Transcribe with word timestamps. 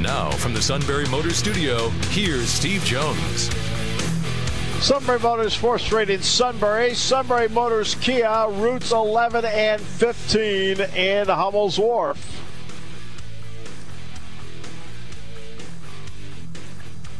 Now, 0.00 0.30
from 0.30 0.52
the 0.52 0.60
Sunbury 0.60 1.06
Motors 1.06 1.36
Studio, 1.36 1.88
here's 2.10 2.48
Steve 2.48 2.84
Jones. 2.84 3.50
Sunbury 4.84 5.18
Motors, 5.18 5.56
4th 5.56 5.80
Street 5.80 6.10
in 6.10 6.22
Sunbury. 6.22 6.94
Sunbury 6.94 7.48
Motors 7.48 7.94
Kia, 7.96 8.46
routes 8.48 8.92
11 8.92 9.44
and 9.46 9.80
15 9.80 10.80
in 10.94 11.26
Hummel's 11.28 11.78
Wharf. 11.78 12.42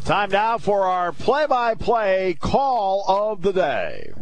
Time 0.04 0.30
now 0.30 0.58
for 0.58 0.82
our 0.82 1.12
play 1.12 1.46
by 1.46 1.74
play 1.74 2.36
call 2.38 3.04
of 3.08 3.42
the 3.42 3.52
day. 3.52 4.12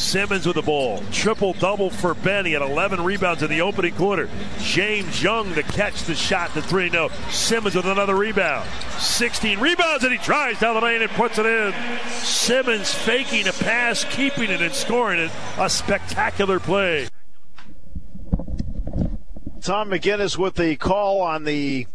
Simmons 0.00 0.46
with 0.46 0.56
the 0.56 0.62
ball. 0.62 1.02
Triple 1.12 1.52
double 1.52 1.90
for 1.90 2.14
Benny 2.14 2.56
at 2.56 2.62
11 2.62 3.04
rebounds 3.04 3.42
in 3.42 3.50
the 3.50 3.60
opening 3.60 3.94
quarter. 3.94 4.28
James 4.58 5.22
Young 5.22 5.54
to 5.54 5.62
catch 5.62 6.02
the 6.04 6.14
shot 6.14 6.52
the 6.54 6.62
3 6.62 6.90
0. 6.90 7.10
Simmons 7.28 7.76
with 7.76 7.84
another 7.84 8.16
rebound. 8.16 8.68
16 8.98 9.60
rebounds 9.60 10.02
and 10.02 10.12
he 10.12 10.18
drives 10.24 10.58
down 10.58 10.74
the 10.74 10.80
lane 10.80 11.02
and 11.02 11.10
puts 11.12 11.38
it 11.38 11.44
in. 11.44 11.74
Simmons 12.08 12.92
faking 12.92 13.46
a 13.46 13.52
pass, 13.52 14.04
keeping 14.04 14.50
it 14.50 14.62
and 14.62 14.74
scoring 14.74 15.20
it. 15.20 15.30
A 15.58 15.68
spectacular 15.68 16.58
play. 16.58 17.06
Tom 19.60 19.90
McGinnis 19.90 20.38
with 20.38 20.54
the 20.54 20.76
call 20.76 21.20
on 21.20 21.44
the 21.44 21.86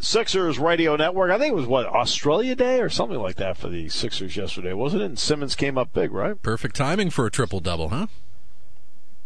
Sixers 0.00 0.58
radio 0.58 0.96
network. 0.96 1.30
I 1.30 1.38
think 1.38 1.52
it 1.52 1.56
was 1.56 1.66
what 1.66 1.86
Australia 1.86 2.54
Day 2.54 2.80
or 2.80 2.88
something 2.88 3.18
like 3.18 3.36
that 3.36 3.56
for 3.56 3.68
the 3.68 3.88
Sixers 3.88 4.36
yesterday, 4.36 4.72
wasn't 4.72 5.02
it? 5.02 5.06
And 5.06 5.18
Simmons 5.18 5.56
came 5.56 5.76
up 5.76 5.92
big, 5.92 6.12
right? 6.12 6.40
Perfect 6.40 6.76
timing 6.76 7.10
for 7.10 7.26
a 7.26 7.30
triple 7.30 7.60
double, 7.60 7.88
huh? 7.88 8.06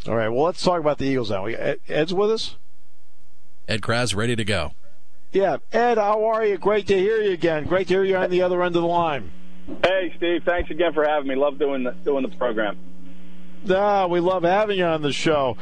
All 0.08 0.16
right. 0.16 0.28
Well, 0.28 0.44
let's 0.44 0.62
talk 0.62 0.80
about 0.80 0.98
the 0.98 1.06
Eagles 1.06 1.30
now. 1.30 1.44
Ed's 1.46 2.14
with 2.14 2.30
us. 2.30 2.56
Ed 3.68 3.82
Kracz 3.82 4.16
ready 4.16 4.34
to 4.34 4.44
go. 4.44 4.72
Yeah, 5.30 5.58
Ed, 5.72 5.96
how 5.96 6.24
are 6.24 6.44
you? 6.44 6.58
Great 6.58 6.86
to 6.88 6.98
hear 6.98 7.22
you 7.22 7.32
again. 7.32 7.64
Great 7.64 7.88
to 7.88 7.94
hear 7.94 8.04
you 8.04 8.16
on 8.16 8.30
the 8.30 8.42
other 8.42 8.62
end 8.62 8.76
of 8.76 8.82
the 8.82 8.88
line. 8.88 9.30
Hey, 9.82 10.12
Steve. 10.16 10.42
Thanks 10.44 10.70
again 10.70 10.92
for 10.92 11.04
having 11.04 11.28
me. 11.28 11.36
Love 11.36 11.58
doing 11.58 11.84
the, 11.84 11.92
doing 11.92 12.28
the 12.28 12.36
program. 12.36 12.76
Ah, 13.70 14.06
we 14.06 14.20
love 14.20 14.42
having 14.42 14.78
you 14.78 14.84
on 14.84 15.02
the 15.02 15.12
show. 15.12 15.56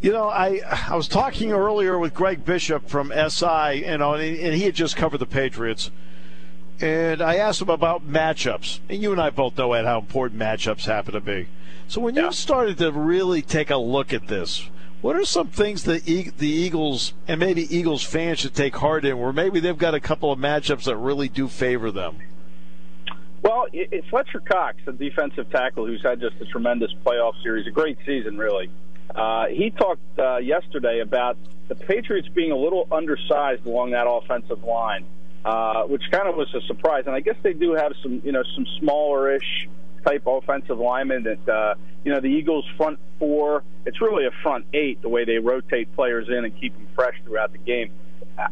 You 0.00 0.12
know, 0.12 0.28
I 0.28 0.60
I 0.88 0.96
was 0.96 1.08
talking 1.08 1.52
earlier 1.52 1.98
with 1.98 2.14
Greg 2.14 2.44
Bishop 2.44 2.88
from 2.88 3.12
SI, 3.12 3.84
you 3.86 3.98
know, 3.98 4.14
and 4.14 4.22
he, 4.22 4.42
and 4.42 4.54
he 4.54 4.62
had 4.62 4.74
just 4.74 4.96
covered 4.96 5.18
the 5.18 5.26
Patriots. 5.26 5.90
And 6.80 7.22
I 7.22 7.36
asked 7.36 7.62
him 7.62 7.70
about 7.70 8.06
matchups. 8.06 8.80
And 8.88 9.02
you 9.02 9.12
and 9.12 9.20
I 9.20 9.30
both 9.30 9.56
know, 9.56 9.72
Ed, 9.72 9.86
how 9.86 9.98
important 9.98 10.40
matchups 10.40 10.84
happen 10.84 11.14
to 11.14 11.20
be. 11.20 11.48
So 11.88 12.00
when 12.00 12.14
yeah. 12.14 12.26
you 12.26 12.32
started 12.32 12.78
to 12.78 12.92
really 12.92 13.42
take 13.42 13.70
a 13.70 13.76
look 13.76 14.12
at 14.12 14.28
this, 14.28 14.68
what 15.00 15.16
are 15.16 15.24
some 15.24 15.48
things 15.48 15.84
that 15.84 16.04
the 16.04 16.48
Eagles 16.48 17.14
and 17.28 17.38
maybe 17.40 17.74
Eagles 17.74 18.02
fans 18.02 18.40
should 18.40 18.54
take 18.54 18.76
heart 18.76 19.04
in 19.04 19.18
where 19.18 19.32
maybe 19.32 19.60
they've 19.60 19.76
got 19.76 19.94
a 19.94 20.00
couple 20.00 20.32
of 20.32 20.38
matchups 20.38 20.84
that 20.84 20.96
really 20.96 21.28
do 21.28 21.48
favor 21.48 21.90
them? 21.90 22.18
Well, 23.46 23.66
it's 23.72 24.08
Fletcher 24.08 24.40
Cox, 24.40 24.78
the 24.86 24.92
defensive 24.92 25.48
tackle, 25.50 25.86
who's 25.86 26.02
had 26.02 26.18
just 26.20 26.34
a 26.40 26.46
tremendous 26.46 26.92
playoff 27.04 27.40
series, 27.44 27.64
a 27.68 27.70
great 27.70 27.96
season, 28.04 28.36
really. 28.36 28.68
Uh, 29.14 29.46
he 29.46 29.70
talked 29.70 30.00
uh, 30.18 30.38
yesterday 30.38 30.98
about 30.98 31.38
the 31.68 31.76
Patriots 31.76 32.26
being 32.34 32.50
a 32.50 32.56
little 32.56 32.88
undersized 32.90 33.64
along 33.64 33.92
that 33.92 34.08
offensive 34.08 34.64
line, 34.64 35.04
uh, 35.44 35.84
which 35.84 36.02
kind 36.10 36.28
of 36.28 36.34
was 36.34 36.52
a 36.56 36.60
surprise. 36.62 37.04
And 37.06 37.14
I 37.14 37.20
guess 37.20 37.36
they 37.44 37.52
do 37.52 37.74
have 37.74 37.92
some, 38.02 38.20
you 38.24 38.32
know, 38.32 38.42
some 38.56 38.66
smallerish 38.82 39.68
type 40.04 40.24
offensive 40.26 40.80
linemen 40.80 41.22
that, 41.22 41.48
uh, 41.48 41.74
you 42.04 42.12
know, 42.12 42.18
the 42.18 42.26
Eagles' 42.26 42.64
front 42.76 42.98
four, 43.20 43.62
it's 43.84 44.00
really 44.00 44.26
a 44.26 44.32
front 44.42 44.66
eight, 44.74 45.00
the 45.02 45.08
way 45.08 45.24
they 45.24 45.38
rotate 45.38 45.94
players 45.94 46.26
in 46.28 46.44
and 46.44 46.60
keep 46.60 46.74
them 46.74 46.88
fresh 46.96 47.14
throughout 47.22 47.52
the 47.52 47.58
game. 47.58 47.92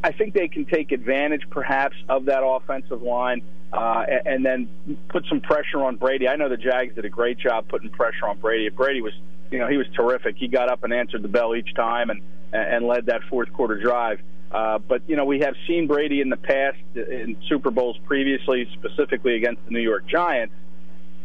I 0.05 0.13
think 0.13 0.35
they 0.35 0.47
can 0.47 0.67
take 0.67 0.93
advantage, 0.93 1.43
perhaps, 1.51 1.97
of 2.09 2.27
that 2.27 2.45
offensive 2.45 3.03
line 3.03 3.43
uh, 3.75 4.05
and 4.25 4.45
then 4.45 4.69
put 5.09 5.25
some 5.29 5.41
pressure 5.41 5.83
on 5.83 5.97
Brady. 5.97 6.29
I 6.29 6.37
know 6.37 6.49
the 6.49 6.57
Jags 6.57 6.95
did 6.95 7.05
a 7.05 7.09
great 7.11 7.39
job 7.39 7.69
putting 7.69 7.91
pressure 7.91 8.27
on 8.29 8.39
Brady. 8.39 8.69
Brady 8.69 9.03
was 9.03 9.13
you 9.51 9.59
know, 9.59 9.69
he 9.69 9.77
was 9.77 9.87
terrific. 9.95 10.37
He 10.37 10.49
got 10.49 10.69
up 10.69 10.83
and 10.83 10.93
answered 10.93 11.23
the 11.23 11.29
bell 11.29 11.55
each 11.55 11.75
time 11.75 12.11
and 12.11 12.21
and 12.53 12.87
led 12.87 13.07
that 13.07 13.21
fourth 13.29 13.53
quarter 13.53 13.81
drive. 13.81 14.21
Uh, 14.51 14.79
but 14.79 15.03
you 15.09 15.17
know, 15.17 15.25
we 15.25 15.41
have 15.41 15.55
seen 15.67 15.87
Brady 15.87 16.21
in 16.21 16.29
the 16.29 16.37
past 16.37 16.79
in 16.95 17.37
Super 17.49 17.71
Bowls 17.71 17.97
previously, 18.05 18.69
specifically 18.75 19.37
against 19.37 19.65
the 19.65 19.73
New 19.73 19.81
York 19.81 20.07
Giants, 20.07 20.55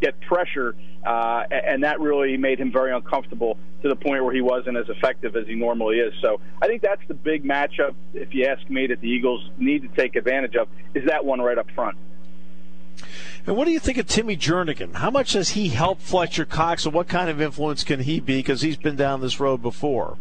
get 0.02 0.20
pressure, 0.22 0.76
uh, 1.06 1.44
and 1.52 1.84
that 1.84 2.00
really 2.00 2.38
made 2.38 2.60
him 2.60 2.72
very 2.72 2.92
uncomfortable 2.92 3.58
to 3.84 3.90
the 3.90 3.96
point 3.96 4.24
where 4.24 4.34
he 4.34 4.42
wasn't 4.42 4.76
as 4.76 4.90
effective 4.90 5.36
as 5.36 5.46
he 5.48 5.56
normally 5.56 6.00
is. 6.00 6.14
So 6.22 6.42
I 6.62 6.68
think 6.68 6.82
that's 6.82 7.02
the 7.08 7.14
big 7.14 7.44
matchup, 7.44 7.94
if 8.14 8.34
you 8.34 8.46
ask 8.46 8.68
me, 8.70 8.88
that 8.88 9.02
the 9.02 9.08
Eagles 9.08 9.50
need 9.58 9.84
to 9.84 9.88
take 9.90 10.16
advantage 10.16 10.56
of 10.56 10.68
is 10.96 11.06
that 11.06 11.24
one 11.24 11.40
right 11.40 11.58
up 11.58 11.68
front. 11.76 11.98
And 13.46 13.56
what 13.56 13.66
do 13.66 13.72
you 13.72 13.80
think 13.80 13.98
of 13.98 14.08
Timmy 14.08 14.38
Jernigan? 14.38 14.96
How 14.96 15.10
much 15.10 15.34
does 15.34 15.50
he 15.50 15.70
help 15.70 16.00
Fletcher 16.00 16.46
Cox, 16.46 16.86
and 16.86 16.94
what 16.94 17.08
kind 17.08 17.30
of 17.30 17.42
influence 17.42 17.84
can 17.84 18.02
he 18.02 18.20
be? 18.20 18.38
Because 18.38 18.62
he's 18.62 18.78
been 18.78 18.96
down 18.96 19.22
this 19.22 19.40
road 19.40 19.62
before. 19.62 20.18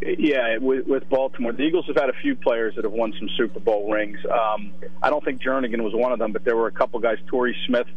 Yeah, 0.00 0.58
with, 0.58 0.86
with 0.86 1.08
Baltimore, 1.08 1.52
the 1.52 1.64
Eagles 1.64 1.86
have 1.86 1.96
had 1.96 2.08
a 2.08 2.14
few 2.22 2.36
players 2.36 2.76
that 2.76 2.84
have 2.84 2.92
won 2.92 3.12
some 3.18 3.28
Super 3.36 3.58
Bowl 3.58 3.90
rings. 3.90 4.18
Um, 4.26 4.72
I 5.02 5.10
don't 5.10 5.24
think 5.24 5.42
Jernigan 5.42 5.82
was 5.82 5.92
one 5.92 6.12
of 6.12 6.18
them, 6.18 6.32
but 6.32 6.44
there 6.44 6.56
were 6.56 6.68
a 6.68 6.72
couple 6.72 7.00
guys. 7.00 7.18
Torrey 7.26 7.56
Smith 7.66 7.88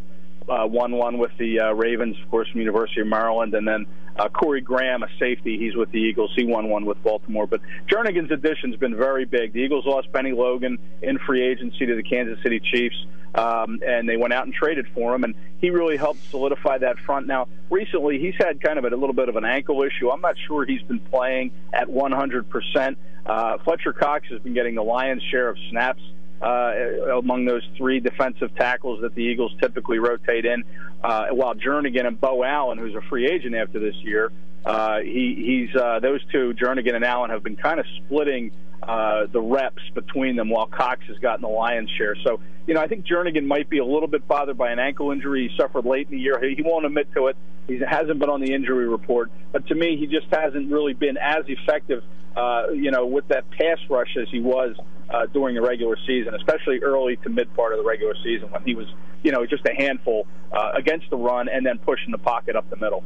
uh, 0.49 0.65
one 0.67 1.17
with 1.17 1.31
the 1.37 1.59
uh, 1.59 1.73
Ravens, 1.73 2.17
of 2.21 2.29
course, 2.29 2.49
from 2.49 2.61
University 2.61 3.01
of 3.01 3.07
Maryland, 3.07 3.53
and 3.53 3.67
then 3.67 3.85
uh, 4.17 4.29
Corey 4.29 4.61
Graham, 4.61 5.03
a 5.03 5.07
safety, 5.19 5.57
he's 5.57 5.75
with 5.75 5.91
the 5.91 5.99
Eagles. 5.99 6.31
He 6.35 6.43
won 6.43 6.69
one 6.69 6.85
with 6.85 7.01
Baltimore. 7.03 7.47
But 7.47 7.61
Jernigan's 7.87 8.31
addition's 8.31 8.75
been 8.75 8.95
very 8.95 9.25
big. 9.25 9.53
The 9.53 9.59
Eagles 9.59 9.85
lost 9.85 10.11
Bennie 10.11 10.33
Logan 10.33 10.77
in 11.01 11.17
free 11.19 11.43
agency 11.43 11.85
to 11.85 11.95
the 11.95 12.03
Kansas 12.03 12.41
City 12.43 12.59
Chiefs, 12.59 13.05
um, 13.35 13.79
and 13.85 14.07
they 14.07 14.17
went 14.17 14.33
out 14.33 14.45
and 14.45 14.53
traded 14.53 14.87
for 14.93 15.15
him, 15.15 15.23
and 15.23 15.35
he 15.59 15.69
really 15.69 15.97
helped 15.97 16.29
solidify 16.29 16.79
that 16.79 16.99
front. 16.99 17.27
Now, 17.27 17.47
recently, 17.69 18.19
he's 18.19 18.35
had 18.37 18.61
kind 18.61 18.77
of 18.77 18.85
a, 18.85 18.89
a 18.89 18.97
little 18.97 19.13
bit 19.13 19.29
of 19.29 19.37
an 19.37 19.45
ankle 19.45 19.83
issue. 19.83 20.11
I'm 20.11 20.21
not 20.21 20.35
sure 20.47 20.65
he's 20.65 20.81
been 20.83 20.99
playing 20.99 21.51
at 21.73 21.87
100%. 21.87 22.95
Uh, 23.25 23.57
Fletcher 23.59 23.93
Cox 23.93 24.27
has 24.29 24.41
been 24.41 24.53
getting 24.53 24.75
the 24.75 24.83
lion's 24.83 25.23
share 25.23 25.47
of 25.47 25.57
snaps 25.69 26.01
uh, 26.41 27.17
among 27.17 27.45
those 27.45 27.67
three 27.77 27.99
defensive 27.99 28.53
tackles 28.55 29.01
that 29.01 29.15
the 29.15 29.21
Eagles 29.21 29.53
typically 29.61 29.99
rotate 29.99 30.45
in. 30.45 30.63
Uh, 31.03 31.27
while 31.31 31.55
Jernigan 31.55 32.05
and 32.05 32.19
Beau 32.19 32.43
Allen, 32.43 32.77
who's 32.77 32.95
a 32.95 33.01
free 33.09 33.27
agent 33.27 33.55
after 33.55 33.79
this 33.79 33.95
year, 34.03 34.31
uh, 34.65 34.99
he, 34.99 35.67
he's 35.69 35.81
uh, 35.81 35.99
those 35.99 36.21
two, 36.31 36.53
Jernigan 36.53 36.95
and 36.95 37.03
Allen, 37.03 37.31
have 37.31 37.43
been 37.43 37.55
kind 37.55 37.79
of 37.79 37.85
splitting 38.05 38.51
uh, 38.83 39.25
the 39.31 39.41
reps 39.41 39.81
between 39.93 40.35
them 40.35 40.49
while 40.49 40.67
Cox 40.67 41.01
has 41.07 41.17
gotten 41.17 41.41
the 41.41 41.47
lion's 41.47 41.89
share. 41.97 42.15
So, 42.23 42.39
you 42.67 42.73
know, 42.73 42.81
I 42.81 42.87
think 42.87 43.05
Jernigan 43.05 43.45
might 43.45 43.69
be 43.69 43.79
a 43.79 43.85
little 43.85 44.07
bit 44.07 44.27
bothered 44.27 44.57
by 44.57 44.71
an 44.71 44.79
ankle 44.79 45.11
injury 45.11 45.47
he 45.47 45.57
suffered 45.57 45.85
late 45.85 46.07
in 46.09 46.15
the 46.15 46.21
year. 46.21 46.39
He, 46.41 46.55
he 46.55 46.61
won't 46.63 46.85
admit 46.85 47.07
to 47.15 47.27
it. 47.27 47.37
He 47.67 47.79
hasn't 47.79 48.19
been 48.19 48.29
on 48.29 48.41
the 48.41 48.53
injury 48.53 48.87
report. 48.87 49.31
But 49.51 49.67
to 49.67 49.75
me, 49.75 49.97
he 49.97 50.07
just 50.07 50.27
hasn't 50.31 50.71
really 50.71 50.93
been 50.93 51.17
as 51.17 51.45
effective, 51.47 52.03
uh, 52.35 52.69
you 52.73 52.91
know, 52.91 53.05
with 53.05 53.27
that 53.29 53.49
pass 53.51 53.77
rush 53.89 54.17
as 54.19 54.27
he 54.31 54.39
was 54.39 54.75
uh, 55.11 55.25
during 55.27 55.55
the 55.55 55.61
regular 55.61 55.97
season, 56.07 56.33
especially 56.35 56.79
early 56.79 57.17
to 57.17 57.29
mid 57.29 57.53
part 57.55 57.73
of 57.73 57.79
the 57.79 57.85
regular 57.85 58.15
season 58.23 58.49
when 58.51 58.63
he 58.63 58.75
was, 58.75 58.87
you 59.23 59.31
know, 59.31 59.45
just 59.45 59.65
a 59.65 59.73
handful 59.73 60.27
uh, 60.51 60.71
against 60.73 61.09
the 61.09 61.17
run 61.17 61.49
and 61.49 61.65
then 61.65 61.77
pushing 61.79 62.11
the 62.11 62.17
pocket 62.17 62.55
up 62.55 62.69
the 62.69 62.77
middle. 62.77 63.03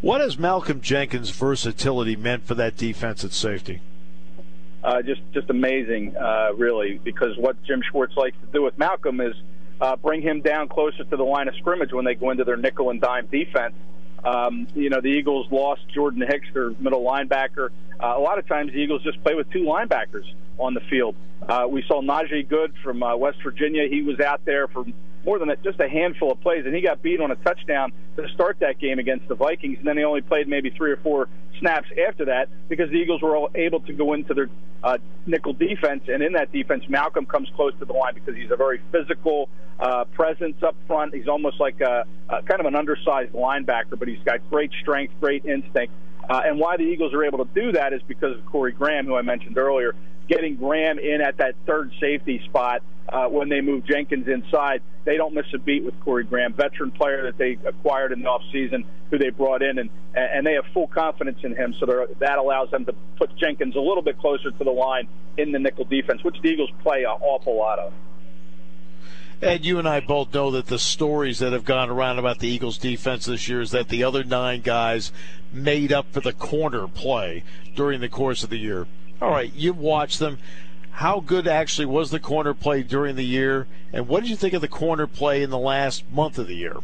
What 0.00 0.20
has 0.20 0.38
Malcolm 0.38 0.80
Jenkins' 0.80 1.30
versatility 1.30 2.16
meant 2.16 2.44
for 2.44 2.54
that 2.54 2.76
defense 2.76 3.24
at 3.24 3.32
safety? 3.32 3.80
Uh, 4.82 5.02
just, 5.02 5.20
just 5.32 5.50
amazing, 5.50 6.16
uh, 6.16 6.50
really, 6.56 7.00
because 7.02 7.36
what 7.36 7.60
Jim 7.64 7.82
Schwartz 7.90 8.16
likes 8.16 8.36
to 8.40 8.46
do 8.52 8.62
with 8.62 8.78
Malcolm 8.78 9.20
is 9.20 9.34
uh, 9.80 9.96
bring 9.96 10.22
him 10.22 10.40
down 10.40 10.68
closer 10.68 11.04
to 11.04 11.16
the 11.16 11.24
line 11.24 11.48
of 11.48 11.54
scrimmage 11.56 11.92
when 11.92 12.04
they 12.04 12.14
go 12.14 12.30
into 12.30 12.44
their 12.44 12.56
nickel 12.56 12.90
and 12.90 13.00
dime 13.00 13.26
defense 13.26 13.74
um, 14.24 14.66
you 14.74 14.90
know, 14.90 15.00
the 15.00 15.08
Eagles 15.08 15.46
lost 15.50 15.82
Jordan 15.94 16.22
Hicks, 16.28 16.46
their 16.52 16.70
middle 16.70 17.04
linebacker. 17.04 17.70
Uh, 18.00 18.14
a 18.16 18.20
lot 18.20 18.38
of 18.38 18.46
times 18.46 18.72
the 18.72 18.78
Eagles 18.78 19.02
just 19.02 19.22
play 19.22 19.34
with 19.34 19.50
two 19.50 19.62
linebackers 19.62 20.24
on 20.58 20.74
the 20.74 20.80
field. 20.90 21.14
Uh, 21.48 21.66
we 21.68 21.82
saw 21.86 22.02
Najee 22.02 22.48
Goode 22.48 22.74
from 22.82 23.02
uh, 23.02 23.16
West 23.16 23.38
Virginia. 23.42 23.88
He 23.88 24.02
was 24.02 24.20
out 24.20 24.44
there 24.44 24.68
for 24.68 24.84
more 25.28 25.38
than 25.38 25.48
that, 25.48 25.62
just 25.62 25.78
a 25.78 25.88
handful 25.90 26.32
of 26.32 26.40
plays, 26.40 26.64
and 26.64 26.74
he 26.74 26.80
got 26.80 27.02
beat 27.02 27.20
on 27.20 27.30
a 27.30 27.36
touchdown 27.36 27.92
to 28.16 28.26
start 28.30 28.56
that 28.60 28.78
game 28.78 28.98
against 28.98 29.28
the 29.28 29.34
Vikings, 29.34 29.76
and 29.76 29.86
then 29.86 29.98
he 29.98 30.02
only 30.02 30.22
played 30.22 30.48
maybe 30.48 30.70
three 30.70 30.90
or 30.90 30.96
four 30.96 31.28
snaps 31.60 31.86
after 32.08 32.24
that 32.24 32.48
because 32.70 32.88
the 32.88 32.96
Eagles 32.96 33.20
were 33.20 33.36
all 33.36 33.50
able 33.54 33.80
to 33.80 33.92
go 33.92 34.14
into 34.14 34.32
their 34.32 34.48
uh, 34.82 34.96
nickel 35.26 35.52
defense, 35.52 36.04
and 36.08 36.22
in 36.22 36.32
that 36.32 36.50
defense, 36.50 36.82
Malcolm 36.88 37.26
comes 37.26 37.46
close 37.56 37.74
to 37.78 37.84
the 37.84 37.92
line 37.92 38.14
because 38.14 38.34
he's 38.34 38.50
a 38.50 38.56
very 38.56 38.80
physical 38.90 39.50
uh, 39.78 40.04
presence 40.14 40.56
up 40.62 40.74
front. 40.86 41.14
He's 41.14 41.28
almost 41.28 41.60
like 41.60 41.78
a, 41.82 42.06
a 42.30 42.42
kind 42.44 42.60
of 42.60 42.64
an 42.64 42.74
undersized 42.74 43.34
linebacker, 43.34 43.98
but 43.98 44.08
he's 44.08 44.22
got 44.24 44.38
great 44.48 44.72
strength, 44.80 45.12
great 45.20 45.44
instinct. 45.44 45.92
Uh, 46.30 46.40
and 46.46 46.58
why 46.58 46.78
the 46.78 46.84
Eagles 46.84 47.12
are 47.12 47.24
able 47.24 47.44
to 47.44 47.50
do 47.54 47.72
that 47.72 47.92
is 47.92 48.00
because 48.08 48.34
of 48.34 48.46
Corey 48.46 48.72
Graham, 48.72 49.04
who 49.04 49.14
I 49.14 49.22
mentioned 49.22 49.58
earlier, 49.58 49.94
getting 50.28 50.56
Graham 50.56 50.98
in 50.98 51.20
at 51.20 51.38
that 51.38 51.54
third 51.66 51.92
safety 52.00 52.40
spot 52.44 52.82
uh, 53.08 53.26
when 53.26 53.48
they 53.48 53.60
move 53.60 53.84
Jenkins 53.86 54.28
inside. 54.28 54.82
They 55.04 55.16
don't 55.16 55.34
miss 55.34 55.46
a 55.54 55.58
beat 55.58 55.84
with 55.84 55.98
Corey 56.00 56.24
Graham, 56.24 56.52
veteran 56.52 56.90
player 56.90 57.24
that 57.24 57.38
they 57.38 57.58
acquired 57.66 58.12
in 58.12 58.20
the 58.20 58.26
offseason, 58.26 58.84
who 59.10 59.18
they 59.18 59.30
brought 59.30 59.62
in, 59.62 59.78
and 59.78 59.90
and 60.14 60.46
they 60.46 60.54
have 60.54 60.66
full 60.74 60.88
confidence 60.88 61.38
in 61.42 61.54
him. 61.54 61.74
So 61.78 62.06
that 62.18 62.38
allows 62.38 62.70
them 62.70 62.84
to 62.84 62.94
put 63.16 63.34
Jenkins 63.36 63.76
a 63.76 63.80
little 63.80 64.02
bit 64.02 64.18
closer 64.18 64.50
to 64.50 64.64
the 64.64 64.70
line 64.70 65.08
in 65.36 65.52
the 65.52 65.58
nickel 65.58 65.84
defense, 65.84 66.22
which 66.22 66.36
the 66.42 66.48
Eagles 66.48 66.70
play 66.82 67.04
an 67.04 67.10
awful 67.22 67.56
lot 67.56 67.78
of. 67.78 67.92
Ed, 69.40 69.64
you 69.64 69.78
and 69.78 69.88
I 69.88 70.00
both 70.00 70.34
know 70.34 70.50
that 70.50 70.66
the 70.66 70.80
stories 70.80 71.38
that 71.38 71.52
have 71.52 71.64
gone 71.64 71.90
around 71.90 72.18
about 72.18 72.40
the 72.40 72.48
Eagles 72.48 72.76
defense 72.76 73.26
this 73.26 73.48
year 73.48 73.60
is 73.60 73.70
that 73.70 73.88
the 73.88 74.02
other 74.02 74.24
nine 74.24 74.62
guys 74.62 75.12
made 75.52 75.92
up 75.92 76.12
for 76.12 76.18
the 76.18 76.32
corner 76.32 76.88
play 76.88 77.44
during 77.76 78.00
the 78.00 78.08
course 78.08 78.42
of 78.42 78.50
the 78.50 78.56
year. 78.56 78.88
All 79.20 79.30
right, 79.30 79.52
you've 79.54 79.78
watched 79.78 80.18
them. 80.18 80.38
How 80.90 81.20
good 81.20 81.46
actually 81.46 81.86
was 81.86 82.10
the 82.10 82.20
corner 82.20 82.54
play 82.54 82.82
during 82.82 83.16
the 83.16 83.24
year, 83.24 83.66
and 83.92 84.08
what 84.08 84.20
did 84.20 84.30
you 84.30 84.36
think 84.36 84.54
of 84.54 84.60
the 84.60 84.68
corner 84.68 85.06
play 85.06 85.42
in 85.42 85.50
the 85.50 85.58
last 85.58 86.04
month 86.10 86.38
of 86.38 86.48
the 86.48 86.56
year? 86.56 86.76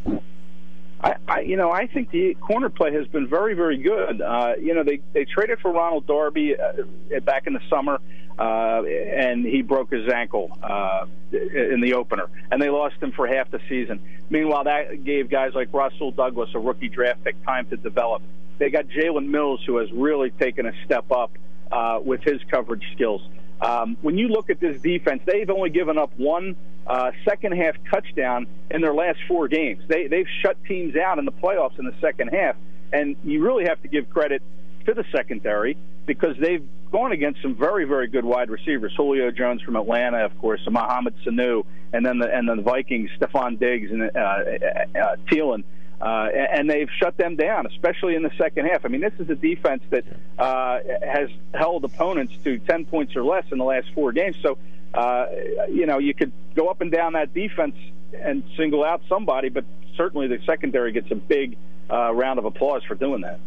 I, 1.00 1.16
I 1.26 1.40
you 1.40 1.56
know, 1.56 1.70
I 1.70 1.86
think 1.86 2.10
the 2.10 2.34
corner 2.34 2.68
play 2.68 2.92
has 2.92 3.06
been 3.08 3.26
very, 3.26 3.54
very 3.54 3.76
good. 3.76 4.20
Uh, 4.20 4.54
you 4.60 4.74
know, 4.74 4.84
they 4.84 5.00
they 5.12 5.24
traded 5.24 5.58
for 5.60 5.72
Ronald 5.72 6.06
Darby 6.06 6.54
uh, 6.56 7.20
back 7.20 7.46
in 7.46 7.54
the 7.54 7.60
summer 7.68 8.00
uh, 8.38 8.82
and 8.82 9.44
he 9.44 9.62
broke 9.62 9.92
his 9.92 10.08
ankle 10.08 10.56
uh, 10.62 11.06
in 11.32 11.80
the 11.80 11.94
opener, 11.94 12.28
and 12.50 12.60
they 12.60 12.68
lost 12.68 12.96
him 13.00 13.12
for 13.12 13.26
half 13.26 13.50
the 13.50 13.60
season. 13.68 14.00
Meanwhile, 14.28 14.64
that 14.64 15.04
gave 15.04 15.30
guys 15.30 15.52
like 15.54 15.68
Rasul 15.72 16.10
Douglas, 16.10 16.50
a 16.54 16.58
rookie 16.58 16.88
draft 16.88 17.22
pick, 17.22 17.42
time 17.44 17.66
to 17.66 17.76
develop. 17.76 18.22
They 18.58 18.70
got 18.70 18.86
Jalen 18.86 19.26
Mills, 19.26 19.60
who 19.66 19.76
has 19.78 19.90
really 19.92 20.30
taken 20.30 20.66
a 20.66 20.72
step 20.84 21.10
up 21.12 21.32
uh, 21.74 21.98
with 22.02 22.22
his 22.22 22.40
coverage 22.50 22.84
skills. 22.92 23.20
Um, 23.60 23.96
when 24.00 24.16
you 24.16 24.28
look 24.28 24.48
at 24.48 24.60
this 24.60 24.80
defense, 24.80 25.22
they've 25.26 25.50
only 25.50 25.70
given 25.70 25.98
up 25.98 26.12
one 26.16 26.56
uh, 26.86 27.10
second 27.24 27.52
half 27.52 27.74
touchdown 27.90 28.46
in 28.70 28.80
their 28.80 28.94
last 28.94 29.18
four 29.26 29.48
games. 29.48 29.82
They, 29.88 30.06
they've 30.06 30.28
shut 30.42 30.56
teams 30.64 30.96
out 30.96 31.18
in 31.18 31.24
the 31.24 31.32
playoffs 31.32 31.78
in 31.78 31.84
the 31.84 31.94
second 32.00 32.28
half, 32.28 32.56
and 32.92 33.16
you 33.24 33.42
really 33.42 33.64
have 33.64 33.80
to 33.82 33.88
give 33.88 34.08
credit 34.10 34.42
to 34.86 34.94
the 34.94 35.04
secondary 35.10 35.76
because 36.06 36.36
they've 36.38 36.66
gone 36.92 37.12
against 37.12 37.42
some 37.42 37.56
very, 37.56 37.84
very 37.86 38.06
good 38.06 38.24
wide 38.24 38.50
receivers. 38.50 38.92
Julio 38.96 39.30
Jones 39.30 39.62
from 39.62 39.76
Atlanta, 39.76 40.24
of 40.24 40.38
course, 40.38 40.60
Mohamed 40.70 41.14
Sanu, 41.24 41.64
and 41.92 42.04
then 42.04 42.18
the 42.18 42.32
and 42.32 42.48
then 42.48 42.58
the 42.58 42.62
Vikings, 42.62 43.10
Stefon 43.18 43.58
Diggs 43.58 43.90
and 43.90 44.02
uh, 44.02 44.18
uh, 44.18 44.98
uh, 44.98 45.16
Thielen. 45.28 45.64
Uh, 46.00 46.28
and 46.34 46.68
they've 46.68 46.90
shut 46.98 47.16
them 47.16 47.36
down, 47.36 47.66
especially 47.66 48.14
in 48.14 48.22
the 48.22 48.32
second 48.36 48.66
half. 48.66 48.84
I 48.84 48.88
mean, 48.88 49.00
this 49.00 49.14
is 49.18 49.30
a 49.30 49.34
defense 49.34 49.82
that 49.90 50.04
uh, 50.38 50.80
has 51.02 51.30
held 51.54 51.84
opponents 51.84 52.34
to 52.44 52.58
10 52.58 52.84
points 52.86 53.16
or 53.16 53.24
less 53.24 53.44
in 53.50 53.58
the 53.58 53.64
last 53.64 53.86
four 53.94 54.12
games. 54.12 54.36
So, 54.42 54.58
uh, 54.92 55.26
you 55.70 55.86
know, 55.86 55.98
you 55.98 56.12
could 56.12 56.32
go 56.54 56.68
up 56.68 56.80
and 56.80 56.90
down 56.90 57.14
that 57.14 57.32
defense 57.32 57.76
and 58.12 58.42
single 58.56 58.84
out 58.84 59.02
somebody, 59.08 59.48
but 59.48 59.64
certainly 59.96 60.26
the 60.26 60.40
secondary 60.44 60.92
gets 60.92 61.10
a 61.10 61.14
big 61.14 61.56
uh, 61.90 62.12
round 62.12 62.38
of 62.38 62.44
applause 62.44 62.82
for 62.84 62.94
doing 62.94 63.22
that. 63.22 63.38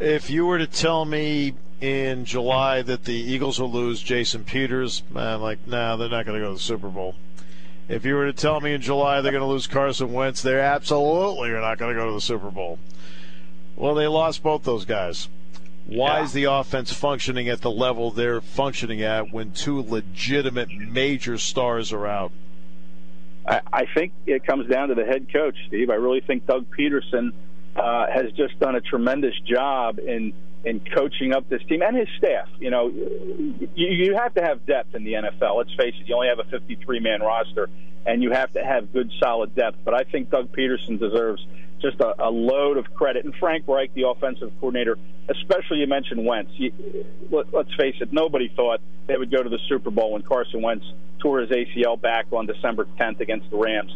If 0.00 0.30
you 0.30 0.46
were 0.46 0.58
to 0.58 0.66
tell 0.66 1.04
me 1.04 1.54
in 1.80 2.24
July 2.24 2.82
that 2.82 3.04
the 3.04 3.14
Eagles 3.14 3.60
will 3.60 3.70
lose 3.70 4.02
Jason 4.02 4.44
Peters, 4.44 5.02
I'm 5.14 5.40
like, 5.40 5.66
nah, 5.66 5.96
they're 5.96 6.08
not 6.08 6.26
going 6.26 6.38
to 6.38 6.44
go 6.44 6.48
to 6.48 6.54
the 6.54 6.60
Super 6.60 6.88
Bowl. 6.88 7.14
If 7.88 8.04
you 8.04 8.14
were 8.14 8.26
to 8.26 8.32
tell 8.32 8.60
me 8.60 8.74
in 8.74 8.80
July 8.80 9.20
they're 9.20 9.32
going 9.32 9.42
to 9.42 9.48
lose 9.48 9.66
Carson 9.66 10.12
Wentz, 10.12 10.42
they 10.42 10.58
absolutely 10.58 11.50
are 11.50 11.60
not 11.60 11.78
going 11.78 11.94
to 11.94 12.00
go 12.00 12.06
to 12.06 12.12
the 12.12 12.20
Super 12.20 12.50
Bowl. 12.50 12.78
Well, 13.76 13.94
they 13.94 14.06
lost 14.06 14.42
both 14.42 14.64
those 14.64 14.84
guys. 14.84 15.28
Why 15.86 16.18
yeah. 16.18 16.24
is 16.24 16.32
the 16.32 16.44
offense 16.44 16.92
functioning 16.92 17.48
at 17.48 17.60
the 17.60 17.70
level 17.70 18.10
they're 18.10 18.40
functioning 18.40 19.02
at 19.02 19.32
when 19.32 19.52
two 19.52 19.82
legitimate 19.82 20.70
major 20.70 21.38
stars 21.38 21.92
are 21.92 22.06
out? 22.06 22.32
I, 23.46 23.60
I 23.72 23.86
think 23.92 24.12
it 24.26 24.44
comes 24.46 24.70
down 24.70 24.88
to 24.88 24.94
the 24.94 25.04
head 25.04 25.32
coach, 25.32 25.56
Steve. 25.66 25.90
I 25.90 25.94
really 25.94 26.20
think 26.20 26.46
Doug 26.46 26.66
Pederson– 26.76 27.32
uh, 27.76 28.06
has 28.12 28.30
just 28.32 28.58
done 28.58 28.74
a 28.74 28.80
tremendous 28.80 29.38
job 29.40 29.98
in 29.98 30.32
in 30.64 30.80
coaching 30.94 31.32
up 31.32 31.48
this 31.48 31.62
team 31.68 31.82
and 31.82 31.96
his 31.96 32.08
staff. 32.18 32.48
You 32.58 32.70
know, 32.70 32.88
you, 32.88 33.68
you 33.74 34.16
have 34.16 34.34
to 34.34 34.42
have 34.42 34.64
depth 34.66 34.94
in 34.94 35.04
the 35.04 35.14
NFL. 35.14 35.56
Let's 35.56 35.74
face 35.74 35.94
it, 36.00 36.08
you 36.08 36.14
only 36.14 36.28
have 36.28 36.38
a 36.38 36.48
53 36.50 37.00
man 37.00 37.20
roster, 37.20 37.68
and 38.06 38.22
you 38.22 38.30
have 38.30 38.52
to 38.52 38.64
have 38.64 38.92
good, 38.92 39.10
solid 39.22 39.54
depth. 39.54 39.78
But 39.84 39.94
I 39.94 40.04
think 40.04 40.30
Doug 40.30 40.54
Pederson 40.56 40.98
deserves 40.98 41.44
just 41.80 42.00
a, 42.00 42.28
a 42.28 42.30
load 42.30 42.76
of 42.76 42.94
credit. 42.94 43.24
And 43.24 43.34
Frank 43.40 43.66
Reich, 43.66 43.92
the 43.94 44.08
offensive 44.08 44.52
coordinator, 44.60 44.96
especially 45.28 45.78
you 45.78 45.86
mentioned 45.88 46.24
Wentz. 46.24 46.52
You, 46.56 46.72
let, 47.30 47.52
let's 47.52 47.74
face 47.74 47.96
it, 48.00 48.12
nobody 48.12 48.52
thought 48.54 48.80
they 49.08 49.16
would 49.16 49.32
go 49.32 49.42
to 49.42 49.48
the 49.48 49.58
Super 49.68 49.90
Bowl 49.90 50.12
when 50.12 50.22
Carson 50.22 50.62
Wentz 50.62 50.84
tore 51.18 51.40
his 51.40 51.50
ACL 51.50 52.00
back 52.00 52.26
on 52.32 52.46
December 52.46 52.86
10th 52.98 53.20
against 53.20 53.50
the 53.50 53.56
Rams 53.56 53.92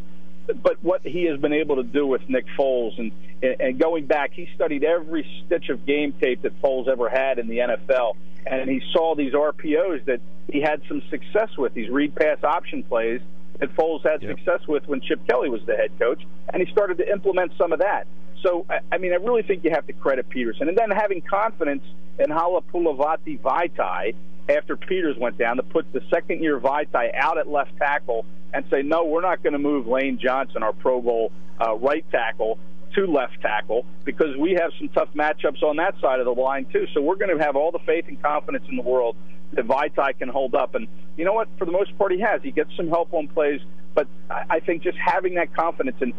but 0.62 0.82
what 0.82 1.02
he 1.06 1.24
has 1.24 1.40
been 1.40 1.52
able 1.52 1.76
to 1.76 1.82
do 1.82 2.06
with 2.06 2.28
Nick 2.28 2.46
Foles 2.58 2.98
and 2.98 3.12
and 3.42 3.78
going 3.78 4.06
back, 4.06 4.32
he 4.32 4.48
studied 4.54 4.82
every 4.82 5.26
stitch 5.44 5.68
of 5.68 5.84
game 5.84 6.14
tape 6.14 6.42
that 6.42 6.60
Foles 6.62 6.88
ever 6.88 7.08
had 7.08 7.38
in 7.38 7.48
the 7.48 7.58
NFL, 7.58 8.16
and 8.46 8.70
he 8.70 8.82
saw 8.92 9.14
these 9.14 9.34
RPOs 9.34 10.04
that 10.06 10.20
he 10.50 10.60
had 10.60 10.80
some 10.88 11.02
success 11.10 11.50
with 11.58 11.74
these 11.74 11.90
read 11.90 12.14
pass 12.14 12.42
option 12.42 12.82
plays 12.82 13.20
that 13.58 13.74
Foles 13.74 14.02
had 14.02 14.22
yep. 14.22 14.36
success 14.36 14.66
with 14.66 14.86
when 14.88 15.00
Chip 15.00 15.26
Kelly 15.26 15.50
was 15.50 15.64
the 15.66 15.74
head 15.74 15.90
coach, 15.98 16.22
and 16.52 16.66
he 16.66 16.70
started 16.72 16.98
to 16.98 17.10
implement 17.10 17.52
some 17.58 17.72
of 17.72 17.80
that. 17.80 18.06
So, 18.42 18.66
I 18.92 18.98
mean, 18.98 19.12
I 19.12 19.16
really 19.16 19.42
think 19.42 19.64
you 19.64 19.70
have 19.70 19.86
to 19.86 19.92
credit 19.92 20.28
Pederson, 20.28 20.68
and 20.68 20.76
then 20.76 20.90
having 20.90 21.20
confidence 21.20 21.82
in 22.18 22.26
Halapoulivaati 22.26 23.40
Vaitai 23.40 24.14
after 24.48 24.76
Peters 24.76 25.16
went 25.18 25.38
down 25.38 25.56
to 25.56 25.62
put 25.62 25.92
the 25.92 26.00
second 26.10 26.42
year 26.42 26.58
Vaitai 26.58 27.14
out 27.14 27.38
at 27.38 27.48
left 27.48 27.76
tackle 27.78 28.24
and 28.52 28.64
say, 28.70 28.82
no, 28.82 29.04
we're 29.04 29.22
not 29.22 29.42
going 29.42 29.52
to 29.52 29.58
move 29.58 29.86
Lane 29.86 30.18
Johnson, 30.22 30.62
our 30.62 30.72
Pro 30.72 31.00
Bowl 31.00 31.32
uh, 31.60 31.74
right 31.76 32.04
tackle, 32.10 32.58
to 32.94 33.06
left 33.06 33.40
tackle 33.42 33.84
because 34.04 34.36
we 34.36 34.52
have 34.52 34.70
some 34.78 34.88
tough 34.88 35.08
matchups 35.14 35.62
on 35.62 35.76
that 35.76 35.94
side 36.00 36.20
of 36.20 36.26
the 36.26 36.32
line, 36.32 36.64
too. 36.72 36.86
So 36.94 37.02
we're 37.02 37.16
going 37.16 37.36
to 37.36 37.44
have 37.44 37.56
all 37.56 37.70
the 37.70 37.80
faith 37.80 38.06
and 38.08 38.20
confidence 38.22 38.64
in 38.70 38.76
the 38.76 38.82
world 38.82 39.16
that 39.52 39.66
Vaitai 39.66 40.18
can 40.18 40.28
hold 40.28 40.54
up. 40.54 40.74
And 40.74 40.88
you 41.16 41.24
know 41.24 41.32
what? 41.32 41.48
For 41.58 41.64
the 41.64 41.72
most 41.72 41.96
part, 41.98 42.12
he 42.12 42.20
has. 42.20 42.42
He 42.42 42.50
gets 42.50 42.74
some 42.76 42.88
help 42.88 43.12
on 43.12 43.28
plays, 43.28 43.60
but 43.94 44.06
I 44.28 44.60
think 44.60 44.82
just 44.82 44.98
having 44.98 45.34
that 45.34 45.54
confidence 45.54 45.96
and 46.00 46.12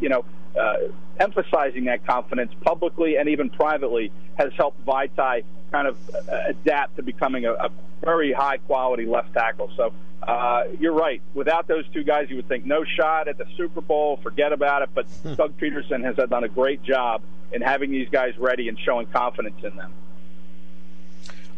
you 0.00 0.08
know 0.08 0.24
uh, 0.58 0.74
emphasizing 1.18 1.84
that 1.84 2.06
confidence 2.06 2.52
publicly 2.62 3.16
and 3.16 3.28
even 3.28 3.50
privately 3.50 4.12
has 4.36 4.52
helped 4.56 4.84
Vaitai 4.84 5.44
kind 5.72 5.88
of 5.88 5.96
uh, 6.14 6.38
adapt 6.48 6.96
to 6.96 7.02
becoming 7.02 7.46
a, 7.46 7.52
a 7.52 7.70
very 8.02 8.32
high 8.32 8.58
quality 8.58 9.06
left 9.06 9.32
tackle. 9.32 9.70
So 9.76 9.92
uh, 10.22 10.64
you're 10.78 10.92
right. 10.92 11.20
Without 11.34 11.66
those 11.66 11.84
two 11.92 12.04
guys, 12.04 12.28
you 12.30 12.36
would 12.36 12.48
think 12.48 12.64
no 12.64 12.84
shot 12.84 13.28
at 13.28 13.38
the 13.38 13.46
Super 13.56 13.80
Bowl, 13.80 14.18
forget 14.22 14.52
about 14.52 14.82
it. 14.82 14.90
But 14.94 15.06
hmm. 15.06 15.34
Doug 15.34 15.58
Pederson 15.58 16.04
has 16.04 16.16
done 16.28 16.44
a 16.44 16.48
great 16.48 16.82
job 16.82 17.22
in 17.52 17.62
having 17.62 17.90
these 17.90 18.08
guys 18.10 18.36
ready 18.38 18.68
and 18.68 18.78
showing 18.78 19.06
confidence 19.06 19.62
in 19.62 19.76
them. 19.76 19.92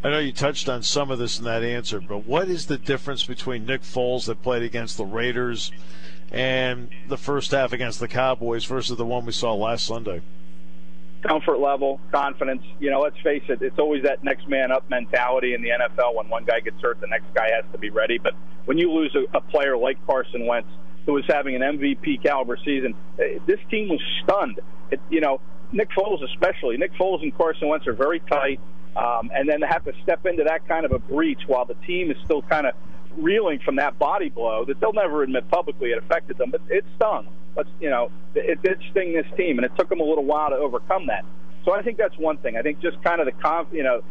I 0.05 0.11
know 0.11 0.19
you 0.19 0.33
touched 0.33 0.69
on 0.69 0.83
some 0.83 1.11
of 1.11 1.19
this 1.19 1.39
in 1.39 1.45
that 1.47 1.65
answer, 1.65 2.01
but 2.01 2.27
what 2.27 2.49
is 2.49 2.67
the 2.67 2.79
difference 2.79 3.25
between 3.25 3.67
Nick 3.67 3.83
Foles 3.83 4.27
that 4.27 4.43
played 4.43 4.63
against 4.63 4.97
the 4.97 5.05
Raiders 5.05 5.73
and 6.31 6.91
the 7.09 7.17
first 7.17 7.51
half 7.51 7.73
against 7.73 8.01
the 8.01 8.09
Cowboys 8.09 8.65
versus 8.65 8.97
the 8.97 9.07
one 9.07 9.27
we 9.27 9.33
saw 9.33 9.55
last 9.55 9.87
Sunday? 9.87 10.23
Comfort 11.23 11.59
level, 11.59 12.01
confidence. 12.13 12.63
You 12.79 12.91
know, 12.91 13.01
let's 13.01 13.19
face 13.21 13.43
it, 13.49 13.63
it's 13.63 13.79
always 13.79 14.05
that 14.05 14.23
next 14.23 14.49
man 14.49 14.71
up 14.71 14.89
mentality 14.91 15.55
in 15.55 15.63
the 15.63 15.71
NFL. 15.71 16.15
When 16.15 16.29
one 16.29 16.45
guy 16.45 16.61
gets 16.61 16.81
hurt, 16.81 17.01
the 17.01 17.09
next 17.09 17.33
guy 17.35 17.51
has 17.51 17.65
to 17.73 17.79
be 17.79 17.91
ready. 17.91 18.19
But 18.19 18.35
when 18.67 18.79
you 18.79 18.93
lose 18.93 19.17
a, 19.17 19.37
a 19.37 19.41
player 19.41 19.77
like 19.77 20.05
Carson 20.07 20.47
Wentz, 20.47 20.69
who 21.07 21.15
was 21.15 21.25
having 21.29 21.57
an 21.57 21.63
MVP 21.63 22.23
caliber 22.23 22.59
season, 22.65 22.95
eh, 23.19 23.39
this 23.47 23.59
team 23.71 23.89
was 23.89 24.01
stunned. 24.23 24.61
It, 24.91 25.01
you 25.11 25.21
know, 25.21 25.41
Nick 25.73 25.89
Foles 25.91 26.23
especially. 26.23 26.77
Nick 26.77 26.93
Foles 26.95 27.23
and 27.23 27.37
Carson 27.37 27.69
Wentz 27.69 27.87
are 27.87 27.93
very 27.93 28.21
tight. 28.21 28.61
Um, 28.97 29.31
and 29.35 29.49
then 29.49 29.61
to 29.61 29.67
have 29.67 29.85
to 29.85 29.93
step 30.03 30.25
into 30.25 30.45
that 30.45 30.67
kind 30.67 30.87
of 30.87 30.93
a 30.93 30.99
breach 30.99 31.43
while 31.47 31.67
the 31.67 31.75
team 31.87 32.11
is 32.11 32.17
still 32.25 32.43
kind 32.43 32.67
of 32.67 32.75
reeling 33.17 33.59
from 33.61 33.77
that 33.77 33.99
body 33.99 34.31
blow 34.31 34.65
that 34.65 34.81
they'll 34.81 34.93
never 34.93 35.23
admit 35.23 35.49
publicly 35.51 35.91
it 35.91 35.99
affected 35.99 36.39
them, 36.39 36.51
but 36.51 36.61
it 36.69 36.85
stung. 36.97 37.29
But 37.55 37.67
you 37.81 37.91
know, 37.91 38.11
it 38.35 38.63
did 38.63 38.81
sting 38.91 39.13
this 39.13 39.27
team, 39.37 39.59
and 39.59 39.65
it 39.65 39.73
took 39.77 39.89
them 39.89 40.01
a 40.01 40.05
little 40.05 40.25
while 40.25 40.51
to 40.51 40.57
overcome 40.57 41.07
that. 41.09 41.25
So 41.65 41.73
I 41.73 41.83
think 41.83 41.99
that's 41.99 42.17
one 42.17 42.37
thing. 42.39 42.57
I 42.57 42.63
think 42.63 42.81
just 42.81 43.03
kind 43.03 43.21
of 43.21 43.27
the 43.27 43.33
conf, 43.33 43.69
you 43.73 43.83
know, 43.83 44.03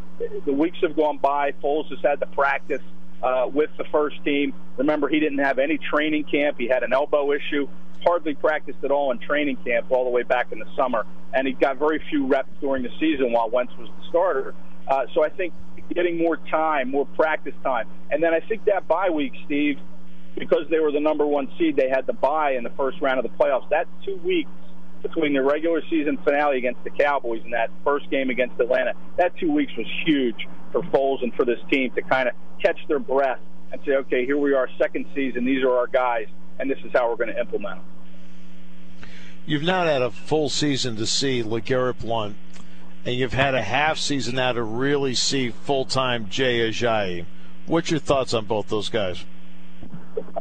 the 0.44 0.52
weeks 0.52 0.78
have 0.82 0.94
gone 0.96 1.18
by. 1.18 1.52
Foles 1.62 1.88
has 1.90 1.98
had 2.02 2.20
to 2.20 2.26
practice. 2.26 2.82
uh, 3.22 3.48
with 3.52 3.70
the 3.78 3.84
first 3.84 4.22
team. 4.24 4.52
Remember, 4.76 5.08
he 5.08 5.20
didn't 5.20 5.38
have 5.38 5.58
any 5.58 5.78
training 5.78 6.24
camp. 6.24 6.56
He 6.58 6.68
had 6.68 6.82
an 6.82 6.92
elbow 6.92 7.32
issue, 7.32 7.68
hardly 8.04 8.34
practiced 8.34 8.78
at 8.84 8.90
all 8.90 9.10
in 9.10 9.18
training 9.18 9.56
camp 9.64 9.86
all 9.90 10.04
the 10.04 10.10
way 10.10 10.22
back 10.22 10.52
in 10.52 10.58
the 10.58 10.68
summer, 10.76 11.06
and 11.32 11.46
he 11.46 11.54
got 11.54 11.78
very 11.78 12.02
few 12.10 12.26
reps 12.26 12.50
during 12.60 12.82
the 12.82 12.92
season 13.00 13.32
while 13.32 13.50
Wentz 13.50 13.72
was 13.78 13.88
the 13.88 14.08
starter. 14.08 14.54
Uh, 14.88 15.06
so 15.14 15.24
I 15.24 15.28
think 15.28 15.52
getting 15.94 16.18
more 16.18 16.36
time, 16.36 16.90
more 16.90 17.06
practice 17.06 17.54
time, 17.62 17.88
and 18.10 18.22
then 18.22 18.34
I 18.34 18.40
think 18.40 18.64
that 18.66 18.88
bye 18.88 19.10
week, 19.10 19.32
Steve, 19.44 19.78
because 20.36 20.68
they 20.70 20.78
were 20.78 20.92
the 20.92 21.00
number 21.00 21.26
one 21.26 21.48
seed, 21.58 21.76
they 21.76 21.88
had 21.88 22.06
the 22.06 22.12
bye 22.12 22.52
in 22.52 22.64
the 22.64 22.70
first 22.70 23.00
round 23.00 23.18
of 23.18 23.24
the 23.24 23.36
playoffs. 23.36 23.68
That 23.70 23.86
two 24.04 24.16
weeks 24.16 24.50
between 25.02 25.32
the 25.32 25.42
regular 25.42 25.82
season 25.88 26.18
finale 26.18 26.58
against 26.58 26.82
the 26.84 26.90
Cowboys 26.90 27.42
and 27.44 27.52
that 27.52 27.70
first 27.84 28.10
game 28.10 28.30
against 28.30 28.58
Atlanta, 28.60 28.92
that 29.16 29.36
two 29.36 29.52
weeks 29.52 29.72
was 29.76 29.86
huge 30.04 30.48
for 30.72 30.82
Foles 30.82 31.22
and 31.22 31.32
for 31.34 31.44
this 31.44 31.58
team 31.70 31.90
to 31.92 32.02
kind 32.02 32.28
of 32.28 32.34
catch 32.60 32.78
their 32.88 32.98
breath 32.98 33.38
and 33.72 33.80
say, 33.84 33.92
okay, 33.92 34.24
here 34.24 34.38
we 34.38 34.54
are, 34.54 34.68
second 34.78 35.06
season, 35.14 35.44
these 35.44 35.62
are 35.62 35.76
our 35.76 35.86
guys, 35.86 36.26
and 36.58 36.70
this 36.70 36.78
is 36.84 36.90
how 36.92 37.08
we're 37.08 37.16
going 37.16 37.32
to 37.32 37.38
implement 37.38 37.76
them. 37.76 37.84
You've 39.44 39.62
not 39.62 39.86
had 39.86 40.02
a 40.02 40.10
full 40.10 40.48
season 40.48 40.96
to 40.96 41.06
see 41.06 41.42
LeGarrette 41.42 42.00
Blunt, 42.00 42.36
and 43.06 43.14
you've 43.14 43.32
had 43.32 43.54
a 43.54 43.62
half 43.62 43.98
season 43.98 44.34
now 44.34 44.52
to 44.52 44.62
really 44.62 45.14
see 45.14 45.50
full 45.50 45.84
time 45.84 46.28
Jay 46.28 46.68
Ajayi. 46.68 47.24
What's 47.66 47.90
your 47.90 48.00
thoughts 48.00 48.34
on 48.34 48.44
both 48.44 48.68
those 48.68 48.88
guys? 48.88 49.24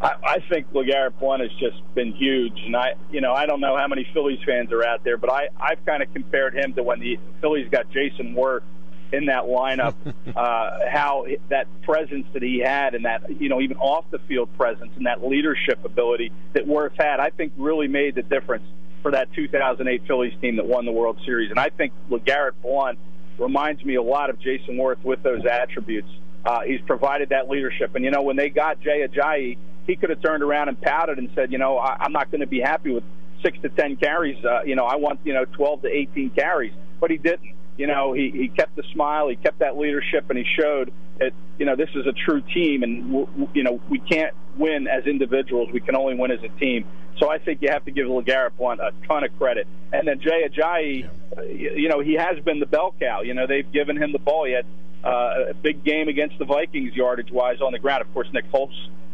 I, 0.01 0.13
I 0.24 0.39
think 0.50 0.72
LeGarrette 0.74 1.19
Blunt 1.19 1.41
has 1.41 1.51
just 1.60 1.77
been 1.93 2.13
huge, 2.13 2.57
and 2.65 2.75
I, 2.75 2.95
you 3.12 3.22
know, 3.22 3.34
I 3.34 3.45
don't 3.45 3.60
know 3.60 3.77
how 3.77 3.88
many 3.88 4.07
Phillies 4.13 4.39
fans 4.45 4.72
are 4.72 4.86
out 4.86 5.03
there, 5.03 5.17
but 5.17 5.31
I, 5.31 5.50
I've 5.60 5.86
kind 5.86 6.01
of 6.01 6.12
compared 6.13 6.55
him 6.55 6.74
to 6.74 6.84
when 6.84 7.00
the 7.00 7.19
Phillies 7.41 7.69
got 7.69 7.91
Jayson 7.91 8.34
Werth 8.36 8.63
in 9.12 9.25
that 9.25 9.43
lineup, 9.43 9.95
uh, 10.36 10.89
how 10.89 11.25
that 11.50 11.67
presence 11.84 12.25
that 12.34 12.41
he 12.41 12.60
had, 12.60 12.95
and 12.95 13.05
that 13.05 13.39
you 13.39 13.50
know, 13.50 13.62
even 13.62 13.77
off 13.77 14.05
the 14.12 14.19
field 14.19 14.50
presence 14.57 14.91
and 14.95 15.05
that 15.05 15.24
leadership 15.24 15.84
ability 15.86 16.31
that 16.53 16.65
Werth 16.65 16.95
had, 16.98 17.19
I 17.19 17.29
think 17.29 17.53
really 17.57 17.88
made 17.88 18.15
the 18.15 18.24
difference 18.24 18.65
for 19.06 19.12
that 19.12 19.32
2008 19.34 20.02
Phillies 20.08 20.34
team 20.42 20.56
that 20.56 20.66
won 20.66 20.84
the 20.84 20.92
World 20.92 21.20
Series. 21.28 21.52
And 21.52 21.60
I 21.60 21.70
think 21.70 21.94
LeGarrette 22.10 22.60
Blunt 22.64 22.98
reminds 23.38 23.86
me 23.86 23.94
a 23.94 24.02
lot 24.02 24.32
of 24.32 24.40
Jayson 24.40 24.78
Werth 24.78 25.04
with 25.04 25.22
those 25.22 25.46
attributes. 25.46 26.08
Uh, 26.44 26.62
he's 26.62 26.82
provided 26.88 27.30
that 27.30 27.48
leadership. 27.48 27.94
And, 27.94 28.04
you 28.04 28.10
know, 28.10 28.24
when 28.24 28.36
they 28.36 28.50
got 28.50 28.82
Jay 28.82 29.08
Ajayi, 29.08 29.60
he 29.86 29.96
could 29.96 30.10
have 30.10 30.24
turned 30.24 30.42
around 30.42 30.70
and 30.70 30.82
pouted 30.82 31.20
and 31.20 31.30
said, 31.36 31.52
you 31.52 31.60
know, 31.60 31.78
I, 31.78 31.98
I'm 32.00 32.14
not 32.14 32.32
going 32.32 32.42
to 32.42 32.48
be 32.48 32.60
happy 32.60 32.94
with 32.94 33.04
six 33.44 33.60
to 33.62 33.70
10 33.70 33.98
carries. 33.98 34.44
Uh, 34.44 34.64
you 34.64 34.76
know, 34.76 34.86
I 34.86 34.96
want, 34.96 35.20
you 35.24 35.36
know, 35.36 35.46
12 35.46 35.84
to 35.84 35.88
18 35.88 36.32
carries. 36.32 36.74
But 37.00 37.12
he 37.12 37.18
didn't. 37.18 37.54
You 37.78 37.86
know, 37.86 38.14
he, 38.14 38.32
he 38.32 38.48
kept 38.48 38.76
the 38.76 38.84
smile, 38.92 39.28
he 39.28 39.36
kept 39.36 39.60
that 39.60 39.78
leadership, 39.78 40.32
and 40.32 40.40
he 40.40 40.46
showed 40.60 40.92
that, 41.19 41.34
you 41.57 41.65
know, 41.65 41.75
this 41.75 41.89
is 41.95 42.05
a 42.05 42.13
true 42.13 42.41
team. 42.41 42.84
And, 42.84 43.27
you 43.53 43.63
know, 43.63 43.81
we 43.89 44.00
can't 44.00 44.34
win 44.57 44.88
as 44.88 45.05
individuals. 45.05 45.69
We 45.72 45.79
can 45.79 45.95
only 45.95 46.15
win 46.15 46.31
as 46.31 46.43
a 46.43 46.50
team. 46.60 46.86
So 47.17 47.29
I 47.29 47.38
think 47.38 47.62
you 47.62 47.69
have 47.72 47.86
to 47.86 47.91
give 47.91 48.07
LeGarrette 48.07 48.57
Blunt 48.57 48.81
a 48.81 48.91
ton 49.07 49.24
of 49.24 49.38
credit. 49.38 49.67
And 49.93 50.07
then 50.07 50.19
Jay 50.19 50.48
Ajayi, 50.50 51.10
yeah. 51.38 51.72
you 51.72 51.88
know, 51.88 52.01
he 52.01 52.13
has 52.15 52.39
been 52.43 52.60
the 52.60 52.65
bell 52.65 52.93
cow. 53.00 53.22
You 53.22 53.34
know, 53.34 53.48
they've 53.48 53.69
given 53.72 54.01
him 54.01 54.12
the 54.12 54.19
ball. 54.19 54.45
He 54.45 54.53
had 54.53 54.65
uh, 55.03 55.51
a 55.51 55.53
big 55.53 55.84
game 55.84 56.10
against 56.10 56.38
the 56.39 56.45
Vikings 56.45 56.93
yardage 56.93 57.31
wise 57.31 57.62
on 57.62 57.72
the 57.72 57.79
ground. 57.79 58.01
Of 58.01 58.13
course, 58.13 58.27
Nick 58.34 58.51
Foles 58.51 58.74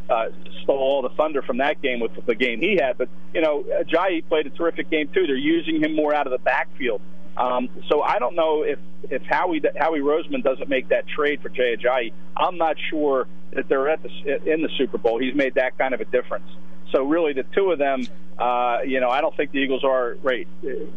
uh, 0.09 0.29
stole 0.63 0.77
all 0.77 1.01
the 1.01 1.09
thunder 1.09 1.41
from 1.41 1.57
that 1.57 1.81
game 1.81 1.99
with 1.99 2.11
the 2.25 2.35
game 2.35 2.59
he 2.59 2.77
had. 2.81 2.97
But 2.97 3.09
you 3.33 3.41
know, 3.41 3.63
Ajayi 3.63 4.27
played 4.27 4.47
a 4.47 4.49
terrific 4.49 4.89
game 4.89 5.09
too. 5.13 5.27
They're 5.27 5.35
using 5.35 5.83
him 5.83 5.95
more 5.95 6.13
out 6.13 6.27
of 6.27 6.31
the 6.31 6.39
backfield. 6.39 7.01
Um, 7.37 7.69
so 7.89 8.01
I 8.01 8.19
don't 8.19 8.35
know 8.35 8.63
if 8.63 8.79
if 9.09 9.23
Howie 9.23 9.61
Howie 9.77 9.99
Roseman 9.99 10.43
doesn't 10.43 10.69
make 10.69 10.89
that 10.89 11.07
trade 11.07 11.41
for 11.41 11.49
Jay 11.49 11.75
Ajayi. 11.75 12.13
I'm 12.35 12.57
not 12.57 12.75
sure 12.89 13.27
that 13.51 13.67
they're 13.67 13.89
at 13.89 14.03
the 14.03 14.09
in 14.51 14.61
the 14.61 14.69
Super 14.77 14.97
Bowl. 14.97 15.19
He's 15.19 15.35
made 15.35 15.55
that 15.55 15.77
kind 15.77 15.93
of 15.93 16.01
a 16.01 16.05
difference. 16.05 16.49
So 16.91 17.03
really, 17.03 17.33
the 17.33 17.43
two 17.43 17.71
of 17.71 17.79
them, 17.79 18.05
uh, 18.37 18.79
you 18.85 18.99
know, 18.99 19.09
I 19.09 19.21
don't 19.21 19.35
think 19.35 19.51
the 19.51 19.59
Eagles 19.59 19.83
are 19.83 20.17
right 20.21 20.47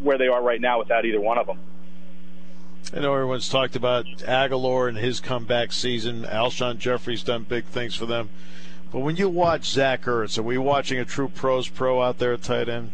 where 0.02 0.18
they 0.18 0.26
are 0.26 0.42
right 0.42 0.60
now 0.60 0.80
without 0.80 1.04
either 1.04 1.20
one 1.20 1.38
of 1.38 1.46
them. 1.46 1.58
I 2.92 3.00
know 3.00 3.14
everyone's 3.14 3.48
talked 3.48 3.76
about 3.76 4.04
Agholor 4.18 4.88
and 4.88 4.98
his 4.98 5.20
comeback 5.20 5.72
season. 5.72 6.24
Alshon 6.24 6.78
Jeffery's 6.78 7.22
done 7.22 7.44
big 7.44 7.64
things 7.64 7.94
for 7.94 8.06
them. 8.06 8.28
But 8.92 9.00
when 9.00 9.16
you 9.16 9.28
watch 9.28 9.64
Zach 9.64 10.02
Ertz, 10.02 10.38
are 10.38 10.42
we 10.42 10.58
watching 10.58 10.98
a 10.98 11.04
true 11.04 11.28
pros 11.28 11.68
pro 11.68 12.02
out 12.02 12.18
there 12.18 12.34
at 12.34 12.42
tight 12.42 12.68
end? 12.68 12.90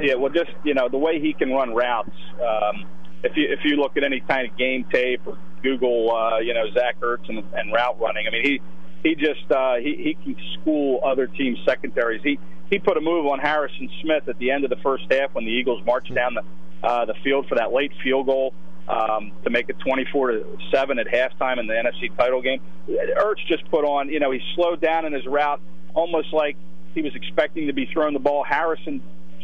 Yeah, 0.00 0.14
well, 0.14 0.30
just 0.30 0.50
you 0.64 0.74
know 0.74 0.88
the 0.88 0.98
way 0.98 1.20
he 1.20 1.32
can 1.32 1.50
run 1.50 1.74
routes. 1.74 2.16
Um, 2.34 2.86
if 3.22 3.36
you 3.36 3.46
if 3.50 3.60
you 3.64 3.76
look 3.76 3.96
at 3.96 4.04
any 4.04 4.20
kind 4.20 4.50
of 4.50 4.56
game 4.56 4.84
tape 4.92 5.26
or 5.26 5.38
Google, 5.62 6.10
uh, 6.14 6.38
you 6.38 6.54
know 6.54 6.70
Zach 6.72 7.00
Ertz 7.00 7.28
and, 7.28 7.38
and 7.54 7.72
route 7.72 8.00
running. 8.00 8.26
I 8.26 8.30
mean, 8.30 8.44
he 8.44 8.60
he 9.02 9.14
just 9.14 9.50
uh, 9.50 9.76
he 9.76 9.96
he 9.96 10.14
can 10.22 10.36
school 10.60 11.00
other 11.04 11.26
teams' 11.26 11.58
secondaries. 11.66 12.22
He 12.22 12.38
he 12.70 12.78
put 12.78 12.96
a 12.96 13.00
move 13.00 13.26
on 13.26 13.38
Harrison 13.40 13.90
Smith 14.02 14.28
at 14.28 14.38
the 14.38 14.50
end 14.50 14.64
of 14.64 14.70
the 14.70 14.76
first 14.82 15.04
half 15.10 15.34
when 15.34 15.44
the 15.44 15.50
Eagles 15.50 15.84
marched 15.84 16.14
down 16.14 16.34
the 16.34 16.42
uh, 16.86 17.04
the 17.04 17.14
field 17.22 17.46
for 17.48 17.56
that 17.56 17.72
late 17.72 17.92
field 18.02 18.26
goal 18.26 18.54
um, 18.88 19.32
to 19.44 19.50
make 19.50 19.68
it 19.68 19.78
24 19.80 20.30
to 20.30 20.58
seven 20.72 20.98
at 20.98 21.06
halftime 21.06 21.58
in 21.58 21.66
the 21.66 21.74
NFC 21.74 22.16
title 22.16 22.42
game. 22.42 22.60
Ertz 22.88 23.46
just 23.46 23.68
put 23.70 23.84
on, 23.84 24.08
you 24.08 24.18
know, 24.18 24.30
he 24.30 24.40
slowed 24.54 24.80
down 24.80 25.04
in 25.04 25.12
his 25.12 25.26
route, 25.26 25.60
almost 25.94 26.32
like 26.32 26.56
he 26.94 27.02
was 27.02 27.14
expecting 27.14 27.66
to 27.68 27.72
be 27.72 27.86
throwing 27.92 28.14
the 28.14 28.20
ball. 28.20 28.44
Harrison 28.44 29.02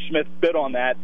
Smith 0.08 0.26
bit 0.40 0.56
on 0.56 0.72
that, 0.72 0.96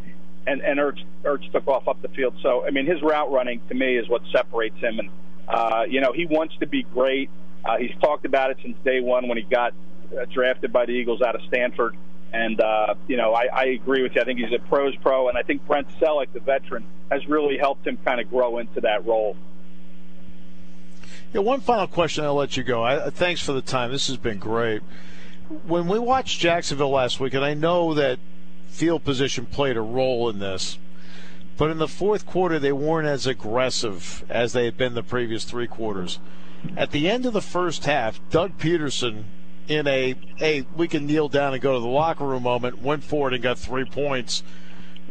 and 0.47 0.61
and 0.61 0.79
Ertz, 0.79 1.03
Ertz 1.23 1.51
took 1.51 1.67
off 1.67 1.87
up 1.87 2.01
the 2.01 2.09
field. 2.09 2.35
So 2.41 2.65
I 2.65 2.71
mean, 2.71 2.85
his 2.85 3.01
route 3.01 3.31
running 3.31 3.61
to 3.69 3.75
me 3.75 3.97
is 3.97 4.07
what 4.09 4.21
separates 4.31 4.77
him. 4.77 4.99
And 4.99 5.09
uh, 5.47 5.83
you 5.87 6.01
know, 6.01 6.11
he 6.13 6.25
wants 6.25 6.55
to 6.59 6.67
be 6.67 6.83
great. 6.83 7.29
Uh, 7.65 7.77
he's 7.77 7.95
talked 8.01 8.25
about 8.25 8.51
it 8.51 8.57
since 8.61 8.77
day 8.83 8.99
one 8.99 9.27
when 9.27 9.37
he 9.37 9.43
got 9.43 9.73
uh, 10.17 10.25
drafted 10.25 10.73
by 10.73 10.85
the 10.85 10.91
Eagles 10.91 11.21
out 11.21 11.35
of 11.35 11.41
Stanford. 11.47 11.95
And, 12.33 12.59
uh, 12.59 12.95
you 13.07 13.15
know, 13.15 13.33
I, 13.33 13.45
I 13.53 13.63
agree 13.65 14.01
with 14.01 14.15
you. 14.15 14.21
I 14.21 14.25
think 14.25 14.39
he's 14.39 14.51
a 14.51 14.57
pros 14.67 14.95
pro, 14.97 15.29
and 15.29 15.37
I 15.37 15.43
think 15.43 15.67
Brent 15.67 15.87
Celek, 15.99 16.33
the 16.33 16.39
veteran, 16.39 16.83
has 17.11 17.25
really 17.27 17.59
helped 17.59 17.85
him 17.85 17.97
kind 18.03 18.19
of 18.19 18.27
grow 18.27 18.57
into 18.57 18.81
that 18.81 19.05
role. 19.05 19.37
Yeah, 21.31 21.41
one 21.41 21.61
final 21.61 21.85
question, 21.85 22.25
I'll 22.25 22.33
let 22.33 22.57
you 22.57 22.63
go. 22.63 22.83
I, 22.83 23.11
thanks 23.11 23.39
for 23.41 23.53
the 23.53 23.61
time. 23.61 23.91
This 23.91 24.07
has 24.07 24.17
been 24.17 24.39
great. 24.39 24.81
When 25.67 25.87
we 25.87 25.99
watched 25.99 26.39
Jacksonville 26.39 26.89
last 26.89 27.19
week, 27.19 27.35
and 27.35 27.45
I 27.45 27.53
know 27.53 27.93
that 27.93 28.17
field 28.73 29.03
position 29.03 29.45
played 29.45 29.77
a 29.77 29.81
role 29.81 30.27
in 30.29 30.39
this, 30.39 30.79
but 31.57 31.69
in 31.69 31.77
the 31.77 31.87
fourth 31.87 32.25
quarter, 32.25 32.57
they 32.57 32.71
weren't 32.71 33.07
as 33.07 33.27
aggressive 33.27 34.25
as 34.27 34.53
they 34.53 34.65
had 34.65 34.77
been 34.77 34.95
the 34.95 35.03
previous 35.03 35.43
three 35.43 35.67
quarters. 35.67 36.19
At 36.75 36.91
the 36.91 37.09
end 37.09 37.25
of 37.25 37.33
the 37.33 37.41
first 37.41 37.85
half, 37.85 38.19
Doug 38.31 38.57
Pederson, 38.57 39.25
in 39.67 39.87
a 39.87 40.15
hey 40.35 40.65
we 40.75 40.89
can 40.89 41.05
kneel 41.05 41.29
down 41.29 41.53
and 41.53 41.61
go 41.61 41.73
to 41.73 41.79
the 41.79 41.87
locker 41.87 42.25
room 42.25 42.43
moment 42.43 42.81
went 42.81 43.01
forward 43.01 43.33
and 43.33 43.41
got 43.41 43.57
three 43.57 43.85
points 43.85 44.43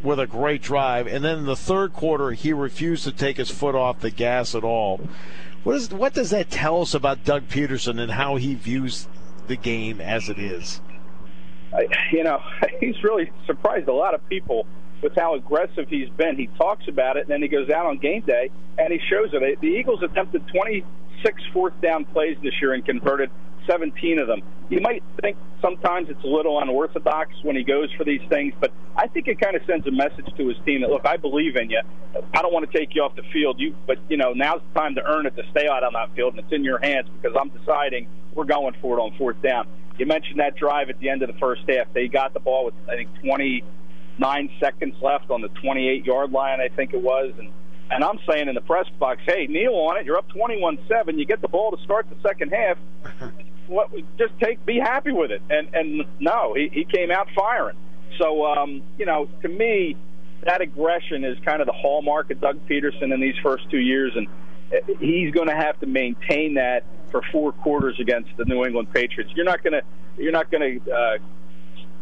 with 0.03 0.19
a 0.19 0.27
great 0.27 0.61
drive. 0.61 1.07
And 1.07 1.23
then 1.23 1.39
in 1.39 1.45
the 1.45 1.55
third 1.55 1.93
quarter 1.93 2.31
he 2.31 2.53
refused 2.53 3.03
to 3.05 3.11
take 3.11 3.37
his 3.37 3.49
foot 3.49 3.73
off 3.73 4.01
the 4.01 4.11
gas 4.11 4.53
at 4.53 4.63
all. 4.63 5.01
What 5.63 5.75
is 5.75 5.89
what 5.89 6.13
does 6.13 6.29
that 6.31 6.51
tell 6.51 6.81
us 6.81 6.93
about 6.93 7.23
Doug 7.23 7.47
Pederson 7.47 7.99
and 7.99 8.11
how 8.11 8.35
he 8.35 8.53
views 8.53 9.07
the 9.47 9.55
game 9.55 9.99
as 9.99 10.29
it 10.29 10.37
is 10.37 10.81
you 12.11 12.23
know 12.23 12.39
he's 12.79 13.01
really 13.03 13.31
surprised 13.45 13.87
a 13.87 13.93
lot 13.93 14.13
of 14.13 14.27
people 14.29 14.65
with 15.01 15.13
how 15.15 15.35
aggressive 15.35 15.87
he's 15.89 16.09
been 16.11 16.37
he 16.37 16.47
talks 16.57 16.87
about 16.87 17.17
it 17.17 17.21
and 17.21 17.29
then 17.29 17.41
he 17.41 17.47
goes 17.47 17.69
out 17.69 17.85
on 17.85 17.97
game 17.97 18.21
day 18.21 18.49
and 18.77 18.91
he 18.91 18.99
shows 19.09 19.29
it 19.33 19.61
the 19.61 19.67
Eagles 19.67 20.01
attempted 20.01 20.47
26 20.47 21.43
fourth 21.51 21.73
down 21.81 22.05
plays 22.05 22.37
this 22.41 22.53
year 22.61 22.73
and 22.73 22.85
converted 22.85 23.29
17 23.67 24.19
of 24.19 24.27
them. 24.27 24.41
You 24.69 24.81
might 24.81 25.03
think 25.21 25.37
sometimes 25.61 26.09
it's 26.09 26.23
a 26.23 26.27
little 26.27 26.59
unorthodox 26.59 27.31
when 27.43 27.55
he 27.55 27.63
goes 27.63 27.91
for 27.97 28.03
these 28.03 28.21
things, 28.29 28.53
but 28.59 28.71
I 28.95 29.07
think 29.07 29.27
it 29.27 29.39
kind 29.39 29.55
of 29.55 29.61
sends 29.67 29.87
a 29.87 29.91
message 29.91 30.25
to 30.37 30.47
his 30.47 30.57
team 30.65 30.81
that 30.81 30.89
look, 30.89 31.05
I 31.05 31.17
believe 31.17 31.55
in 31.55 31.69
you. 31.69 31.81
I 32.33 32.41
don't 32.41 32.53
want 32.53 32.69
to 32.69 32.77
take 32.77 32.95
you 32.95 33.01
off 33.01 33.15
the 33.15 33.23
field, 33.31 33.59
you, 33.59 33.75
but 33.87 33.97
you 34.09 34.17
know 34.17 34.33
now's 34.33 34.61
the 34.73 34.79
time 34.79 34.95
to 34.95 35.01
earn 35.03 35.25
it 35.25 35.35
to 35.35 35.43
stay 35.51 35.67
out 35.67 35.83
on 35.83 35.93
that 35.93 36.15
field, 36.15 36.35
and 36.35 36.43
it's 36.43 36.53
in 36.53 36.63
your 36.63 36.79
hands 36.79 37.07
because 37.09 37.35
I'm 37.39 37.49
deciding 37.49 38.07
we're 38.35 38.45
going 38.45 38.75
for 38.81 38.97
it 38.97 39.01
on 39.01 39.15
fourth 39.17 39.41
down. 39.41 39.67
You 39.97 40.05
mentioned 40.05 40.39
that 40.39 40.55
drive 40.55 40.89
at 40.89 40.99
the 40.99 41.09
end 41.09 41.21
of 41.21 41.31
the 41.31 41.37
first 41.39 41.61
half. 41.67 41.87
They 41.93 42.07
got 42.07 42.33
the 42.33 42.39
ball 42.39 42.65
with 42.65 42.73
I 42.89 42.95
think 42.95 43.09
29 43.23 44.49
seconds 44.59 44.95
left 45.01 45.29
on 45.29 45.41
the 45.41 45.49
28 45.49 46.05
yard 46.05 46.31
line, 46.31 46.59
I 46.59 46.69
think 46.69 46.93
it 46.93 47.01
was, 47.01 47.33
and 47.37 47.51
and 47.91 48.03
I'm 48.03 48.17
saying 48.27 48.47
in 48.47 48.55
the 48.55 48.61
press 48.61 48.87
box, 48.99 49.21
hey, 49.25 49.45
kneel 49.47 49.73
on 49.73 49.97
it. 49.97 50.05
You're 50.05 50.17
up 50.17 50.27
21-7. 50.29 51.19
You 51.19 51.25
get 51.25 51.41
the 51.41 51.47
ball 51.47 51.69
to 51.75 51.83
start 51.83 52.07
the 52.09 52.15
second 52.27 52.51
half. 52.51 52.77
what, 53.67 53.91
just 54.17 54.33
take, 54.39 54.65
be 54.65 54.79
happy 54.79 55.11
with 55.11 55.31
it. 55.31 55.41
And 55.49 55.75
and 55.75 56.05
no, 56.19 56.53
he, 56.55 56.69
he 56.71 56.85
came 56.85 57.11
out 57.11 57.27
firing. 57.35 57.77
So 58.19 58.45
um, 58.45 58.81
you 58.97 59.05
know, 59.05 59.29
to 59.41 59.49
me, 59.49 59.95
that 60.45 60.61
aggression 60.61 61.23
is 61.23 61.37
kind 61.45 61.61
of 61.61 61.67
the 61.67 61.73
hallmark 61.73 62.31
of 62.31 62.41
Doug 62.41 62.67
Pederson 62.67 63.13
in 63.13 63.21
these 63.21 63.35
first 63.43 63.69
two 63.69 63.79
years, 63.79 64.13
and 64.15 64.27
he's 64.99 65.33
going 65.33 65.47
to 65.47 65.55
have 65.55 65.79
to 65.79 65.85
maintain 65.85 66.55
that 66.55 66.83
for 67.13 67.21
four 67.31 67.51
quarters 67.51 67.95
against 67.99 68.29
the 68.37 68.45
New 68.45 68.65
England 68.65 68.91
Patriots. 68.91 69.31
You're 69.35 69.45
not 69.45 69.63
going 69.63 69.73
to, 69.73 69.83
you're 70.17 70.31
not 70.31 70.49
going 70.49 70.81
to, 70.81 70.91
uh, 70.91 71.17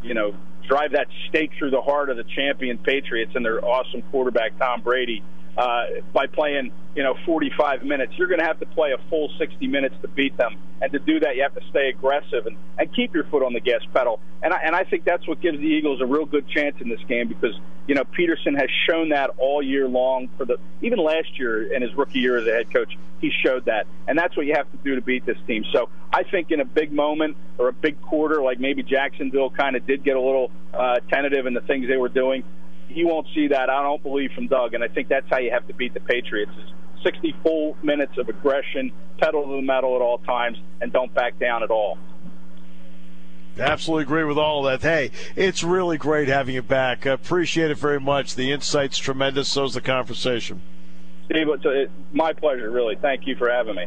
you 0.01 0.13
know, 0.13 0.33
drive 0.67 0.93
that 0.93 1.07
stake 1.27 1.51
through 1.59 1.71
the 1.71 1.81
heart 1.81 2.09
of 2.09 2.15
the 2.15 2.23
champion 2.23 2.77
Patriots 2.77 3.33
and 3.35 3.43
their 3.43 3.63
awesome 3.63 4.01
quarterback 4.03 4.57
Tom 4.57 4.81
Brady 4.81 5.21
uh, 5.57 5.83
by 6.13 6.27
playing, 6.27 6.71
you 6.95 7.03
know, 7.03 7.15
45 7.25 7.83
minutes. 7.83 8.13
You're 8.15 8.29
going 8.29 8.39
to 8.39 8.45
have 8.45 8.59
to 8.61 8.65
play 8.67 8.93
a 8.93 9.09
full 9.09 9.29
60 9.37 9.67
minutes 9.67 9.95
to 10.01 10.07
beat 10.07 10.37
them, 10.37 10.55
and 10.81 10.91
to 10.93 10.99
do 10.99 11.19
that, 11.19 11.35
you 11.35 11.43
have 11.43 11.55
to 11.55 11.69
stay 11.69 11.89
aggressive 11.89 12.45
and, 12.45 12.55
and 12.79 12.95
keep 12.95 13.13
your 13.13 13.25
foot 13.25 13.43
on 13.43 13.51
the 13.53 13.59
gas 13.59 13.81
pedal. 13.93 14.21
And 14.41 14.53
I, 14.53 14.59
and 14.63 14.75
I 14.75 14.85
think 14.85 15.03
that's 15.03 15.27
what 15.27 15.41
gives 15.41 15.57
the 15.57 15.67
Eagles 15.67 15.99
a 16.01 16.05
real 16.05 16.25
good 16.25 16.47
chance 16.47 16.77
in 16.79 16.87
this 16.87 17.01
game 17.09 17.27
because 17.27 17.59
you 17.87 17.95
know 17.95 18.03
Pederson 18.03 18.57
has 18.57 18.69
shown 18.89 19.09
that 19.09 19.31
all 19.37 19.61
year 19.61 19.87
long. 19.87 20.29
For 20.37 20.45
the 20.45 20.57
even 20.81 20.99
last 20.99 21.37
year 21.37 21.73
in 21.73 21.81
his 21.81 21.93
rookie 21.95 22.19
year 22.19 22.37
as 22.37 22.47
a 22.47 22.51
head 22.51 22.73
coach, 22.73 22.97
he 23.19 23.31
showed 23.45 23.65
that, 23.65 23.87
and 24.07 24.17
that's 24.17 24.35
what 24.35 24.45
you 24.45 24.53
have 24.55 24.69
to 24.71 24.77
do 24.77 24.95
to 24.95 25.01
beat 25.01 25.25
this 25.25 25.37
team. 25.47 25.63
So 25.71 25.89
I 26.13 26.23
think 26.23 26.51
in 26.51 26.59
a 26.59 26.65
big 26.65 26.91
moment 26.91 27.37
or 27.57 27.67
a 27.67 27.73
big 27.73 28.01
quarter, 28.01 28.41
like 28.41 28.59
maybe 28.59 28.83
Jacksonville 28.83 29.49
kind 29.49 29.75
of 29.75 29.85
did 29.85 30.03
get 30.03 30.15
a 30.15 30.21
little 30.21 30.51
uh, 30.73 30.99
tentative 31.09 31.45
in 31.45 31.53
the 31.53 31.61
things 31.61 31.87
they 31.87 31.97
were 31.97 32.09
doing 32.09 32.43
you 32.93 33.07
won't 33.07 33.27
see 33.33 33.47
that. 33.47 33.69
I 33.69 33.81
don't 33.83 34.03
believe 34.03 34.31
from 34.33 34.47
Doug, 34.47 34.73
and 34.73 34.83
I 34.83 34.87
think 34.87 35.07
that's 35.07 35.27
how 35.29 35.39
you 35.39 35.51
have 35.51 35.67
to 35.67 35.73
beat 35.73 35.93
the 35.93 35.99
Patriots: 35.99 36.51
is 36.57 36.73
60 37.03 37.35
full 37.43 37.77
minutes 37.81 38.17
of 38.17 38.29
aggression, 38.29 38.91
pedal 39.17 39.43
to 39.43 39.55
the 39.55 39.61
metal 39.61 39.95
at 39.95 40.01
all 40.01 40.19
times, 40.19 40.57
and 40.81 40.91
don't 40.91 41.13
back 41.13 41.39
down 41.39 41.63
at 41.63 41.71
all. 41.71 41.97
Absolutely 43.59 44.03
agree 44.03 44.23
with 44.23 44.37
all 44.37 44.65
of 44.65 44.81
that. 44.81 44.87
Hey, 44.87 45.11
it's 45.35 45.63
really 45.63 45.97
great 45.97 46.27
having 46.27 46.55
you 46.55 46.61
back. 46.61 47.05
I 47.05 47.11
appreciate 47.11 47.69
it 47.69 47.77
very 47.77 47.99
much. 47.99 48.35
The 48.35 48.51
insight's 48.51 48.97
tremendous. 48.97 49.49
So's 49.49 49.73
the 49.73 49.81
conversation. 49.81 50.61
Steve, 51.25 51.47
it's 51.49 51.65
uh, 51.65 51.85
my 52.11 52.33
pleasure. 52.33 52.69
Really, 52.69 52.95
thank 52.95 53.27
you 53.27 53.35
for 53.35 53.49
having 53.49 53.75
me. 53.75 53.85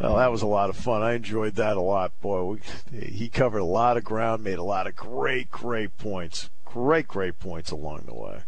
Well, 0.00 0.16
that 0.16 0.32
was 0.32 0.42
a 0.42 0.46
lot 0.46 0.70
of 0.70 0.76
fun. 0.76 1.02
I 1.02 1.12
enjoyed 1.12 1.56
that 1.56 1.76
a 1.76 1.80
lot. 1.80 2.18
Boy, 2.22 2.58
we, 2.92 3.00
he 3.00 3.28
covered 3.28 3.58
a 3.58 3.64
lot 3.64 3.96
of 3.96 4.04
ground, 4.04 4.42
made 4.42 4.58
a 4.58 4.62
lot 4.62 4.86
of 4.86 4.96
great, 4.96 5.50
great 5.50 5.98
points. 5.98 6.48
Great, 6.64 7.06
great 7.06 7.38
points 7.38 7.70
along 7.70 8.04
the 8.06 8.14
way. 8.14 8.42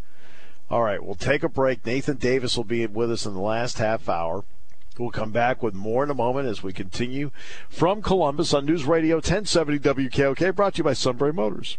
All 0.70 0.82
right, 0.82 1.04
we'll 1.04 1.14
take 1.14 1.42
a 1.42 1.48
break. 1.48 1.84
Nathan 1.84 2.16
Davis 2.16 2.56
will 2.56 2.64
be 2.64 2.86
with 2.86 3.12
us 3.12 3.26
in 3.26 3.34
the 3.34 3.40
last 3.40 3.78
half 3.78 4.08
hour. 4.08 4.44
We'll 4.98 5.10
come 5.10 5.30
back 5.30 5.62
with 5.62 5.74
more 5.74 6.04
in 6.04 6.10
a 6.10 6.14
moment 6.14 6.48
as 6.48 6.62
we 6.62 6.72
continue 6.72 7.30
from 7.68 8.02
Columbus 8.02 8.52
on 8.52 8.66
News 8.66 8.84
Radio 8.84 9.16
1070 9.16 9.78
WKOK, 9.78 10.54
brought 10.54 10.74
to 10.74 10.78
you 10.78 10.84
by 10.84 10.92
Sunbury 10.92 11.32
Motors. 11.32 11.78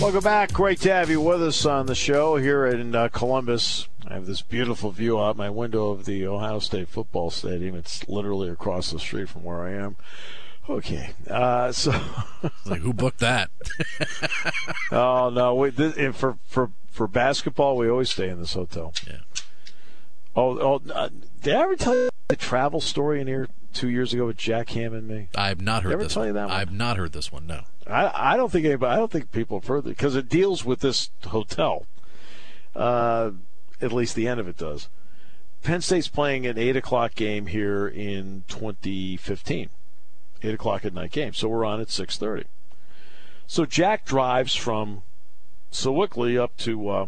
Welcome 0.00 0.22
back. 0.22 0.52
Great 0.52 0.80
to 0.80 0.92
have 0.92 1.08
you 1.08 1.20
with 1.20 1.42
us 1.42 1.64
on 1.64 1.86
the 1.86 1.94
show 1.94 2.36
here 2.36 2.66
in 2.66 2.94
uh, 2.94 3.08
Columbus. 3.08 3.88
I 4.14 4.18
have 4.18 4.26
this 4.26 4.42
beautiful 4.42 4.92
view 4.92 5.20
out 5.20 5.36
my 5.36 5.50
window 5.50 5.90
of 5.90 6.04
the 6.04 6.24
Ohio 6.24 6.60
State 6.60 6.86
football 6.86 7.32
stadium. 7.32 7.74
It's 7.74 8.08
literally 8.08 8.48
across 8.48 8.92
the 8.92 9.00
street 9.00 9.28
from 9.28 9.42
where 9.42 9.64
I 9.64 9.72
am. 9.72 9.96
Okay, 10.70 11.10
uh, 11.28 11.72
so 11.72 11.90
like 12.64 12.82
who 12.82 12.92
booked 12.92 13.18
that? 13.18 13.50
oh 14.92 15.30
no, 15.30 15.56
we, 15.56 15.70
this, 15.70 16.16
for 16.16 16.38
for 16.46 16.70
for 16.92 17.08
basketball, 17.08 17.76
we 17.76 17.90
always 17.90 18.08
stay 18.08 18.28
in 18.28 18.38
this 18.38 18.54
hotel. 18.54 18.94
Yeah. 19.04 19.16
Oh, 20.36 20.60
oh, 20.60 20.82
uh, 20.92 21.08
did 21.42 21.56
I 21.56 21.62
ever 21.62 21.74
tell 21.74 21.96
you 21.96 22.08
the 22.28 22.36
travel 22.36 22.80
story 22.80 23.20
in 23.20 23.26
here 23.26 23.48
two 23.72 23.88
years 23.88 24.14
ago 24.14 24.26
with 24.26 24.36
Jack 24.36 24.68
Ham 24.70 24.94
and 24.94 25.08
me? 25.08 25.26
I've 25.34 25.60
not 25.60 25.82
heard 25.82 25.88
Did 25.88 25.94
I 25.94 25.94
ever 25.94 26.04
this. 26.04 26.14
tell 26.14 26.20
one. 26.20 26.28
you 26.28 26.34
that 26.34 26.48
one? 26.50 26.56
I've 26.56 26.72
not 26.72 26.98
heard 26.98 27.12
this 27.12 27.32
one. 27.32 27.48
No. 27.48 27.62
I, 27.88 28.32
I 28.32 28.36
don't 28.36 28.52
think 28.52 28.64
anybody, 28.64 28.92
I 28.92 28.96
don't 28.96 29.10
think 29.10 29.32
people 29.32 29.58
have 29.58 29.66
heard 29.66 29.86
it 29.86 29.88
because 29.88 30.14
it 30.14 30.28
deals 30.28 30.64
with 30.64 30.78
this 30.78 31.10
hotel. 31.26 31.86
Uh, 32.76 33.32
at 33.80 33.92
least 33.92 34.14
the 34.14 34.28
end 34.28 34.40
of 34.40 34.48
it 34.48 34.56
does. 34.56 34.88
Penn 35.62 35.80
State's 35.80 36.08
playing 36.08 36.46
an 36.46 36.58
eight 36.58 36.76
o'clock 36.76 37.14
game 37.14 37.46
here 37.46 37.88
in 37.88 38.44
2015, 38.48 39.70
eight 40.42 40.54
o'clock 40.54 40.84
at 40.84 40.92
night 40.92 41.10
game. 41.10 41.32
So 41.32 41.48
we're 41.48 41.64
on 41.64 41.80
at 41.80 41.88
6:30. 41.88 42.44
So 43.46 43.64
Jack 43.64 44.04
drives 44.04 44.54
from 44.54 45.02
Sewickley 45.72 46.38
up 46.38 46.56
to 46.58 46.88
uh, 46.88 47.06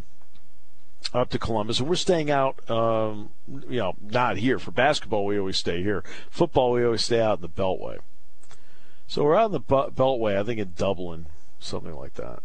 up 1.13 1.29
to 1.31 1.39
Columbus, 1.39 1.81
and 1.81 1.89
we're 1.89 1.97
staying 1.97 2.31
out. 2.31 2.69
Um, 2.71 3.31
you 3.47 3.79
know, 3.79 3.95
not 4.01 4.39
here 4.39 4.59
for 4.59 4.71
basketball. 4.71 5.27
We 5.27 5.39
always 5.39 5.59
stay 5.59 5.83
here. 5.83 6.03
Football, 6.31 6.73
we 6.73 6.85
always 6.85 7.05
stay 7.05 7.21
out 7.21 7.39
in 7.39 7.43
the 7.43 7.49
Beltway. 7.49 7.99
So 9.07 9.23
we're 9.23 9.37
out 9.37 9.47
in 9.47 9.53
the 9.53 9.61
Beltway, 9.61 10.39
I 10.39 10.43
think 10.43 10.59
in 10.59 10.73
Dublin, 10.77 11.27
something 11.61 11.95
like 11.95 12.15
that. 12.15 12.41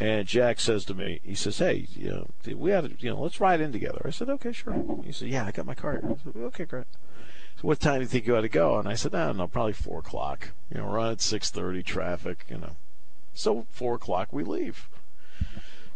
And 0.00 0.28
Jack 0.28 0.60
says 0.60 0.84
to 0.84 0.94
me, 0.94 1.20
he 1.24 1.34
says, 1.34 1.58
"Hey, 1.58 1.88
you 1.94 2.10
know, 2.10 2.56
we 2.56 2.70
had, 2.70 2.84
to, 2.84 3.04
you 3.04 3.10
know, 3.10 3.20
let's 3.20 3.40
ride 3.40 3.60
in 3.60 3.72
together." 3.72 4.00
I 4.04 4.10
said, 4.10 4.28
"Okay, 4.30 4.52
sure." 4.52 4.84
He 5.04 5.10
said, 5.12 5.28
"Yeah, 5.28 5.44
I 5.44 5.50
got 5.50 5.66
my 5.66 5.74
car. 5.74 6.00
I 6.04 6.16
said, 6.22 6.36
"Okay, 6.36 6.64
great." 6.64 6.86
So 7.56 7.62
what 7.62 7.80
time 7.80 7.96
do 7.96 8.02
you 8.02 8.06
think 8.06 8.26
you 8.26 8.36
ought 8.36 8.42
to 8.42 8.48
go? 8.48 8.78
And 8.78 8.88
I 8.88 8.94
said, 8.94 9.14
"I 9.14 9.26
don't 9.26 9.38
know, 9.38 9.48
probably 9.48 9.72
four 9.72 9.98
o'clock. 9.98 10.50
You 10.72 10.78
know, 10.78 10.86
we're 10.86 11.00
on 11.00 11.12
at 11.12 11.20
six 11.20 11.50
thirty, 11.50 11.82
traffic, 11.82 12.46
you 12.48 12.58
know." 12.58 12.76
So 13.34 13.66
four 13.70 13.96
o'clock 13.96 14.32
we 14.32 14.44
leave. 14.44 14.88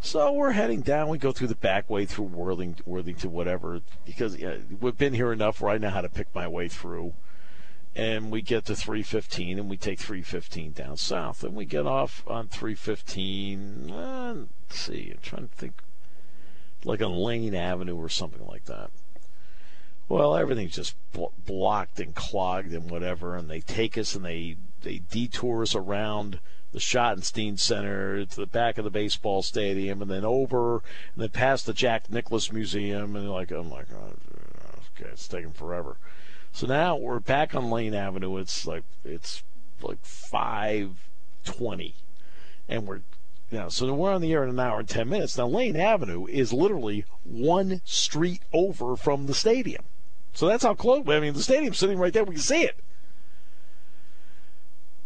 So 0.01 0.33
we're 0.33 0.51
heading 0.51 0.81
down. 0.81 1.07
We 1.07 1.17
go 1.17 1.31
through 1.31 1.47
the 1.47 1.55
back 1.55 1.89
way 1.89 2.05
through 2.05 2.25
Worthington, 2.25 2.83
Worthington 2.85 3.31
whatever, 3.31 3.79
because 4.05 4.35
yeah, 4.35 4.57
we've 4.81 4.97
been 4.97 5.13
here 5.13 5.31
enough 5.31 5.61
where 5.61 5.71
I 5.71 5.77
know 5.77 5.91
how 5.91 6.01
to 6.01 6.09
pick 6.09 6.27
my 6.35 6.45
way 6.45 6.67
through 6.67 7.13
and 7.95 8.31
we 8.31 8.41
get 8.41 8.65
to 8.65 8.75
315 8.75 9.59
and 9.59 9.69
we 9.69 9.77
take 9.77 9.99
315 9.99 10.71
down 10.71 10.97
south. 10.97 11.43
And 11.43 11.55
we 11.55 11.65
get 11.65 11.85
off 11.85 12.23
on 12.27 12.47
315 12.47 13.91
uh, 13.91 14.35
let's 14.69 14.79
see 14.79 15.11
i'm 15.11 15.19
trying 15.21 15.47
to 15.47 15.55
think 15.55 15.73
like 16.85 17.01
on 17.01 17.13
lane 17.13 17.55
avenue 17.55 17.95
or 17.95 18.09
something 18.09 18.45
like 18.45 18.65
that. 18.65 18.91
Well 20.09 20.35
everything's 20.35 20.75
just 20.75 20.95
blocked 21.45 21.99
and 21.99 22.13
clogged 22.13 22.73
and 22.73 22.89
whatever 22.89 23.35
and 23.35 23.49
they 23.49 23.61
take 23.61 23.97
us 23.97 24.15
and 24.15 24.25
they 24.25 24.57
they 24.81 25.01
detour 25.09 25.61
us 25.61 25.75
around 25.75 26.39
the 26.73 26.79
Schottenstein 26.79 27.57
Center 27.57 28.25
to 28.25 28.35
the 28.35 28.47
back 28.47 28.79
of 28.79 28.83
the 28.83 28.89
baseball 28.89 29.43
stadium 29.43 30.01
and 30.01 30.09
then 30.09 30.25
over 30.25 30.73
and 30.73 30.83
then 31.17 31.29
past 31.29 31.67
the 31.67 31.73
Jack 31.73 32.09
Nicklaus 32.09 32.51
Museum 32.51 33.15
and 33.15 33.29
like 33.29 33.51
oh 33.51 33.63
my 33.63 33.83
god 33.83 34.17
okay 34.99 35.09
it's 35.11 35.27
taking 35.27 35.51
forever 35.51 35.97
so 36.53 36.67
now 36.67 36.95
we're 36.95 37.19
back 37.19 37.55
on 37.55 37.71
Lane 37.71 37.95
Avenue. 37.95 38.37
It's 38.37 38.67
like 38.67 38.83
it's 39.03 39.43
like 39.81 39.97
five 40.03 41.09
twenty, 41.43 41.95
and 42.69 42.87
we're 42.87 43.01
you 43.51 43.57
know, 43.59 43.69
so 43.69 43.91
we're 43.91 44.13
on 44.13 44.21
the 44.21 44.31
air 44.31 44.43
in 44.43 44.49
an 44.49 44.59
hour 44.59 44.79
and 44.79 44.87
ten 44.87 45.09
minutes. 45.09 45.37
Now 45.37 45.47
Lane 45.47 45.75
Avenue 45.75 46.27
is 46.27 46.53
literally 46.53 47.05
one 47.23 47.81
street 47.85 48.43
over 48.53 48.95
from 48.95 49.25
the 49.25 49.33
stadium, 49.33 49.83
so 50.31 50.47
that's 50.47 50.63
how 50.63 50.75
close. 50.75 51.07
I 51.07 51.19
mean, 51.19 51.33
the 51.33 51.41
stadium's 51.41 51.79
sitting 51.79 51.97
right 51.97 52.13
there. 52.13 52.23
We 52.23 52.35
can 52.35 52.41
see 52.41 52.61
it. 52.61 52.79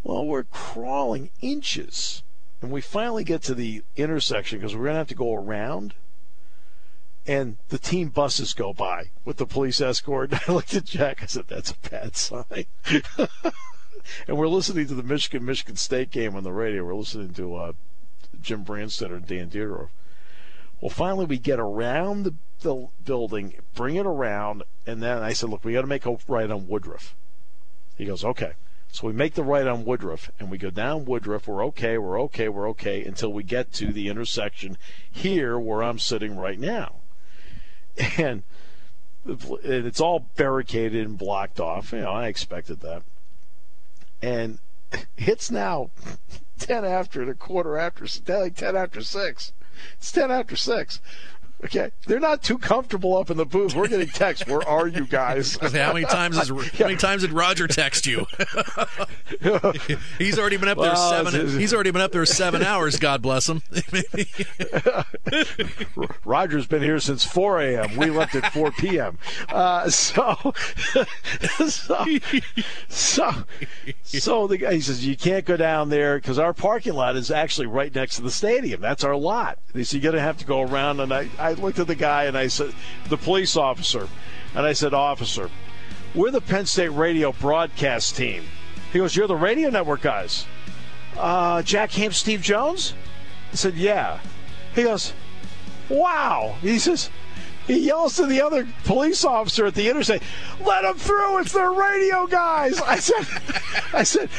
Well, 0.03 0.25
we're 0.25 0.43
crawling 0.43 1.29
inches, 1.41 2.23
and 2.62 2.71
we 2.71 2.81
finally 2.81 3.23
get 3.23 3.41
to 3.43 3.55
the 3.55 3.83
intersection 3.95 4.60
because 4.60 4.75
we're 4.75 4.83
going 4.83 4.93
to 4.93 4.99
have 4.99 5.07
to 5.07 5.15
go 5.15 5.33
around 5.33 5.93
and 7.27 7.57
the 7.67 7.77
team 7.77 8.07
buses 8.07 8.53
go 8.53 8.73
by 8.73 9.11
with 9.25 9.35
the 9.35 9.45
police 9.45 9.81
escort. 9.81 10.33
I 10.47 10.51
looked 10.51 10.73
at 10.73 10.85
Jack. 10.85 11.21
I 11.21 11.25
said, 11.25 11.47
"That's 11.47 11.71
a 11.71 11.89
bad 11.89 12.15
sign." 12.15 12.65
and 14.27 14.37
we're 14.37 14.47
listening 14.47 14.87
to 14.87 14.95
the 14.95 15.03
Michigan 15.03 15.45
Michigan 15.45 15.75
State 15.75 16.09
game 16.09 16.35
on 16.35 16.43
the 16.43 16.53
radio. 16.53 16.85
We're 16.85 16.95
listening 16.95 17.33
to 17.33 17.55
uh, 17.55 17.73
Jim 18.41 18.63
Brandstatter 18.63 19.17
and 19.17 19.27
Dan 19.27 19.49
Dierdorf. 19.49 19.89
Well, 20.79 20.89
finally 20.89 21.25
we 21.25 21.37
get 21.37 21.59
around 21.59 22.23
the, 22.23 22.33
the 22.61 22.87
building, 23.03 23.55
bring 23.75 23.95
it 23.95 24.05
around, 24.05 24.63
and 24.85 25.03
then 25.03 25.21
I 25.21 25.33
said, 25.33 25.49
"Look, 25.49 25.65
we 25.65 25.73
got 25.73 25.81
to 25.81 25.87
make 25.87 26.05
a 26.05 26.17
right 26.29 26.49
on 26.49 26.67
Woodruff." 26.67 27.13
He 27.97 28.05
goes, 28.05 28.23
"Okay." 28.23 28.53
So 28.89 29.05
we 29.05 29.11
make 29.11 29.33
the 29.33 29.43
right 29.43 29.67
on 29.67 29.83
Woodruff, 29.83 30.31
and 30.39 30.49
we 30.49 30.57
go 30.57 30.69
down 30.69 31.03
Woodruff. 31.03 31.45
We're 31.45 31.65
okay. 31.65 31.97
We're 31.97 32.21
okay. 32.21 32.47
We're 32.47 32.69
okay 32.69 33.03
until 33.03 33.33
we 33.33 33.43
get 33.43 33.73
to 33.73 33.91
the 33.91 34.07
intersection 34.07 34.77
here 35.11 35.59
where 35.59 35.83
I'm 35.83 35.99
sitting 35.99 36.37
right 36.37 36.57
now 36.57 37.01
and 38.17 38.43
it's 39.25 39.99
all 39.99 40.19
barricaded 40.36 41.05
and 41.05 41.17
blocked 41.17 41.60
off. 41.60 41.91
You 41.91 42.01
know, 42.01 42.12
I 42.12 42.27
expected 42.27 42.81
that. 42.81 43.03
And 44.21 44.60
it's 45.17 45.51
now 45.51 45.91
10 46.60 46.86
after 46.86 47.25
the 47.25 47.33
quarter 47.33 47.77
after, 47.77 48.05
like 48.27 48.55
10 48.55 48.75
after 48.75 49.01
6. 49.01 49.53
It's 49.97 50.12
10 50.12 50.31
after 50.31 50.55
6. 50.55 51.01
Okay, 51.63 51.89
they're 52.05 52.19
not 52.19 52.43
too 52.43 52.59
comfortable 52.59 53.17
up 53.17 53.31
in 53.31 53.37
the 53.37 53.45
booth. 53.45 53.73
We're 53.73 53.87
getting 53.87 54.09
texts. 54.09 54.45
Where 54.47 54.61
are 54.67 54.87
you 54.87 55.07
guys? 55.07 55.55
how 55.61 55.91
many 55.91 56.05
times 56.05 56.37
is 56.37 56.49
how 56.77 56.85
many 56.85 56.97
times 56.97 57.23
did 57.23 57.33
Roger 57.33 57.67
text 57.67 58.05
you? 58.05 58.27
he's 60.19 60.37
already 60.37 60.57
been 60.57 60.69
up 60.69 60.77
there 60.77 60.93
well, 60.93 61.25
seven. 61.25 61.59
He's 61.59 61.73
already 61.73 61.89
been 61.89 62.01
up 62.01 62.11
there 62.11 62.25
seven 62.27 62.61
hours. 62.61 62.97
God 62.97 63.23
bless 63.23 63.49
him. 63.49 63.63
Roger's 66.25 66.67
been 66.67 66.83
here 66.83 66.99
since 66.99 67.25
4 67.25 67.61
a.m. 67.61 67.97
We 67.97 68.11
left 68.11 68.35
at 68.35 68.53
4 68.53 68.71
p.m. 68.73 69.17
Uh, 69.49 69.89
so, 69.89 70.53
so, 71.67 72.05
so, 72.87 73.33
so 74.03 74.47
the 74.47 74.57
guy 74.59 74.73
he 74.75 74.81
says 74.81 75.05
you 75.05 75.17
can't 75.17 75.45
go 75.45 75.57
down 75.57 75.89
there 75.89 76.17
because 76.17 76.37
our 76.37 76.53
parking 76.53 76.93
lot 76.93 77.15
is 77.15 77.31
actually 77.31 77.67
right 77.67 77.93
next 77.93 78.17
to 78.17 78.21
the 78.21 78.31
stadium. 78.31 78.79
That's 78.79 79.03
our 79.03 79.15
lot. 79.15 79.57
Said 79.73 79.93
you're 80.03 80.11
gonna 80.11 80.23
have 80.23 80.37
to 80.37 80.45
go 80.45 80.61
around, 80.61 80.99
and 80.99 81.13
I 81.13 81.29
I 81.39 81.46
looked 81.53 81.79
at 81.79 81.88
the 81.88 81.95
guy 81.95 82.25
and 82.25 82.38
I 82.38 82.47
said, 82.47 82.73
the 83.10 83.17
police 83.17 83.55
officer, 83.55 84.07
and 84.55 84.65
I 84.65 84.73
said, 84.73 84.93
officer, 84.93 85.49
we're 86.15 86.31
the 86.31 86.41
Penn 86.41 86.65
State 86.65 86.89
radio 86.89 87.31
broadcast 87.31 88.15
team. 88.15 88.43
He 88.91 88.99
goes, 88.99 89.15
you're 89.15 89.27
the 89.27 89.36
radio 89.36 89.69
network 89.69 90.01
guys. 90.01 90.45
Uh, 91.17 91.62
Jack 91.63 91.91
Ham, 91.91 92.12
Steve 92.12 92.41
Jones? 92.41 92.93
I 93.51 93.55
said, 93.55 93.75
yeah. 93.75 94.19
He 94.75 94.83
goes, 94.83 95.13
wow. 95.89 96.55
He 96.62 96.79
says, 96.79 97.10
he 97.67 97.80
yells 97.80 98.15
to 98.15 98.25
the 98.25 98.41
other 98.41 98.67
police 98.86 99.23
officer 99.25 99.65
at 99.65 99.75
the 99.75 99.89
interstate, 99.89 100.23
"Let 100.65 100.84
them 100.84 100.97
through! 100.97 101.39
It's 101.39 101.51
their 101.51 101.71
radio 101.71 102.25
guys!" 102.25 102.82
I 102.82 102.97
said, 102.97 103.27
"I 103.93 104.03
said, 104.03 104.30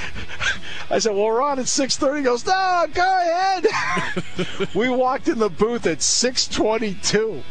I 0.90 0.98
said, 0.98 1.14
well, 1.14 1.26
we're 1.26 1.42
on 1.42 1.58
at 1.58 1.66
6:30." 1.66 2.16
He 2.16 2.22
goes, 2.22 2.46
"No, 2.46 2.86
go 2.92 3.02
ahead." 3.02 3.66
we 4.74 4.88
walked 4.88 5.28
in 5.28 5.38
the 5.38 5.50
booth 5.50 5.86
at 5.86 5.98
6:22. 5.98 7.42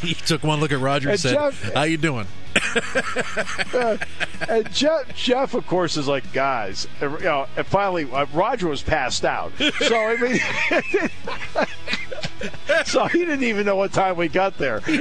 he 0.00 0.14
took 0.14 0.44
one 0.44 0.60
look 0.60 0.72
at 0.72 0.78
Roger 0.78 1.08
and, 1.08 1.14
and 1.14 1.20
said, 1.20 1.34
Jeff, 1.34 1.72
"How 1.72 1.82
you 1.84 1.96
doing?" 1.96 2.26
uh, 3.74 3.96
and 4.48 4.72
Jeff, 4.72 5.14
Jeff, 5.16 5.54
of 5.54 5.66
course, 5.66 5.96
is 5.96 6.06
like, 6.06 6.32
guys, 6.32 6.86
you 7.00 7.08
know. 7.20 7.46
And 7.56 7.66
finally, 7.66 8.10
uh, 8.12 8.26
Roger 8.32 8.68
was 8.68 8.82
passed 8.82 9.24
out. 9.24 9.52
So 9.80 9.96
I 9.96 10.16
mean, 10.16 11.66
so 12.84 13.06
he 13.06 13.18
didn't 13.20 13.42
even 13.42 13.66
know 13.66 13.76
what 13.76 13.92
time 13.92 14.16
we 14.16 14.28
got 14.28 14.58
there. 14.58 14.82
and, 14.86 14.96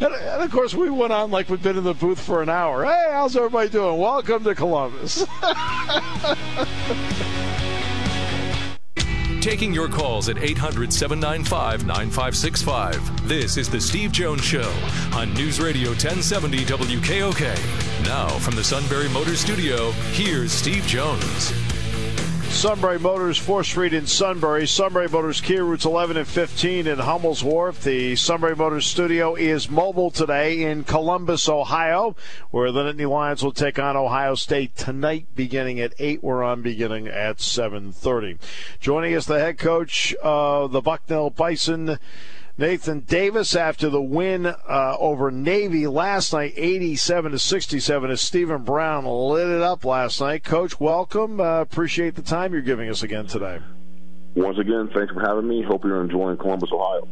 and, 0.00 0.42
of 0.42 0.50
course, 0.50 0.74
we 0.74 0.90
went 0.90 1.12
on 1.12 1.30
like 1.30 1.48
we'd 1.48 1.62
been 1.62 1.76
in 1.76 1.84
the 1.84 1.94
booth 1.94 2.20
for 2.20 2.42
an 2.42 2.48
hour. 2.48 2.84
Hey, 2.84 3.08
how's 3.10 3.36
everybody 3.36 3.68
doing? 3.68 3.98
Welcome 3.98 4.44
to 4.44 4.54
Columbus. 4.54 5.24
Taking 9.40 9.72
your 9.72 9.88
calls 9.88 10.28
at 10.28 10.36
800 10.36 10.92
795 10.92 11.86
9565. 11.86 13.26
This 13.26 13.56
is 13.56 13.70
The 13.70 13.80
Steve 13.80 14.12
Jones 14.12 14.44
Show 14.44 14.70
on 15.14 15.32
News 15.32 15.58
Radio 15.58 15.88
1070 15.90 16.58
WKOK. 16.66 18.04
Now, 18.04 18.28
from 18.28 18.54
the 18.54 18.64
Sunbury 18.64 19.08
Motors 19.08 19.40
Studio, 19.40 19.92
here's 20.12 20.52
Steve 20.52 20.84
Jones. 20.84 21.54
Sunbury 22.50 22.98
Motors, 22.98 23.40
4th 23.40 23.64
Street 23.64 23.94
in 23.94 24.06
Sunbury. 24.06 24.66
Sunbury 24.66 25.08
Motors 25.08 25.40
Kia 25.40 25.64
routes 25.64 25.86
11 25.86 26.18
and 26.18 26.26
15 26.26 26.86
in 26.86 26.98
Hummel's 26.98 27.42
Wharf. 27.42 27.82
The 27.82 28.16
Sunbury 28.16 28.54
Motors 28.54 28.86
studio 28.86 29.34
is 29.34 29.70
mobile 29.70 30.10
today 30.10 30.64
in 30.64 30.84
Columbus, 30.84 31.48
Ohio, 31.48 32.16
where 32.50 32.70
the 32.70 32.82
Nittany 32.82 33.08
Lions 33.08 33.42
will 33.42 33.52
take 33.52 33.78
on 33.78 33.96
Ohio 33.96 34.34
State 34.34 34.76
tonight 34.76 35.28
beginning 35.34 35.80
at 35.80 35.94
8. 35.98 36.22
We're 36.22 36.42
on 36.42 36.60
beginning 36.60 37.08
at 37.08 37.38
7.30. 37.38 38.38
Joining 38.78 39.14
us, 39.14 39.24
the 39.24 39.38
head 39.38 39.56
coach 39.56 40.14
of 40.22 40.72
the 40.72 40.82
Bucknell 40.82 41.30
Bison, 41.30 41.98
Nathan 42.60 43.00
Davis 43.00 43.56
after 43.56 43.88
the 43.88 44.02
win 44.02 44.44
uh, 44.44 44.96
over 44.98 45.30
Navy 45.30 45.86
last 45.86 46.34
night, 46.34 46.52
87 46.58 47.32
to 47.32 47.38
67, 47.38 48.10
as 48.10 48.20
Stephen 48.20 48.64
Brown 48.64 49.06
lit 49.06 49.48
it 49.48 49.62
up 49.62 49.82
last 49.86 50.20
night. 50.20 50.44
Coach, 50.44 50.78
welcome. 50.78 51.40
Uh, 51.40 51.62
appreciate 51.62 52.16
the 52.16 52.22
time 52.22 52.52
you're 52.52 52.60
giving 52.60 52.90
us 52.90 53.02
again 53.02 53.26
today. 53.26 53.60
Once 54.34 54.58
again, 54.58 54.90
thanks 54.92 55.10
for 55.10 55.20
having 55.20 55.48
me. 55.48 55.62
Hope 55.62 55.84
you're 55.84 56.02
enjoying 56.02 56.36
Columbus, 56.36 56.70
Ohio. 56.70 57.08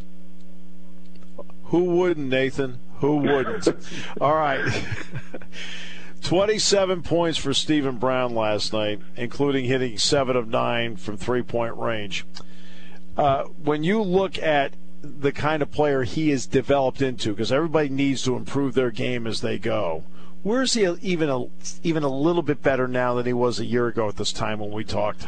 Who 1.65 1.85
wouldn't, 1.85 2.29
Nathan? 2.29 2.79
Who 2.97 3.17
wouldn't? 3.17 3.69
All 4.21 4.35
right. 4.35 4.61
27 6.25 7.03
points 7.03 7.39
for 7.39 7.55
Stephen 7.55 7.97
Brown 7.97 8.35
last 8.35 8.75
night, 8.75 9.01
including 9.17 9.65
hitting 9.65 9.97
seven 9.97 10.37
of 10.37 10.47
nine 10.47 10.97
from 10.97 11.17
three 11.17 11.43
point 11.43 11.75
range. 11.79 12.27
Uh, 13.17 13.45
when 13.45 13.83
you 13.83 14.03
look 14.03 14.37
at 14.37 14.75
the 15.03 15.33
kind 15.33 15.63
of 15.63 15.71
player 15.71 16.03
he 16.03 16.31
is 16.31 16.47
developed 16.47 17.03
into 17.03 17.31
because 17.31 17.53
everybody 17.53 17.89
needs 17.89 18.23
to 18.23 18.37
improve 18.37 18.75
their 18.75 18.91
game 18.91 19.27
as 19.27 19.41
they 19.41 19.59
go. 19.59 20.05
Where 20.43 20.63
is 20.63 20.75
he 20.75 20.87
even 21.03 21.29
a, 21.29 21.47
even 21.83 22.03
a 22.03 22.09
little 22.09 22.43
bit 22.43 22.63
better 22.63 22.89
now 22.89 23.15
than 23.15 23.27
he 23.27 23.33
was 23.33 23.59
a 23.59 23.65
year 23.65 23.89
ago 23.89 24.09
at 24.09 24.17
this 24.17 24.33
time 24.33 24.61
when 24.61 24.71
we 24.71 24.85
talked? 24.85 25.27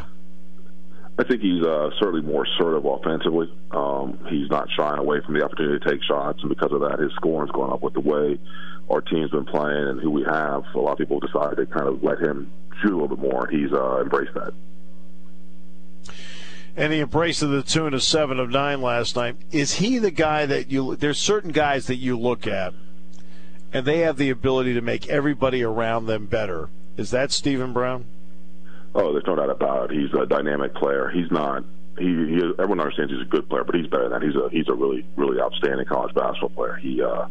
I 1.19 1.23
think 1.23 1.41
he's 1.41 1.63
uh, 1.63 1.91
certainly 1.99 2.21
more 2.21 2.45
assertive 2.45 2.85
offensively. 2.85 3.53
Um, 3.71 4.17
he's 4.29 4.49
not 4.49 4.67
shying 4.75 4.97
away 4.97 5.19
from 5.25 5.35
the 5.35 5.43
opportunity 5.43 5.77
to 5.79 5.89
take 5.89 6.01
shots, 6.03 6.39
and 6.41 6.49
because 6.49 6.71
of 6.71 6.79
that, 6.81 6.99
his 6.99 7.11
scoring's 7.13 7.51
going 7.51 7.71
up 7.71 7.81
with 7.81 7.93
the 7.93 7.99
way 7.99 8.39
our 8.89 9.01
team's 9.01 9.29
been 9.31 9.45
playing 9.45 9.87
and 9.89 9.99
who 10.01 10.09
we 10.09 10.23
have. 10.23 10.63
A 10.73 10.79
lot 10.79 10.93
of 10.93 10.97
people 10.97 11.19
decided 11.19 11.57
to 11.57 11.65
kind 11.65 11.87
of 11.87 12.03
let 12.03 12.19
him 12.19 12.49
shoot 12.81 12.93
a 12.93 12.97
little 12.97 13.15
bit 13.15 13.19
more. 13.19 13.47
He's 13.51 13.71
uh, 13.71 14.01
embraced 14.01 14.33
that 14.33 14.53
and 16.75 16.93
he 16.93 16.99
embraced 16.99 17.41
the 17.41 17.63
tune 17.63 17.93
of 17.93 18.03
seven 18.03 18.39
of 18.39 18.49
nine 18.49 18.81
last 18.81 19.15
night. 19.15 19.35
Is 19.51 19.75
he 19.75 19.97
the 19.97 20.11
guy 20.11 20.45
that 20.45 20.71
you? 20.71 20.95
There's 20.95 21.19
certain 21.19 21.51
guys 21.51 21.87
that 21.87 21.97
you 21.97 22.17
look 22.17 22.47
at, 22.47 22.73
and 23.73 23.85
they 23.85 23.99
have 23.99 24.17
the 24.17 24.29
ability 24.29 24.73
to 24.73 24.81
make 24.81 25.09
everybody 25.09 25.63
around 25.63 26.05
them 26.05 26.25
better. 26.25 26.69
Is 26.97 27.11
that 27.11 27.31
Stephen 27.31 27.73
Brown? 27.73 28.05
Oh, 28.93 29.13
there's 29.13 29.25
no 29.25 29.35
doubt 29.35 29.49
about 29.49 29.91
it. 29.91 29.97
He's 29.97 30.13
a 30.13 30.25
dynamic 30.25 30.75
player. 30.75 31.09
He's 31.13 31.31
not 31.31 31.63
he, 31.97 32.05
he 32.05 32.41
everyone 32.57 32.79
understands 32.79 33.11
he's 33.11 33.21
a 33.21 33.29
good 33.29 33.49
player, 33.49 33.63
but 33.63 33.75
he's 33.75 33.87
better 33.87 34.09
than 34.09 34.19
that. 34.19 34.23
He's 34.23 34.35
a 34.35 34.49
he's 34.49 34.67
a 34.69 34.73
really 34.73 35.05
really 35.15 35.41
outstanding 35.41 35.85
college 35.85 36.13
basketball 36.15 36.49
player. 36.49 36.75
He 36.75 37.01
uh, 37.01 37.27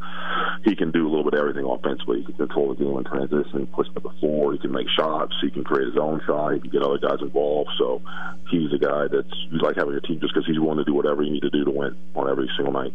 he 0.64 0.77
can 0.77 0.90
do 0.90 1.07
a 1.07 1.09
little 1.09 1.25
bit 1.25 1.35
of 1.35 1.40
everything 1.40 1.64
offensively. 1.64 2.20
He 2.20 2.25
can 2.27 2.35
control 2.35 2.75
the 2.75 2.85
game 2.85 2.96
in 2.96 3.05
transition, 3.05 3.66
push 3.68 3.88
to 3.94 4.01
the 4.01 4.11
floor. 4.20 4.53
He 4.53 4.59
can 4.59 4.73
make 4.73 4.88
shots. 4.90 5.35
He 5.40 5.51
can 5.51 5.64
create 5.64 5.87
his 5.87 5.96
own 5.96 6.20
shot. 6.27 6.55
He 6.55 6.61
can 6.61 6.70
get 6.70 6.83
other 6.83 6.99
guys 6.99 7.18
involved. 7.20 7.70
So 7.79 8.03
he's 8.51 8.73
a 8.73 8.79
guy 8.79 9.09
that's 9.09 9.35
you 9.51 9.59
like 9.59 9.77
having 9.77 9.94
a 9.94 10.01
team 10.01 10.20
just 10.20 10.35
because 10.35 10.46
he's 10.46 10.61
willing 10.61 10.79
to 10.79 10.85
do 10.85 10.94
whatever 10.94 11.23
you 11.23 11.33
need 11.33 11.42
to 11.42 11.51
do 11.51 11.64
to 11.64 11.70
win 11.70 11.96
on 12.14 12.31
every 12.31 12.51
single 12.57 12.73
night. 12.73 12.92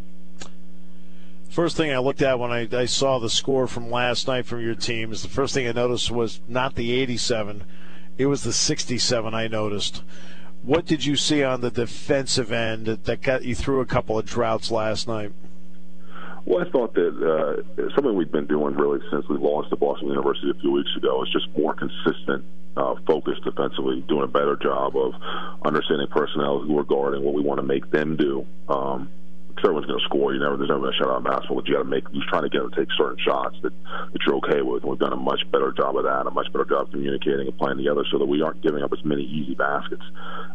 First 1.50 1.76
thing 1.76 1.90
I 1.90 1.98
looked 1.98 2.22
at 2.22 2.38
when 2.38 2.52
I, 2.52 2.68
I 2.70 2.84
saw 2.84 3.18
the 3.18 3.30
score 3.30 3.66
from 3.66 3.90
last 3.90 4.28
night 4.28 4.44
from 4.44 4.60
your 4.60 4.74
team 4.74 5.10
is 5.10 5.22
the 5.22 5.28
first 5.28 5.54
thing 5.54 5.66
I 5.66 5.72
noticed 5.72 6.10
was 6.10 6.40
not 6.46 6.74
the 6.74 6.92
87, 7.00 7.64
it 8.18 8.26
was 8.26 8.42
the 8.42 8.52
67 8.52 9.34
I 9.34 9.48
noticed. 9.48 10.02
What 10.66 10.84
did 10.84 11.04
you 11.04 11.14
see 11.14 11.44
on 11.44 11.60
the 11.60 11.70
defensive 11.70 12.50
end 12.50 12.86
that 12.86 13.22
got 13.22 13.44
you 13.44 13.54
through 13.54 13.82
a 13.82 13.86
couple 13.86 14.18
of 14.18 14.26
droughts 14.26 14.68
last 14.68 15.06
night? 15.06 15.30
Well, 16.44 16.66
I 16.66 16.68
thought 16.70 16.92
that 16.94 17.62
uh, 17.78 17.86
something 17.94 18.16
we've 18.16 18.32
been 18.32 18.48
doing 18.48 18.74
really 18.74 18.98
since 19.12 19.28
we 19.28 19.36
lost 19.36 19.70
to 19.70 19.76
Boston 19.76 20.08
University 20.08 20.50
a 20.50 20.60
few 20.60 20.72
weeks 20.72 20.90
ago 20.96 21.22
is 21.22 21.28
just 21.32 21.46
more 21.56 21.72
consistent 21.72 22.44
uh, 22.76 22.96
defensively, 23.44 24.00
doing 24.08 24.24
a 24.24 24.26
better 24.26 24.56
job 24.56 24.96
of 24.96 25.14
understanding 25.64 26.08
personnel 26.10 26.58
who 26.58 26.76
are 26.80 26.84
guarding, 26.84 27.22
what 27.22 27.34
we 27.34 27.42
want 27.42 27.60
to 27.60 27.66
make 27.66 27.88
them 27.92 28.16
do. 28.16 28.44
Um, 28.68 29.08
everyone's 29.64 29.86
going 29.86 29.98
to 29.98 30.04
score. 30.04 30.34
You 30.34 30.40
never, 30.40 30.56
there's 30.56 30.68
never 30.68 30.90
a 30.90 30.92
shutout 30.92 31.18
in 31.18 31.24
basketball, 31.24 31.56
but 31.56 31.68
you 31.68 31.74
got 31.74 31.82
to 31.82 31.88
make. 31.88 32.04
He's 32.12 32.24
trying 32.28 32.42
to 32.42 32.48
get 32.48 32.62
them 32.62 32.70
to 32.70 32.76
take 32.76 32.88
certain 32.96 33.18
shots 33.24 33.56
that, 33.62 33.72
that 34.12 34.20
you're 34.26 34.36
okay 34.36 34.62
with. 34.62 34.82
And 34.82 34.90
we've 34.90 34.98
done 34.98 35.12
a 35.12 35.16
much 35.16 35.40
better 35.50 35.72
job 35.72 35.96
of 35.96 36.04
that, 36.04 36.26
a 36.26 36.30
much 36.30 36.52
better 36.52 36.64
job 36.64 36.86
of 36.86 36.90
communicating 36.92 37.46
and 37.46 37.58
playing 37.58 37.78
together, 37.78 38.04
so 38.10 38.18
that 38.18 38.26
we 38.26 38.42
aren't 38.42 38.62
giving 38.62 38.82
up 38.82 38.92
as 38.92 39.04
many 39.04 39.22
easy 39.22 39.54
baskets. 39.54 40.02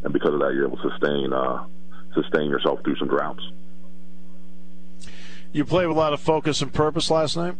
And 0.03 0.13
because 0.13 0.33
of 0.33 0.39
that, 0.39 0.53
you're 0.53 0.67
able 0.67 0.77
to 0.77 0.89
sustain 0.89 1.33
uh, 1.33 1.65
sustain 2.13 2.49
yourself 2.49 2.83
through 2.83 2.97
some 2.97 3.07
droughts. 3.07 3.43
You 5.53 5.65
played 5.65 5.87
with 5.87 5.97
a 5.97 5.99
lot 5.99 6.13
of 6.13 6.19
focus 6.19 6.61
and 6.61 6.73
purpose 6.73 7.09
last 7.09 7.35
night. 7.35 7.55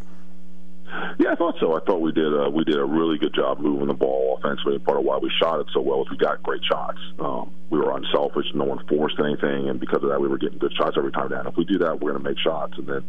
Yeah, 1.20 1.32
I 1.32 1.36
thought 1.36 1.56
so. 1.60 1.76
I 1.76 1.80
thought 1.86 2.02
we 2.02 2.12
did. 2.12 2.28
Uh, 2.28 2.50
we 2.50 2.64
did 2.64 2.78
a 2.78 2.84
really 2.84 3.18
good 3.18 3.34
job 3.34 3.60
moving 3.60 3.88
the 3.88 3.94
ball 3.94 4.38
offensively. 4.40 4.80
Part 4.80 4.98
of 4.98 5.06
why 5.06 5.18
we 5.18 5.32
shot 5.40 5.60
it 5.60 5.68
so 5.74 5.80
well 5.80 6.04
is 6.04 6.10
we 6.10 6.18
got 6.18 6.44
great 6.44 6.62
shots. 6.66 7.00
Um, 7.20 7.52
we 7.70 7.80
were 7.80 7.96
unselfish. 7.96 8.48
No 8.54 8.66
one 8.66 8.86
forced 8.88 9.20
anything, 9.20 9.70
and 9.70 9.80
because 9.80 10.04
of 10.04 10.10
that, 10.10 10.20
we 10.20 10.28
were 10.28 10.38
getting 10.38 10.58
good 10.58 10.74
shots 10.76 10.98
every 10.98 11.12
time 11.12 11.30
down. 11.30 11.48
If 11.48 11.56
we 11.56 11.64
do 11.64 11.78
that, 11.80 12.02
we're 12.02 12.12
going 12.12 12.24
to 12.24 12.30
make 12.30 12.40
shots. 12.40 12.74
And 12.78 12.88
then 12.88 13.04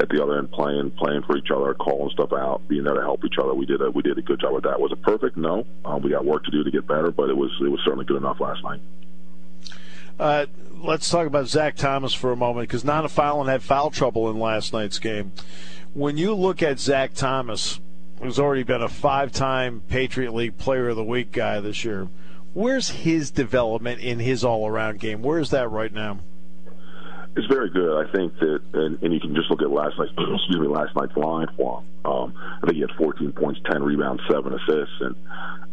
at 0.00 0.08
the 0.08 0.22
other 0.22 0.38
end, 0.38 0.50
playing 0.52 0.92
playing 0.92 1.22
for 1.26 1.36
each 1.36 1.50
other, 1.50 1.74
calling 1.74 2.10
stuff 2.10 2.32
out, 2.32 2.66
being 2.68 2.84
there 2.84 2.94
to 2.94 3.02
help 3.02 3.24
each 3.24 3.36
other. 3.38 3.52
We 3.54 3.66
did 3.66 3.82
a 3.82 3.90
we 3.90 4.02
did 4.02 4.16
a 4.16 4.22
good 4.22 4.40
job 4.40 4.54
with 4.54 4.64
that. 4.64 4.80
Was 4.80 4.92
it 4.92 5.02
perfect? 5.02 5.36
No. 5.36 5.66
Um, 5.84 6.02
we 6.02 6.10
got 6.10 6.24
work 6.24 6.44
to 6.44 6.50
do 6.50 6.64
to 6.64 6.70
get 6.70 6.86
better, 6.86 7.10
but 7.10 7.28
it 7.28 7.36
was 7.36 7.50
it 7.60 7.68
was 7.68 7.80
certainly 7.84 8.06
good 8.06 8.16
enough 8.16 8.40
last 8.40 8.62
night. 8.64 8.80
Uh, 10.18 10.46
let's 10.82 11.10
talk 11.10 11.26
about 11.26 11.46
Zach 11.46 11.76
Thomas 11.76 12.14
for 12.14 12.32
a 12.32 12.36
moment 12.36 12.68
because 12.68 12.84
Nana 12.84 13.08
Foulland 13.08 13.48
had 13.48 13.62
foul 13.62 13.90
trouble 13.90 14.30
in 14.30 14.38
last 14.38 14.72
night's 14.72 14.98
game 14.98 15.32
when 15.96 16.18
you 16.18 16.34
look 16.34 16.62
at 16.62 16.78
Zach 16.78 17.14
Thomas, 17.14 17.80
who's 18.20 18.38
already 18.38 18.62
been 18.62 18.82
a 18.82 18.88
five-time 18.88 19.80
Patriot 19.88 20.34
League 20.34 20.58
Player 20.58 20.90
of 20.90 20.96
the 20.96 21.02
Week 21.02 21.32
guy 21.32 21.58
this 21.58 21.86
year, 21.86 22.08
where's 22.52 22.90
his 22.90 23.30
development 23.30 24.02
in 24.02 24.18
his 24.18 24.44
all-around 24.44 25.00
game? 25.00 25.22
Where 25.22 25.38
is 25.38 25.48
that 25.50 25.70
right 25.70 25.90
now? 25.90 26.18
It's 27.36 27.46
very 27.48 27.68
good. 27.68 28.06
I 28.06 28.10
think 28.12 28.38
that, 28.38 28.60
and, 28.72 29.02
and 29.02 29.12
you 29.12 29.20
can 29.20 29.34
just 29.34 29.50
look 29.50 29.60
at 29.60 29.70
last 29.70 29.98
night's 29.98 30.12
excuse 30.18 30.58
me 30.58 30.68
last 30.68 30.96
night's 30.96 31.16
line 31.16 31.48
for 31.56 31.80
him. 31.80 32.10
Um, 32.10 32.34
I 32.36 32.66
think 32.66 32.76
he 32.76 32.80
had 32.80 32.90
14 32.96 33.32
points, 33.32 33.60
10 33.70 33.82
rebounds, 33.82 34.22
seven 34.30 34.54
assists, 34.54 34.96
and 35.00 35.14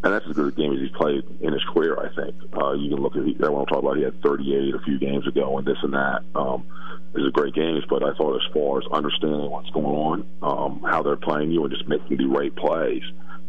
and 0.04 0.12
that's 0.12 0.26
as 0.28 0.36
good 0.36 0.52
a 0.52 0.56
game 0.56 0.73
as 0.73 0.80
he's 0.80 0.91
played 0.97 1.23
in 1.39 1.54
his 1.54 1.63
career. 1.73 1.97
I 1.97 2.13
think 2.13 2.36
uh, 2.62 2.73
you 2.73 2.89
can 2.89 3.02
look 3.02 3.15
at 3.15 3.21
everyone 3.21 3.60
will 3.60 3.65
talk 3.65 3.80
about 3.80 3.95
he 3.95 4.04
had 4.04 4.21
38 4.21 4.76
a 4.76 4.80
few 4.80 4.99
games 4.99 5.26
ago 5.26 5.58
and 5.58 5.65
this 5.65 5.78
and 5.82 5.93
that. 5.93 6.23
Um, 6.36 6.67
these 7.15 7.26
are 7.26 7.32
great 7.32 7.54
games, 7.54 7.86
but 7.89 8.04
I 8.04 8.13
thought 8.17 8.36
as 8.36 8.54
far 8.54 8.80
as 8.80 8.84
understanding 8.91 9.49
what's 9.49 9.69
going 9.69 9.86
on, 9.86 10.28
um, 10.41 10.84
how 10.84 11.04
they're 11.04 11.15
playing 11.15 11.52
you, 11.52 11.63
and 11.63 11.71
just 11.73 11.88
making 11.88 12.17
the 12.17 12.26
right 12.26 12.54
plays, 12.54 13.04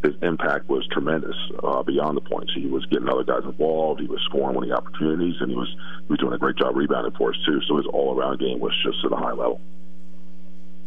his 0.04 0.14
impact 0.22 0.68
was 0.68 0.86
tremendous 0.92 1.34
uh, 1.62 1.82
beyond 1.82 2.16
the 2.16 2.20
points. 2.20 2.52
He 2.54 2.66
was 2.66 2.84
getting 2.86 3.08
other 3.08 3.24
guys 3.24 3.42
involved. 3.44 4.00
He 4.00 4.06
was 4.06 4.20
scoring 4.26 4.54
when 4.54 4.66
he 4.68 4.72
opportunities, 4.72 5.34
and 5.40 5.50
he 5.50 5.56
was 5.56 5.68
he 6.06 6.12
was 6.12 6.18
doing 6.18 6.34
a 6.34 6.38
great 6.38 6.56
job 6.56 6.76
rebounding 6.76 7.14
for 7.16 7.30
us 7.30 7.36
too. 7.46 7.60
So 7.66 7.76
his 7.78 7.86
all 7.86 8.14
around 8.14 8.38
game 8.38 8.60
was 8.60 8.72
just 8.84 8.98
at 9.04 9.12
a 9.12 9.16
high 9.16 9.32
level. 9.32 9.60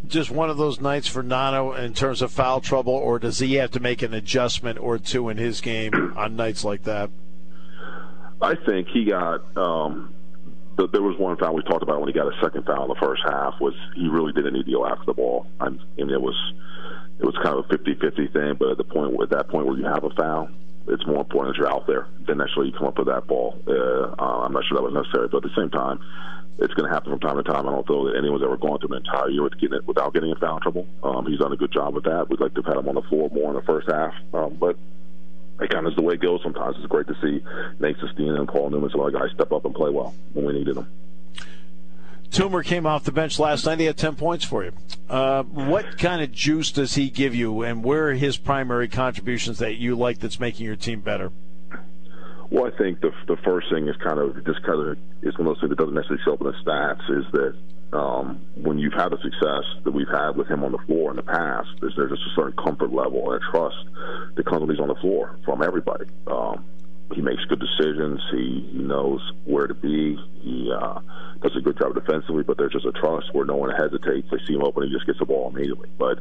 Just 0.08 0.30
one 0.30 0.50
of 0.50 0.58
those 0.58 0.80
nights 0.80 1.08
for 1.08 1.24
Nana 1.24 1.72
in 1.72 1.94
terms 1.94 2.22
of 2.22 2.32
foul 2.32 2.62
trouble, 2.62 2.94
or 2.94 3.18
does 3.18 3.40
he 3.40 3.56
have 3.56 3.72
to 3.72 3.80
make 3.80 4.04
an 4.04 4.14
adjustment 4.14 4.80
or 4.80 5.00
two 5.00 5.30
in 5.30 5.38
his 5.38 5.60
game 5.60 5.92
on 6.16 6.36
nights 6.36 6.64
like 6.64 6.84
that? 6.84 7.10
I 8.42 8.54
think 8.56 8.88
he 8.90 9.06
got. 9.06 9.58
Um, 9.58 10.14
there 10.78 11.02
was 11.02 11.18
one 11.18 11.36
foul 11.38 11.56
we 11.56 11.64
talked 11.64 11.82
about 11.82 12.00
when 12.00 12.08
he 12.08 12.14
got 12.14 12.28
a 12.28 12.40
second 12.40 12.66
foul 12.66 12.84
in 12.84 12.90
the 12.90 13.02
first 13.02 13.24
half. 13.26 13.56
Was 13.60 13.74
he 13.96 14.08
really 14.10 14.32
didn't 14.32 14.54
need 14.54 14.66
to 14.66 14.72
go 14.72 14.86
after 14.86 15.06
the 15.08 15.14
ball? 15.14 15.48
I 15.60 15.70
mean, 15.70 15.82
it 15.98 16.22
was 16.22 16.36
it 17.20 17.26
was 17.26 17.36
kind 17.44 17.58
of 17.58 17.66
a 17.66 17.78
50-50 17.78 18.34
thing. 18.34 18.56
But 18.60 18.72
at 18.72 18.78
the 18.78 18.84
point 18.84 19.22
at 19.22 19.30
that 19.30 19.50
point 19.50 19.68
where 19.68 19.78
you 19.78 19.86
have 19.86 20.04
a 20.04 20.10
foul, 20.12 20.50
it's 20.88 21.06
more 21.06 21.20
important 21.20 21.56
that 21.56 21.60
you're 21.60 21.72
out 21.72 21.88
there 21.88 22.08
than 22.26 22.42
actually 22.42 22.68
you 22.68 22.74
come 22.74 22.88
up 22.88 22.98
with 22.98 23.08
that 23.08 23.28
ball. 23.28 23.58
Uh, 23.68 24.16
I'm 24.22 24.54
not 24.54 24.64
sure 24.66 24.78
that 24.78 24.84
was 24.84 24.94
necessary, 24.94 25.28
but 25.28 25.38
at 25.38 25.44
the 25.44 25.56
same 25.56 25.70
time, 25.70 26.00
it's 26.60 26.74
going 26.74 26.90
to 26.90 26.94
happen 26.94 27.12
from 27.12 27.20
time 27.20 27.38
to 27.38 27.44
time. 27.44 27.68
I 27.68 27.72
don't 27.72 27.86
feel 27.86 28.06
that 28.06 28.18
anyone's 28.18 28.44
ever 28.44 28.58
gone 28.58 28.80
through 28.80 28.96
an 28.96 29.06
entire 29.06 29.30
year 29.30 29.44
with 29.44 29.60
getting 29.60 29.78
it, 29.78 29.86
without 29.86 30.14
getting 30.14 30.32
in 30.32 30.38
foul 30.38 30.60
trouble. 30.60 30.88
Um, 31.04 31.26
he's 31.28 31.40
done 31.40 31.54
a 31.54 31.58
good 31.58 31.72
job 31.72 31.94
with 31.94 32.06
that. 32.06 32.30
We'd 32.30 32.40
like 32.40 32.54
to 32.56 32.62
have 32.62 32.74
had 32.74 32.78
him 32.78 32.90
on 32.90 32.96
the 32.96 33.04
floor 33.04 33.30
more 33.32 33.50
in 33.50 33.56
the 33.56 33.62
first 33.62 33.90
half, 33.92 34.14
um, 34.34 34.56
but 34.60 34.76
it 35.62 35.70
kind 35.70 35.86
of 35.86 35.94
is 35.94 35.96
the 35.98 36.04
way 36.04 36.16
it 36.16 36.22
goes 36.22 36.42
sometimes. 36.44 36.78
It's 36.78 36.88
great 36.88 37.08
to 37.08 37.16
see 37.22 37.44
Nate 37.80 37.98
Sestina 38.00 38.36
and 38.36 38.48
Paul 38.48 38.70
Newman, 38.70 38.90
some 38.90 39.02
other 39.02 39.12
guys, 39.12 39.30
step 39.34 39.52
up 39.52 39.66
and 39.66 39.76
play 39.76 39.92
well 39.92 40.16
when 40.34 40.46
we 40.46 40.54
needed 40.54 40.76
them. 40.76 40.88
Toomer 42.32 42.64
came 42.64 42.86
off 42.86 43.04
the 43.04 43.12
bench 43.12 43.40
last 43.40 43.66
night. 43.66 43.80
He 43.80 43.86
had 43.86 43.98
10 43.98 44.16
points 44.16 44.44
for 44.46 44.64
you. 44.64 44.74
Uh, 45.10 45.44
what 45.44 45.98
kind 45.98 46.22
of 46.22 46.32
juice 46.32 46.72
does 46.72 46.96
he 46.96 47.10
give 47.10 47.34
you, 47.34 47.62
and 47.64 47.84
where 47.84 48.10
are 48.10 48.14
his 48.14 48.38
primary 48.38 48.88
contributions 48.88 49.60
that 49.60 49.76
you 49.76 49.96
like 49.96 50.20
that's 50.20 50.40
making 50.40 50.66
your 50.66 50.76
team 50.76 51.00
better? 51.00 51.32
Well, 52.50 52.66
I 52.66 52.78
think 52.78 53.02
the 53.02 53.12
the 53.28 53.36
first 53.44 53.70
thing 53.70 53.88
is 53.90 53.96
kind 53.98 54.20
of 54.20 54.46
just 54.46 54.64
kind 54.64 54.80
of 54.80 54.98
is 55.22 55.38
one 55.38 55.48
of 55.48 55.56
those 55.56 55.60
things 55.60 55.70
that 55.70 55.78
doesn't 55.78 55.94
necessarily 55.94 56.24
show 56.24 56.34
up 56.34 56.42
in 56.42 56.48
the 56.48 56.54
stats. 56.64 57.20
Is 57.20 57.26
that 57.34 57.98
um, 57.98 58.42
when 58.56 58.80
you've 58.80 58.94
had 58.94 59.10
the 59.10 59.18
success 59.22 59.64
that 59.84 59.92
we've 59.92 60.08
had 60.08 60.38
with 60.38 60.48
him 60.48 60.64
on 60.64 60.72
the 60.72 60.78
floor 60.80 61.10
in 61.10 61.18
the 61.18 61.24
past, 61.24 61.70
is 61.84 61.92
there's 61.98 62.12
just 62.12 62.24
a 62.24 62.36
certain 62.36 62.54
comfort 62.54 62.94
level 62.94 63.32
and 63.34 63.42
trust 63.52 63.76
that 64.36 64.46
comes 64.46 64.62
when 64.62 64.70
he's 64.70 64.80
on 64.80 64.88
the 64.88 64.96
floor 64.96 65.38
from 65.44 65.62
everybody. 65.62 66.06
Um, 66.28 66.64
he 67.14 67.22
makes 67.22 67.44
good 67.46 67.60
decisions. 67.60 68.22
He, 68.32 68.68
he 68.72 68.80
knows 68.80 69.22
where 69.46 69.68
to 69.68 69.74
be. 69.74 70.18
He 70.42 70.72
uh, 70.72 71.00
does 71.42 71.56
a 71.56 71.62
good 71.62 71.78
job 71.78 71.96
defensively, 71.96 72.44
but 72.44 72.58
there's 72.58 72.74
just 72.74 72.86
a 72.86 72.92
trust 72.92 73.34
where 73.34 73.46
no 73.46 73.56
one 73.56 73.70
hesitates. 73.70 74.28
They 74.32 74.38
see 74.46 74.54
him 74.54 74.64
open, 74.64 74.84
he 74.84 74.94
just 74.94 75.06
gets 75.06 75.20
the 75.20 75.26
ball 75.26 75.50
immediately. 75.50 75.90
But 75.98 76.20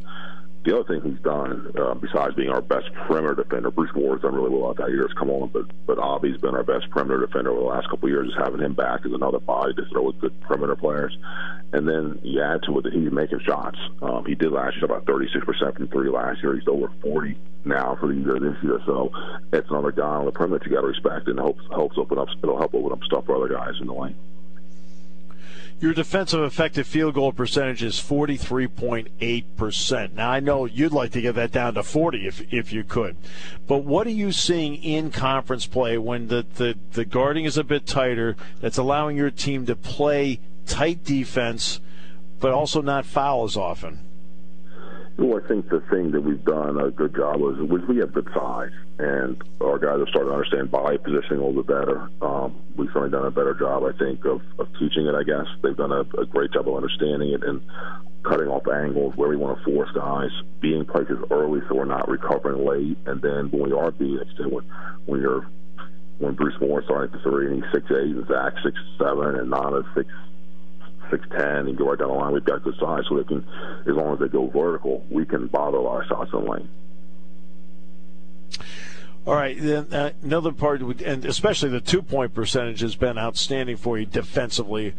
the 0.66 0.74
other 0.74 0.84
thing 0.84 1.08
he's 1.08 1.22
done, 1.22 1.72
uh, 1.78 1.94
besides 1.94 2.34
being 2.34 2.48
our 2.48 2.60
best 2.60 2.92
perimeter 3.06 3.42
defender, 3.42 3.70
Bruce 3.70 3.94
Moore's 3.94 4.20
done 4.20 4.34
really 4.34 4.50
well 4.50 4.70
out 4.70 4.76
that 4.78 4.90
year. 4.90 5.06
Has 5.06 5.16
come 5.16 5.30
on, 5.30 5.48
but 5.50 5.64
but 5.86 5.98
Avi's 5.98 6.40
been 6.40 6.56
our 6.56 6.64
best 6.64 6.90
perimeter 6.90 7.24
defender 7.24 7.50
over 7.50 7.60
the 7.60 7.66
last 7.66 7.88
couple 7.88 8.08
of 8.08 8.10
years. 8.10 8.26
Just 8.26 8.42
having 8.42 8.60
him 8.60 8.74
back 8.74 9.06
is 9.06 9.12
another 9.12 9.38
body 9.38 9.74
to 9.74 9.86
throw 9.92 10.02
with 10.02 10.20
good 10.20 10.38
perimeter 10.40 10.74
players. 10.74 11.16
And 11.72 11.88
then 11.88 12.18
you 12.22 12.42
add 12.42 12.62
to 12.64 12.78
it 12.78 12.82
that 12.82 12.92
he's 12.92 13.12
making 13.12 13.40
shots. 13.46 13.78
Um, 14.02 14.24
he 14.26 14.34
did 14.34 14.50
last 14.50 14.76
year 14.76 14.86
about 14.86 15.04
36% 15.04 15.76
from 15.76 15.88
three 15.88 16.10
last 16.10 16.42
year. 16.42 16.54
He's 16.54 16.68
over 16.68 16.90
40 17.02 17.36
now 17.64 17.96
for 18.00 18.08
the 18.08 18.14
year 18.14 18.38
this 18.40 18.56
year. 18.62 18.80
So 18.86 19.10
it's 19.52 19.70
another 19.70 19.92
guy 19.92 20.02
on 20.02 20.24
the 20.24 20.32
perimeter 20.32 20.66
you 20.66 20.74
got 20.74 20.82
to 20.82 20.88
respect, 20.88 21.28
and 21.28 21.38
helps 21.38 21.62
helps 21.70 21.96
open 21.96 22.18
up. 22.18 22.28
It'll 22.42 22.58
help 22.58 22.74
open 22.74 22.90
up 22.90 23.04
stuff 23.04 23.26
for 23.26 23.36
other 23.36 23.54
guys 23.54 23.74
in 23.80 23.86
the 23.86 23.94
lane. 23.94 24.16
Your 25.78 25.92
defensive 25.92 26.42
effective 26.42 26.86
field 26.86 27.12
goal 27.14 27.32
percentage 27.32 27.82
is 27.82 27.96
43.8%. 27.96 30.12
Now, 30.14 30.30
I 30.30 30.40
know 30.40 30.64
you'd 30.64 30.92
like 30.92 31.12
to 31.12 31.20
get 31.20 31.34
that 31.34 31.52
down 31.52 31.74
to 31.74 31.82
40 31.82 32.26
if, 32.26 32.50
if 32.50 32.72
you 32.72 32.82
could. 32.82 33.18
But 33.66 33.84
what 33.84 34.06
are 34.06 34.10
you 34.10 34.32
seeing 34.32 34.76
in 34.76 35.10
conference 35.10 35.66
play 35.66 35.98
when 35.98 36.28
the, 36.28 36.46
the, 36.54 36.78
the 36.92 37.04
guarding 37.04 37.44
is 37.44 37.58
a 37.58 37.64
bit 37.64 37.86
tighter 37.86 38.36
that's 38.58 38.78
allowing 38.78 39.18
your 39.18 39.30
team 39.30 39.66
to 39.66 39.76
play 39.76 40.40
tight 40.64 41.04
defense 41.04 41.80
but 42.40 42.52
also 42.52 42.80
not 42.80 43.04
foul 43.04 43.44
as 43.44 43.58
often? 43.58 43.98
Well, 45.18 45.40
I 45.42 45.48
think 45.48 45.70
the 45.70 45.80
thing 45.88 46.10
that 46.10 46.20
we've 46.20 46.44
done 46.44 46.78
a 46.78 46.90
good 46.90 47.16
job 47.16 47.36
is 47.36 47.56
we 47.88 47.98
have 47.98 48.12
good 48.12 48.28
size, 48.34 48.72
and 48.98 49.42
our 49.62 49.78
guys 49.78 49.98
have 49.98 50.08
started 50.08 50.28
to 50.28 50.34
understand 50.34 50.70
body 50.70 50.98
positioning 50.98 51.40
a 51.40 51.46
little 51.46 51.62
bit 51.62 51.72
better. 51.72 52.10
Um, 52.20 52.60
we've 52.76 52.88
certainly 52.92 53.10
done 53.10 53.24
a 53.24 53.30
better 53.30 53.54
job, 53.54 53.84
I 53.84 53.96
think, 53.96 54.26
of, 54.26 54.42
of 54.58 54.68
teaching 54.78 55.06
it. 55.06 55.14
I 55.14 55.22
guess 55.22 55.46
they've 55.62 55.76
done 55.76 55.92
a, 55.92 56.00
a 56.20 56.26
great 56.26 56.52
job 56.52 56.68
of 56.68 56.76
understanding 56.76 57.32
it 57.32 57.42
and 57.44 57.62
cutting 58.24 58.48
off 58.48 58.68
angles 58.68 59.16
where 59.16 59.30
we 59.30 59.36
want 59.36 59.56
to 59.56 59.64
force 59.64 59.88
guys, 59.94 60.30
being 60.60 60.84
places 60.84 61.16
early 61.30 61.60
so 61.68 61.76
we're 61.76 61.86
not 61.86 62.08
recovering 62.08 62.66
late, 62.66 62.98
and 63.06 63.22
then 63.22 63.48
when 63.50 63.70
we 63.70 63.72
are 63.72 63.90
being 63.92 64.20
when 64.50 64.64
when 65.06 65.20
you're 65.20 65.48
when 66.18 66.34
Bruce 66.34 66.60
Moore 66.60 66.82
starting 66.84 67.14
at 67.14 67.22
the 67.22 67.30
three 67.30 67.46
and 67.46 67.62
he's 67.62 67.72
six 67.72 67.86
eight 67.90 68.12
and 68.12 68.26
Zach 68.26 68.52
six 68.62 68.76
seven 68.98 69.36
and 69.36 69.48
Nana 69.48 69.82
six 69.94 70.08
six 71.10 71.26
ten 71.30 71.68
and 71.68 71.76
go 71.76 71.90
right 71.90 71.98
down 71.98 72.08
the 72.08 72.14
line. 72.14 72.32
We've 72.32 72.44
got 72.44 72.62
good 72.62 72.76
size, 72.78 73.04
so 73.08 73.16
they 73.16 73.24
can, 73.24 73.46
as 73.86 73.94
long 73.94 74.14
as 74.14 74.20
they 74.20 74.28
go 74.28 74.48
vertical, 74.48 75.04
we 75.10 75.24
can 75.24 75.46
bother 75.46 75.78
our 75.78 76.04
shots 76.06 76.30
in 76.32 76.44
lane. 76.44 76.68
All 79.26 79.34
right, 79.34 79.56
then 79.60 79.92
uh, 79.92 80.12
another 80.22 80.52
part, 80.52 80.80
and 80.80 81.24
especially 81.24 81.70
the 81.70 81.80
two 81.80 82.02
point 82.02 82.32
percentage 82.32 82.80
has 82.80 82.94
been 82.94 83.18
outstanding 83.18 83.76
for 83.76 83.98
you 83.98 84.06
defensively 84.06 84.94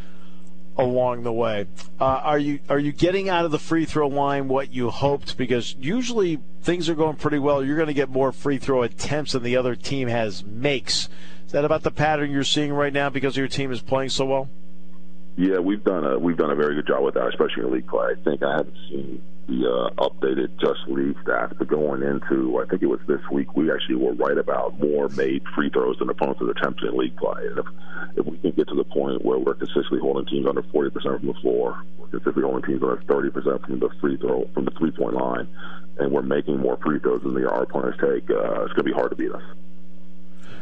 along 0.78 1.24
the 1.24 1.32
way. 1.32 1.66
Uh, 2.00 2.04
are 2.04 2.38
you 2.38 2.60
are 2.70 2.78
you 2.78 2.92
getting 2.92 3.30
out 3.30 3.46
of 3.46 3.52
the 3.52 3.60
free 3.60 3.86
throw 3.86 4.08
line 4.08 4.48
what 4.48 4.74
you 4.74 4.90
hoped? 4.90 5.38
Because 5.38 5.76
usually 5.80 6.40
things 6.62 6.90
are 6.90 6.96
going 6.96 7.16
pretty 7.16 7.40
well. 7.40 7.64
You're 7.64 7.78
going 7.78 7.88
to 7.88 7.94
get 7.94 8.10
more 8.10 8.32
free 8.32 8.58
throw 8.58 8.84
attempts 8.84 9.32
than 9.32 9.44
the 9.44 9.56
other 9.58 9.76
team 9.76 10.08
has 10.10 10.44
makes. 10.44 11.10
Is 11.46 11.54
that 11.54 11.64
about 11.64 11.84
the 11.84 11.92
pattern 11.92 12.30
you're 12.30 12.44
seeing 12.44 12.74
right 12.74 12.92
now 12.92 13.10
because 13.10 13.38
your 13.38 13.48
team 13.48 13.72
is 13.72 13.82
playing 13.82 14.10
so 14.10 14.26
well? 14.26 14.50
Yeah, 15.38 15.60
we've 15.60 15.84
done 15.84 16.04
a 16.04 16.18
we've 16.18 16.36
done 16.36 16.50
a 16.50 16.56
very 16.56 16.74
good 16.74 16.88
job 16.88 17.04
with 17.04 17.14
that, 17.14 17.28
especially 17.28 17.62
in 17.62 17.72
league 17.72 17.88
play. 17.88 18.08
I 18.10 18.24
think 18.24 18.42
I 18.42 18.58
haven't 18.58 18.76
seen 18.90 19.22
the 19.48 19.70
uh, 19.70 20.10
updated 20.10 20.60
just 20.60 20.80
league 20.88 21.16
stats, 21.24 21.56
but 21.56 21.68
going 21.68 22.02
into 22.02 22.58
I 22.60 22.66
think 22.66 22.82
it 22.82 22.88
was 22.88 23.00
this 23.08 23.22
week, 23.32 23.56
we 23.56 23.72
actually 23.72 23.98
were 23.98 24.14
right 24.14 24.38
about 24.38 24.80
more 24.80 25.10
made 25.10 25.44
free 25.54 25.70
throws 25.70 25.96
than 26.00 26.10
opponents 26.10 26.42
have 26.42 26.50
attempted 26.50 26.90
in 26.90 26.98
league 26.98 27.16
play. 27.18 27.46
And 27.54 27.60
if 27.60 27.66
if 28.18 28.26
we 28.26 28.40
can 28.40 28.50
get 28.52 28.68
to 28.70 28.76
the 28.76 28.84
point 28.84 29.24
where 29.24 29.38
we're 29.38 29.54
consistently 29.54 30.00
holding 30.00 30.26
teams 30.26 30.48
under 30.48 30.64
forty 30.74 30.90
percent 30.90 31.20
from 31.20 31.28
the 31.28 31.40
floor, 31.42 31.84
we're 32.00 32.08
consistently 32.08 32.42
holding 32.42 32.66
teams 32.66 32.82
under 32.82 33.00
thirty 33.04 33.30
percent 33.30 33.62
from 33.62 33.80
the 33.80 33.90
free 34.02 34.18
throw 34.18 34.50
from 34.56 34.66
the 34.66 34.72
three 34.72 34.90
point 34.90 35.14
line, 35.14 35.48
and 36.00 36.12
we're 36.12 36.24
making 36.24 36.58
more 36.58 36.80
free 36.84 36.98
throws 36.98 37.22
than 37.22 37.36
the 37.36 37.48
our 37.48 37.62
opponents 37.62 38.00
take, 38.02 38.26
uh, 38.32 38.66
it's 38.66 38.74
going 38.74 38.90
to 38.90 38.90
be 38.90 38.94
hard 38.94 39.12
to 39.12 39.16
beat 39.16 39.32
us. 39.32 39.44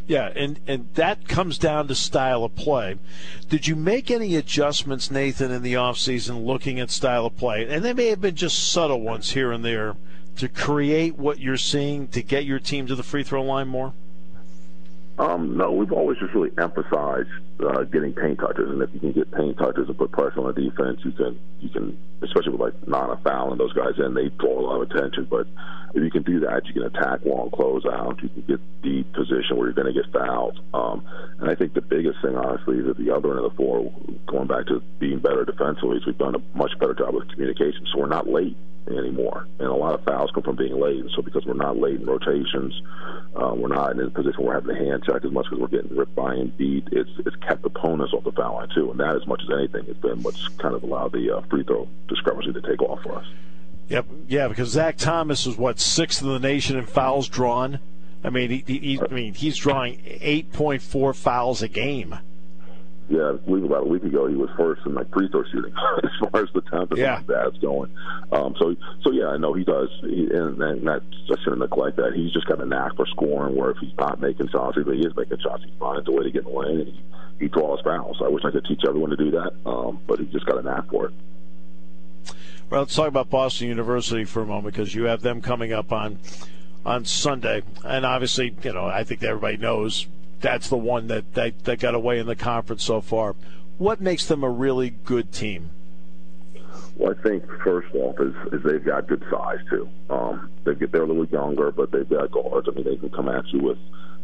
Yeah, 0.08 0.32
and, 0.36 0.60
and 0.68 0.88
that 0.94 1.28
comes 1.28 1.58
down 1.58 1.88
to 1.88 1.96
style 1.96 2.44
of 2.44 2.56
play. 2.56 2.98
Did 3.50 3.68
you 3.68 3.76
make 3.76 4.12
any 4.12 4.36
adjustments, 4.36 5.10
Nathan, 5.10 5.52
in 5.52 5.64
the 5.64 5.74
offseason 5.74 6.46
looking 6.46 6.80
at 6.80 6.92
style 6.92 7.26
of 7.26 7.38
play? 7.38 7.68
And 7.68 7.84
they 7.84 7.94
may 7.94 8.08
have 8.08 8.22
been 8.22 8.36
just 8.36 8.72
subtle 8.72 9.02
ones 9.02 9.32
here 9.32 9.52
and 9.52 9.66
there 9.66 9.96
to 10.38 10.48
create 10.48 11.18
what 11.18 11.40
you're 11.40 11.58
seeing 11.58 12.08
to 12.10 12.22
get 12.22 12.46
your 12.46 12.60
team 12.60 12.86
to 12.88 12.96
the 12.96 13.04
free 13.04 13.24
throw 13.24 13.44
line 13.44 13.68
more? 13.68 13.94
Um, 15.18 15.56
no, 15.56 15.72
we've 15.72 15.94
always 15.94 16.18
just 16.20 16.34
really 16.34 16.52
emphasized 16.58 17.30
uh, 17.62 17.84
getting 17.84 18.14
paint 18.14 18.38
touches, 18.40 18.70
and 18.70 18.82
if 18.82 18.94
you 18.94 19.00
can 19.00 19.14
get 19.14 19.32
paint 19.32 19.58
touches 19.58 19.88
and 19.88 19.98
put 19.98 20.12
pressure 20.12 20.40
on 20.42 20.54
the 20.54 20.62
defense, 20.62 21.00
you 21.06 21.12
can 21.14 21.40
you 21.62 21.70
can, 21.70 21.98
especially 22.22 22.52
with 22.52 22.60
like 22.60 22.88
Nana 22.88 23.18
Foul 23.24 23.52
and 23.52 23.60
those 23.60 23.72
guys 23.72 23.94
in, 23.98 24.14
they 24.14 24.28
draw 24.28 24.60
a 24.60 24.62
lot 24.62 24.82
of 24.82 24.92
attention. 24.92 25.26
But 25.30 25.48
if 25.94 26.04
you 26.04 26.12
can 26.12 26.24
do 26.24 26.42
that, 26.42 26.68
you 26.68 26.74
can 26.74 26.84
attack 26.84 27.24
long 27.24 27.50
closeout. 27.52 28.22
You 28.22 28.28
can 28.28 28.42
get 28.42 28.82
deep 28.82 29.14
position 29.14 29.56
where 29.56 29.68
you're 29.68 29.74
going 29.74 29.94
to 29.94 29.94
get 29.94 30.12
fouled. 30.12 30.60
Um, 30.74 31.08
and 31.40 31.50
I 31.50 31.56
think 31.56 31.74
the 31.74 31.82
biggest 31.82 32.22
thing, 32.22 32.36
honestly, 32.36 32.80
is 32.80 32.90
at 32.90 32.98
the 32.98 33.12
other 33.12 33.30
end 33.30 33.46
of 33.46 33.52
the 33.52 33.56
floor, 33.56 33.90
going 34.28 34.48
back 34.48 34.68
to 34.68 34.82
being 35.00 35.20
better 35.20 35.46
defensively, 35.46 35.96
is 35.96 36.06
we've 36.06 36.18
done 36.18 36.36
a 36.36 36.58
much 36.58 36.78
better 36.78 36.94
job 36.94 37.16
with 37.16 37.30
communication, 37.30 37.88
so 37.94 38.00
we're 38.00 38.08
not 38.08 38.28
late 38.28 38.58
anymore. 38.88 39.48
And 39.60 39.68
a 39.68 39.74
lot 39.74 39.94
of 39.94 40.04
fouls 40.04 40.32
come 40.34 40.44
from 40.44 40.56
being 40.56 40.80
late. 40.80 41.04
So 41.16 41.22
because 41.22 41.46
we're 41.46 41.54
not 41.54 41.78
late 41.78 42.00
in 42.00 42.06
rotations, 42.06 42.74
uh, 43.36 43.54
we're 43.56 43.70
not 43.70 43.92
in 43.94 44.02
a 44.02 44.10
position 44.10 44.44
where 44.44 44.56
we're 44.56 44.62
having 44.62 44.76
to 44.76 44.84
hand 44.84 45.04
check 45.06 45.24
as 45.24 45.32
much 45.32 45.46
because 45.46 45.60
we're 45.60 45.82
getting 45.82 45.96
ripped 45.96 46.16
by 46.16 46.36
and 46.36 46.56
beat. 46.58 46.88
It's 46.92 47.10
it's 47.26 47.36
kept 47.38 47.66
opponents 47.66 48.14
off 48.14 48.24
the 48.24 48.32
foul 48.32 48.56
line 48.56 48.70
too, 48.74 48.92
and 48.92 49.00
that 49.00 49.16
as 49.16 49.28
much 49.28 49.42
as 49.44 49.50
anything 49.58 49.86
has 49.86 49.98
been 49.98 50.24
what's 50.24 50.48
kind 50.60 50.76
of 50.76 50.84
allowed 50.84 51.12
the 51.12 51.38
uh, 51.38 51.42
free 51.50 51.64
throw 51.64 51.88
discrepancy 52.08 52.54
to 52.54 52.62
take 52.62 52.82
off 52.82 53.02
for 53.04 53.16
us. 53.16 53.26
Yep, 53.90 54.06
yeah, 54.28 54.48
because 54.48 54.70
Zach 54.70 54.98
Thomas 54.98 55.46
is 55.46 55.58
what 55.58 55.80
sixth 55.80 56.22
in 56.22 56.30
the 56.30 56.40
nation 56.40 56.78
in 56.78 56.86
fouls 56.86 57.30
drawn. 57.30 57.80
I 58.24 58.32
mean, 58.32 58.50
he, 58.50 58.64
he, 58.66 59.00
I 59.00 59.14
mean, 59.14 59.36
he's 59.36 59.56
drawing 59.56 60.00
8.4 60.00 61.16
fouls 61.16 61.62
a 61.62 61.68
game 61.68 62.18
yeah, 63.10 63.30
I 63.30 63.34
believe 63.34 63.64
about 63.64 63.84
a 63.84 63.88
week 63.88 64.04
ago 64.04 64.28
he 64.28 64.36
was 64.36 64.50
first 64.58 64.82
in 64.86 64.96
like 64.96 65.12
free 65.12 65.28
throw 65.30 65.44
shooting 65.52 65.74
as 66.04 66.10
far 66.20 66.42
as 66.42 66.50
the 66.54 66.62
time 66.62 66.88
yeah. 66.96 67.22
that's 67.28 67.58
going. 67.58 67.96
Um, 68.32 68.56
so 68.60 68.76
so 69.04 69.12
yeah, 69.12 69.28
I 69.28 69.38
know 69.38 69.54
he 69.54 69.64
does, 69.64 69.90
he, 70.02 70.28
and, 70.32 70.62
and 70.62 70.88
that's 70.88 71.06
I 71.30 71.36
shouldn't 71.44 71.60
neglect 71.60 71.98
that. 71.98 72.14
He's 72.16 72.34
just 72.34 72.48
got 72.48 72.62
a 72.62 72.66
knack 72.66 72.96
for 72.96 73.06
scoring. 73.08 73.56
Where 73.56 73.72
if 73.72 73.78
he's 73.78 73.96
not 73.98 74.20
making 74.20 74.50
shots, 74.50 74.78
if 74.78 74.88
he 74.88 75.00
is 75.00 75.16
making 75.16 75.40
shots, 75.40 75.64
he 75.64 75.74
finds 75.80 76.08
a 76.08 76.12
way 76.12 76.24
to 76.24 76.32
get 76.32 76.46
in 76.46 76.54
the 76.54 76.60
lane 76.60 76.80
and 76.82 76.88
he, 76.88 77.04
he 77.42 77.48
draws 77.48 77.82
fouls. 77.82 78.22
I 78.24 78.28
wish 78.28 78.44
I 78.44 78.52
could 78.52 78.66
teach 78.66 78.82
everyone 78.88 79.12
to 79.12 79.18
do 79.18 79.32
that, 79.32 79.54
um, 79.66 80.00
but 80.08 80.20
he 80.20 80.26
just 80.26 80.46
got 80.46 80.58
a 80.58 80.64
knack 80.64 80.90
for 80.90 81.08
it. 81.08 81.14
Well, 82.70 82.82
let's 82.82 82.96
talk 82.96 83.08
about 83.08 83.30
Boston 83.30 83.68
University 83.68 84.26
for 84.26 84.42
a 84.42 84.46
moment 84.46 84.74
because 84.74 84.96
you 84.96 85.04
have 85.04 85.22
them 85.22 85.42
coming 85.42 85.72
up 85.72 85.92
on 85.92 86.18
on 86.86 87.06
Sunday. 87.06 87.64
And 87.84 88.06
obviously, 88.06 88.56
you 88.64 88.74
know, 88.74 88.86
I 88.86 89.04
think 89.04 89.24
everybody 89.24 89.58
knows 89.58 90.08
that's 90.40 90.70
the 90.70 90.78
one 90.78 91.08
that, 91.08 91.34
that, 91.34 91.64
that 91.66 91.80
got 91.80 91.96
away 91.96 92.20
in 92.20 92.28
the 92.28 92.36
conference 92.36 92.84
so 92.84 93.02
far. 93.02 93.36
What 93.78 94.02
makes 94.02 94.26
them 94.26 94.44
a 94.44 94.50
really 94.50 94.90
good 94.90 95.32
team? 95.32 95.72
Well, 96.96 97.14
I 97.18 97.22
think 97.24 97.44
first 97.64 97.94
off 97.94 98.16
is, 98.20 98.34
is 98.54 98.64
they've 98.64 98.84
got 98.84 99.08
good 99.08 99.24
size 99.30 99.60
too. 99.70 99.90
Um, 100.10 100.50
they 100.64 100.76
get 100.76 100.92
they're 100.92 101.04
a 101.04 101.08
little 101.08 101.26
younger, 101.26 101.72
but 101.72 101.92
they've 101.92 102.08
got 102.08 102.32
guards. 102.32 102.68
I 102.70 102.72
mean, 102.72 102.86
they 102.86 102.96
can 102.96 103.10
come 103.10 103.28
at 103.28 103.46
you 103.50 103.60
with 103.62 103.78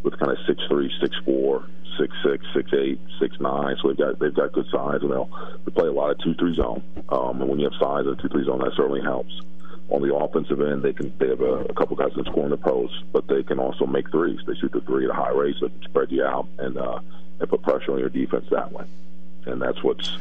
with 0.04 0.17
kind 0.17 0.32
of 0.32 0.38
six 0.47 0.62
three, 0.69 0.91
six 1.02 1.15
four, 1.26 1.65
six 2.00 2.13
six, 2.24 2.45
six 2.56 2.71
eight, 2.74 3.00
six 3.19 3.36
nine. 3.41 3.76
So 3.82 3.89
they've 3.89 3.97
got 3.97 4.19
they've 4.19 4.34
got 4.34 4.54
good 4.54 4.67
size, 4.71 5.00
and 5.02 5.12
they'll 5.12 5.30
they 5.65 5.71
play 5.71 5.88
a 5.88 5.91
lot 5.91 6.12
of 6.12 6.19
two 6.19 6.34
three 6.36 6.56
zone. 6.56 6.82
Um, 7.10 7.41
and 7.41 7.50
when 7.50 7.60
you 7.60 7.69
have 7.69 7.80
size 7.80 8.06
in 8.06 8.15
two 8.17 8.30
three 8.30 8.45
zone, 8.45 8.60
that 8.60 8.71
certainly 8.78 9.02
helps. 9.02 9.34
On 9.91 10.01
the 10.01 10.15
offensive 10.15 10.62
end, 10.62 10.84
they 10.84 10.93
can 10.93 11.13
they 11.19 11.27
have 11.27 11.41
a, 11.41 11.65
a 11.65 11.73
couple 11.73 11.95
guys 11.97 12.12
that 12.15 12.25
score 12.25 12.45
in 12.45 12.51
the 12.51 12.58
post, 12.58 12.93
but 13.12 13.27
they 13.27 13.43
can 13.43 13.60
also 13.60 13.86
make 13.86 14.10
threes. 14.10 14.39
They 14.47 14.56
shoot 14.56 14.71
the 14.71 14.82
three 14.82 15.04
at 15.04 15.12
a 15.12 15.13
high 15.13 15.32
rate, 15.32 15.56
so 15.60 15.67
they 15.67 15.73
can 15.73 15.84
spread 15.84 16.12
you 16.12 16.23
out 16.23 16.47
and 16.58 16.77
uh, 16.77 16.99
and 17.39 17.49
put 17.49 17.62
pressure 17.62 17.91
on 17.91 17.99
your 17.99 18.10
defense 18.10 18.45
that 18.51 18.71
way. 18.71 18.86
And 19.45 19.62
that's 19.62 19.84
what's 19.84 20.17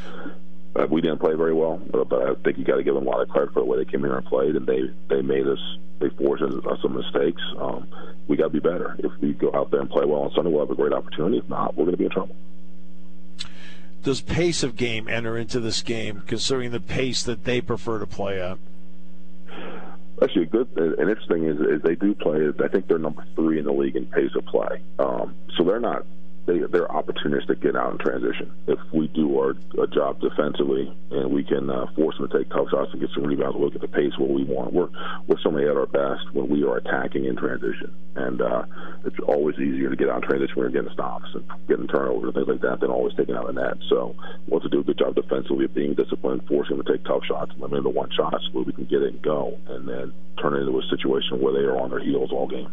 uh, 0.75 0.87
we 0.89 1.01
didn't 1.01 1.19
play 1.19 1.35
very 1.35 1.53
well, 1.53 1.81
but, 1.89 2.09
but 2.09 2.21
I 2.21 2.33
think 2.35 2.57
you 2.57 2.63
got 2.63 2.77
to 2.77 2.83
give 2.83 2.95
them 2.95 3.07
a 3.07 3.09
lot 3.09 3.21
of 3.21 3.29
credit 3.29 3.53
for 3.53 3.59
the 3.59 3.65
way 3.65 3.77
they 3.77 3.89
came 3.89 4.01
here 4.01 4.15
and 4.15 4.25
played, 4.25 4.55
and 4.55 4.67
they 4.67 4.89
they 5.07 5.21
made 5.21 5.47
us 5.47 5.59
they 5.99 6.09
forced 6.09 6.43
us 6.43 6.81
some 6.81 6.95
mistakes. 6.95 7.41
Um, 7.57 7.87
we 8.27 8.35
got 8.35 8.45
to 8.45 8.49
be 8.49 8.59
better. 8.59 8.95
If 8.99 9.11
we 9.21 9.33
go 9.33 9.51
out 9.53 9.71
there 9.71 9.81
and 9.81 9.89
play 9.89 10.05
well 10.05 10.21
on 10.23 10.33
Sunday, 10.33 10.49
we'll 10.49 10.65
have 10.65 10.71
a 10.71 10.75
great 10.75 10.93
opportunity. 10.93 11.37
If 11.37 11.47
not, 11.47 11.75
we're 11.75 11.85
going 11.85 11.93
to 11.93 11.97
be 11.97 12.05
in 12.05 12.11
trouble. 12.11 12.35
Does 14.03 14.19
pace 14.19 14.63
of 14.63 14.75
game 14.75 15.07
enter 15.07 15.37
into 15.37 15.59
this 15.59 15.83
game, 15.83 16.23
considering 16.25 16.71
the 16.71 16.79
pace 16.79 17.21
that 17.23 17.43
they 17.43 17.61
prefer 17.61 17.99
to 17.99 18.07
play 18.07 18.41
at? 18.41 18.57
Actually, 20.21 20.43
a 20.43 20.47
good 20.47 20.67
and 20.77 21.09
interesting 21.09 21.45
is, 21.45 21.59
is 21.59 21.81
they 21.83 21.95
do 21.95 22.13
play. 22.13 22.47
I 22.63 22.67
think 22.67 22.87
they're 22.87 22.99
number 22.99 23.25
three 23.35 23.59
in 23.59 23.65
the 23.65 23.71
league 23.71 23.95
in 23.95 24.05
pace 24.05 24.31
of 24.35 24.45
play. 24.45 24.83
Um, 24.99 25.35
so 25.57 25.63
they're 25.63 25.79
not 25.79 26.05
they 26.45 26.59
they're 26.59 26.87
opportunistic 26.87 27.47
to 27.47 27.55
get 27.55 27.75
out 27.75 27.91
in 27.91 27.97
transition. 27.97 28.51
If 28.67 28.79
we 28.93 29.07
do 29.07 29.37
our, 29.39 29.55
job 29.91 30.21
defensively 30.21 30.93
and 31.11 31.31
we 31.31 31.43
can 31.43 31.69
uh, 31.69 31.85
force 31.95 32.17
them 32.17 32.29
to 32.29 32.37
take 32.37 32.49
tough 32.49 32.69
shots 32.69 32.91
and 32.91 33.01
get 33.01 33.09
some 33.13 33.23
rebounds, 33.23 33.57
look 33.57 33.75
at 33.75 33.81
the 33.81 33.87
pace 33.87 34.17
where 34.17 34.29
we 34.29 34.43
want. 34.43 34.71
We're 34.71 34.89
we're 35.27 35.37
certainly 35.37 35.67
at 35.67 35.75
our 35.75 35.85
best 35.85 36.31
when 36.33 36.47
we 36.47 36.63
are 36.63 36.77
attacking 36.77 37.25
in 37.25 37.35
transition, 37.35 37.93
and 38.15 38.41
uh, 38.41 38.63
it's 39.05 39.19
always 39.27 39.57
easier 39.57 39.89
to 39.89 39.95
get 39.95 40.09
out 40.09 40.23
in 40.23 40.29
transition 40.29 40.55
when 40.55 40.71
you're 40.71 40.81
getting 40.81 40.93
stops 40.93 41.27
and 41.33 41.43
getting 41.67 41.87
turnovers 41.87 42.23
and 42.23 42.33
things 42.33 42.47
like 42.47 42.61
that 42.61 42.79
than 42.79 42.89
always 42.89 43.13
taking 43.15 43.35
out 43.35 43.49
a 43.49 43.53
net. 43.53 43.77
So 43.89 44.15
we 44.47 44.51
want 44.51 44.63
to 44.63 44.69
do 44.69 44.79
a 44.79 44.83
good 44.83 44.97
job 44.97 45.15
defensively 45.15 45.65
of 45.65 45.73
being 45.73 45.93
disciplined, 45.93 46.47
forcing 46.47 46.77
them 46.77 46.85
to 46.85 46.91
take 46.93 47.03
tough 47.03 47.25
shots, 47.25 47.51
limiting 47.57 47.83
the 47.83 47.89
one 47.89 48.09
shots 48.11 48.47
where 48.53 48.63
we 48.63 48.73
can 48.73 48.85
get 48.85 49.01
it 49.01 49.13
and 49.13 49.21
go, 49.21 49.57
and 49.67 49.87
then 49.87 50.13
turn 50.41 50.55
it 50.55 50.61
into 50.61 50.79
a 50.79 50.83
situation 50.89 51.41
where 51.41 51.53
they 51.53 51.67
are 51.67 51.77
on 51.77 51.89
their 51.89 51.99
heels 51.99 52.31
all 52.31 52.47
game. 52.47 52.71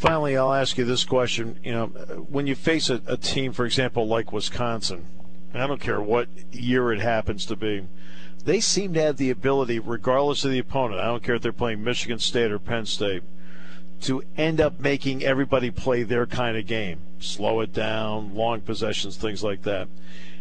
Finally, 0.00 0.34
I'll 0.34 0.54
ask 0.54 0.78
you 0.78 0.86
this 0.86 1.04
question. 1.04 1.58
You 1.62 1.72
know, 1.72 1.86
when 2.30 2.46
you 2.46 2.54
face 2.54 2.88
a, 2.88 3.02
a 3.06 3.18
team, 3.18 3.52
for 3.52 3.66
example, 3.66 4.08
like 4.08 4.32
Wisconsin, 4.32 5.04
I 5.52 5.66
don't 5.66 5.78
care 5.78 6.00
what 6.00 6.26
year 6.52 6.90
it 6.90 7.00
happens 7.00 7.44
to 7.44 7.54
be, 7.54 7.86
they 8.46 8.60
seem 8.60 8.94
to 8.94 9.02
have 9.02 9.18
the 9.18 9.28
ability, 9.28 9.78
regardless 9.78 10.42
of 10.46 10.52
the 10.52 10.58
opponent, 10.58 11.02
I 11.02 11.04
don't 11.04 11.22
care 11.22 11.34
if 11.34 11.42
they're 11.42 11.52
playing 11.52 11.84
Michigan 11.84 12.18
State 12.18 12.50
or 12.50 12.58
Penn 12.58 12.86
State, 12.86 13.22
to 14.00 14.22
end 14.38 14.58
up 14.58 14.80
making 14.80 15.22
everybody 15.22 15.70
play 15.70 16.02
their 16.02 16.24
kind 16.24 16.56
of 16.56 16.66
game. 16.66 17.00
Slow 17.18 17.60
it 17.60 17.74
down, 17.74 18.34
long 18.34 18.62
possessions, 18.62 19.18
things 19.18 19.44
like 19.44 19.64
that. 19.64 19.86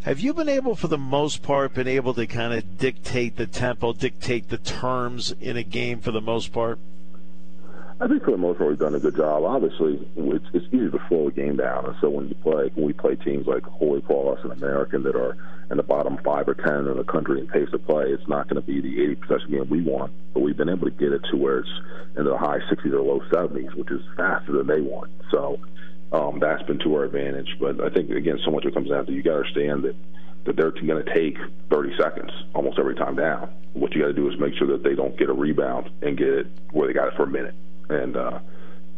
Have 0.04 0.22
you 0.22 0.34
been 0.34 0.48
able, 0.48 0.78
for 0.78 0.88
the 0.88 0.98
most 0.98 1.44
part, 1.44 1.74
been 1.74 1.86
able 1.86 2.14
to 2.14 2.26
kind 2.28 2.54
of 2.54 2.78
dictate 2.78 3.36
the 3.36 3.46
tempo, 3.46 3.92
dictate 3.92 4.48
the 4.48 4.58
terms 4.58 5.36
in 5.42 5.58
a 5.58 5.64
game 5.64 6.00
for 6.00 6.12
the 6.12 6.22
most 6.22 6.54
part? 6.54 6.80
I 8.02 8.08
think 8.08 8.24
for 8.24 8.32
the 8.32 8.38
most 8.38 8.60
part 8.60 8.70
we've 8.70 8.80
done 8.80 8.96
a 8.96 9.00
good 9.00 9.18
job. 9.18 9.44
Obviously, 9.44 10.00
it's, 10.16 10.46
it's 10.54 10.66
easy 10.68 10.90
to 10.90 11.00
slow 11.10 11.28
a 11.28 11.32
game 11.32 11.58
down, 11.58 11.86
and 11.86 11.96
so 12.00 12.10
when 12.10 12.30
you 12.30 12.36
play, 12.36 12.72
when 12.76 12.86
we 12.86 12.94
play 12.94 13.16
teams 13.16 13.46
like 13.46 13.64
Holy 13.64 14.00
Cross 14.00 14.40
and 14.44 14.54
American 14.54 15.04
that 15.04 15.18
are 15.18 15.36
in 15.70 15.76
the 15.76 15.84
bottom 15.84 16.18
five 16.24 16.48
or 16.48 16.54
ten 16.54 16.88
in 16.88 16.96
the 16.96 17.04
country 17.04 17.42
in 17.42 17.48
pace 17.48 17.68
of 17.74 17.86
play, 17.86 18.06
it's 18.06 18.26
not 18.30 18.48
going 18.48 18.56
to 18.56 18.66
be 18.66 18.80
the 18.80 19.04
80 19.04 19.16
possession 19.16 19.52
game 19.52 19.70
we 19.70 19.82
want. 19.82 20.14
But 20.34 20.42
we've 20.42 20.56
been 20.56 20.70
able 20.70 20.86
to 20.86 20.96
get 20.96 21.12
it 21.12 21.24
to 21.30 21.36
where 21.36 21.60
it's 21.60 21.70
in 22.16 22.24
the 22.24 22.38
high 22.38 22.60
60s 22.72 22.94
or 22.94 23.02
low 23.02 23.20
70s, 23.32 23.76
which 23.76 23.92
is 23.92 24.02
faster 24.16 24.54
than 24.54 24.68
they 24.68 24.80
want. 24.80 25.12
So 25.30 25.60
um, 26.14 26.40
that's 26.40 26.64
been 26.64 26.80
to 26.80 26.96
our 26.96 27.04
advantage. 27.04 27.58
But 27.60 27.82
I 27.82 27.90
think 27.90 28.12
again, 28.12 28.40
so 28.46 28.52
much 28.52 28.64
it 28.64 28.74
comes 28.74 28.90
down 28.90 29.08
to 29.08 29.12
you 29.12 29.24
got 29.24 29.32
to 29.32 29.38
understand 29.40 29.84
that 29.84 29.96
that 30.46 30.56
they're 30.56 30.72
going 30.72 31.04
to 31.04 31.14
take 31.14 31.38
30 31.70 31.98
seconds 32.00 32.32
almost 32.56 32.80
every 32.80 32.96
time 32.96 33.18
down. 33.18 33.54
What 33.74 33.94
you 33.94 34.02
got 34.02 34.08
to 34.08 34.14
do 34.14 34.32
is 34.32 34.40
make 34.40 34.56
sure 34.56 34.68
that 34.68 34.84
they 34.84 34.96
don't 34.96 35.18
get 35.18 35.28
a 35.28 35.34
rebound 35.34 35.90
and 36.02 36.18
get 36.18 36.30
it 36.30 36.48
where 36.72 36.88
they 36.88 36.94
got 36.94 37.10
it 37.10 37.16
for 37.16 37.24
a 37.24 37.28
minute 37.28 37.54
and 37.90 38.16
uh, 38.16 38.40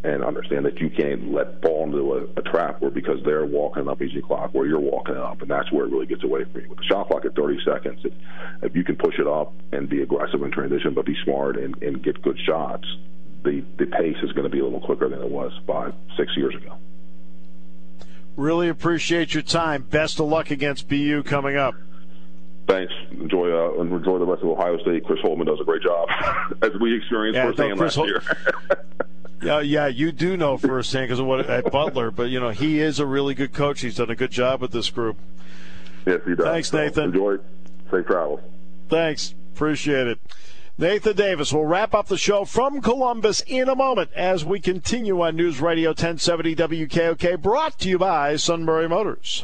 and 0.03 0.23
understand 0.23 0.65
that 0.65 0.79
you 0.79 0.89
can't 0.89 1.31
let 1.31 1.61
fall 1.61 1.83
into 1.83 2.13
a, 2.13 2.23
a 2.39 2.41
trap 2.41 2.81
where 2.81 2.89
because 2.89 3.23
they're 3.23 3.45
walking 3.45 3.87
up 3.87 4.01
easy 4.01 4.21
clock 4.21 4.53
where 4.53 4.65
you're 4.65 4.79
walking 4.79 5.15
up, 5.15 5.41
and 5.41 5.51
that's 5.51 5.71
where 5.71 5.85
it 5.85 5.91
really 5.91 6.07
gets 6.07 6.23
away 6.23 6.43
from 6.43 6.61
you. 6.61 6.69
With 6.69 6.79
the 6.79 6.85
shot 6.85 7.07
clock 7.07 7.25
at 7.25 7.35
30 7.35 7.59
seconds, 7.63 7.99
if, 8.03 8.13
if 8.63 8.75
you 8.75 8.83
can 8.83 8.95
push 8.95 9.19
it 9.19 9.27
up 9.27 9.53
and 9.71 9.87
be 9.87 10.01
aggressive 10.01 10.41
in 10.41 10.51
transition, 10.51 10.93
but 10.93 11.05
be 11.05 11.15
smart 11.23 11.57
and, 11.57 11.81
and 11.83 12.03
get 12.03 12.21
good 12.21 12.39
shots, 12.45 12.87
the 13.43 13.63
the 13.77 13.85
pace 13.85 14.17
is 14.23 14.31
going 14.31 14.43
to 14.43 14.49
be 14.49 14.59
a 14.59 14.63
little 14.63 14.81
quicker 14.81 15.07
than 15.07 15.21
it 15.21 15.29
was 15.29 15.51
five 15.67 15.93
six 16.17 16.35
years 16.35 16.55
ago. 16.55 16.77
Really 18.35 18.69
appreciate 18.69 19.33
your 19.33 19.43
time. 19.43 19.83
Best 19.83 20.19
of 20.19 20.27
luck 20.27 20.51
against 20.51 20.87
BU 20.87 21.23
coming 21.23 21.57
up. 21.57 21.75
Thanks. 22.71 22.93
Enjoy 23.11 23.51
uh, 23.51 23.81
enjoy 23.81 24.17
the 24.17 24.25
rest 24.25 24.43
of 24.43 24.49
Ohio 24.49 24.77
State. 24.79 25.03
Chris 25.03 25.19
Holtmann 25.19 25.45
does 25.45 25.59
a 25.59 25.65
great 25.65 25.81
job, 25.81 26.07
as 26.61 26.71
we 26.79 26.95
experienced 26.95 27.35
yeah, 27.35 27.47
firsthand 27.47 27.77
last 27.77 27.95
Hol- 27.95 28.07
year. 28.07 28.23
yeah, 29.43 29.59
yeah, 29.59 29.87
you 29.87 30.13
do 30.13 30.37
know 30.37 30.57
firsthand 30.57 31.07
because 31.07 31.19
of 31.19 31.25
what 31.25 31.49
at 31.49 31.69
Butler, 31.69 32.11
but 32.11 32.29
you 32.29 32.39
know 32.39 32.51
he 32.51 32.79
is 32.79 32.97
a 32.99 33.05
really 33.05 33.33
good 33.33 33.51
coach. 33.51 33.81
He's 33.81 33.97
done 33.97 34.09
a 34.09 34.15
good 34.15 34.31
job 34.31 34.61
with 34.61 34.71
this 34.71 34.89
group. 34.89 35.17
Yes, 36.05 36.21
he 36.25 36.33
does. 36.33 36.45
Thanks, 36.45 36.71
Nathan. 36.71 37.03
Enjoy. 37.09 37.35
Safe 37.91 38.05
travels. 38.05 38.39
Thanks. 38.87 39.35
Appreciate 39.53 40.07
it. 40.07 40.19
Nathan 40.77 41.17
Davis 41.17 41.51
will 41.51 41.65
wrap 41.65 41.93
up 41.93 42.07
the 42.07 42.17
show 42.17 42.45
from 42.45 42.81
Columbus 42.81 43.43
in 43.47 43.67
a 43.67 43.75
moment 43.75 44.11
as 44.15 44.45
we 44.45 44.61
continue 44.61 45.21
on 45.21 45.35
News 45.35 45.59
Radio 45.59 45.89
1070 45.89 46.55
WKOK, 46.55 47.41
brought 47.41 47.77
to 47.79 47.89
you 47.89 47.99
by 47.99 48.37
Sunbury 48.37 48.87
Motors. 48.87 49.43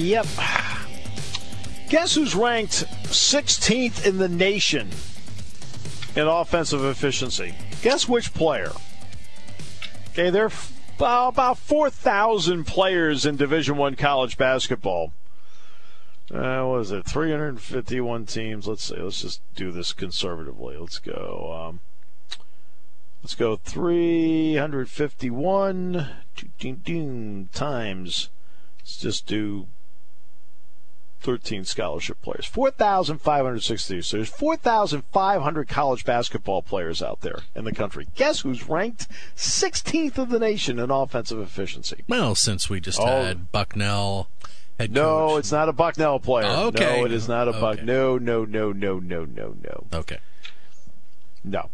Yep. 0.00 0.26
Guess 1.90 2.14
who's 2.14 2.34
ranked 2.34 2.86
16th 3.04 4.06
in 4.06 4.16
the 4.16 4.30
nation 4.30 4.88
in 6.16 6.26
offensive 6.26 6.82
efficiency? 6.86 7.54
Guess 7.82 8.08
which 8.08 8.32
player? 8.32 8.72
Okay, 10.08 10.30
there 10.30 10.50
are 11.00 11.28
about 11.28 11.58
4,000 11.58 12.64
players 12.64 13.26
in 13.26 13.36
Division 13.36 13.76
One 13.76 13.94
college 13.94 14.38
basketball. 14.38 15.12
Uh, 16.32 16.64
what 16.64 16.80
is 16.80 16.92
it? 16.92 17.04
351 17.04 18.24
teams. 18.24 18.66
Let's 18.66 18.84
say. 18.84 18.96
Let's 18.96 19.20
just 19.20 19.42
do 19.54 19.70
this 19.70 19.92
conservatively. 19.92 20.78
Let's 20.78 20.98
go. 20.98 21.68
Um, 21.68 21.80
let's 23.22 23.34
go 23.34 23.56
351 23.56 26.08
times 27.52 28.30
Let's 28.80 28.96
just 28.96 29.26
do 29.26 29.66
13 31.20 31.64
scholarship 31.64 32.20
players. 32.22 32.46
4,560. 32.46 34.02
So 34.02 34.16
there's 34.16 34.28
4,500 34.28 35.68
college 35.68 36.04
basketball 36.04 36.62
players 36.62 37.02
out 37.02 37.20
there 37.20 37.40
in 37.54 37.64
the 37.64 37.72
country. 37.72 38.06
Guess 38.16 38.40
who's 38.40 38.68
ranked 38.68 39.06
16th 39.36 40.18
of 40.18 40.30
the 40.30 40.38
nation 40.38 40.78
in 40.78 40.90
offensive 40.90 41.38
efficiency? 41.38 42.04
Well, 42.08 42.34
since 42.34 42.68
we 42.70 42.80
just 42.80 42.98
Oh. 43.00 43.06
had 43.22 43.52
Bucknell 43.52 44.28
head 44.78 44.92
No, 44.92 45.28
coach. 45.28 45.38
it's 45.40 45.52
not 45.52 45.68
a 45.68 45.72
Bucknell 45.72 46.18
player. 46.20 46.46
Okay. 46.46 46.98
No, 47.00 47.04
it 47.04 47.12
is 47.12 47.28
not 47.28 47.48
a 47.48 47.52
Buck. 47.52 47.76
Okay. 47.76 47.84
No, 47.84 48.16
no, 48.18 48.44
no, 48.44 48.72
no, 48.72 48.98
no, 48.98 49.24
no, 49.24 49.54
no. 49.62 49.86
Okay. 49.92 50.18
No. 51.44 51.70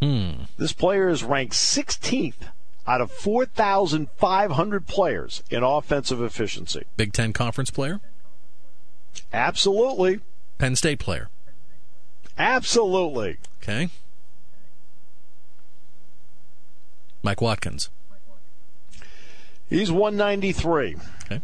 Hmm. 0.00 0.44
This 0.58 0.72
player 0.72 1.08
is 1.08 1.22
ranked 1.22 1.54
16th 1.54 2.48
out 2.86 3.00
of 3.00 3.10
4,500 3.12 4.86
players 4.86 5.42
in 5.50 5.62
offensive 5.62 6.20
efficiency. 6.22 6.84
Big 6.96 7.12
Ten 7.12 7.32
conference 7.32 7.70
player, 7.70 8.00
Absolutely. 9.32 10.20
Penn 10.58 10.74
State 10.76 10.98
player. 10.98 11.28
Absolutely. 12.38 13.36
Okay. 13.62 13.90
Mike 17.22 17.40
Watkins. 17.40 17.90
He's 19.68 19.92
193, 19.92 20.96
Okay. 21.24 21.40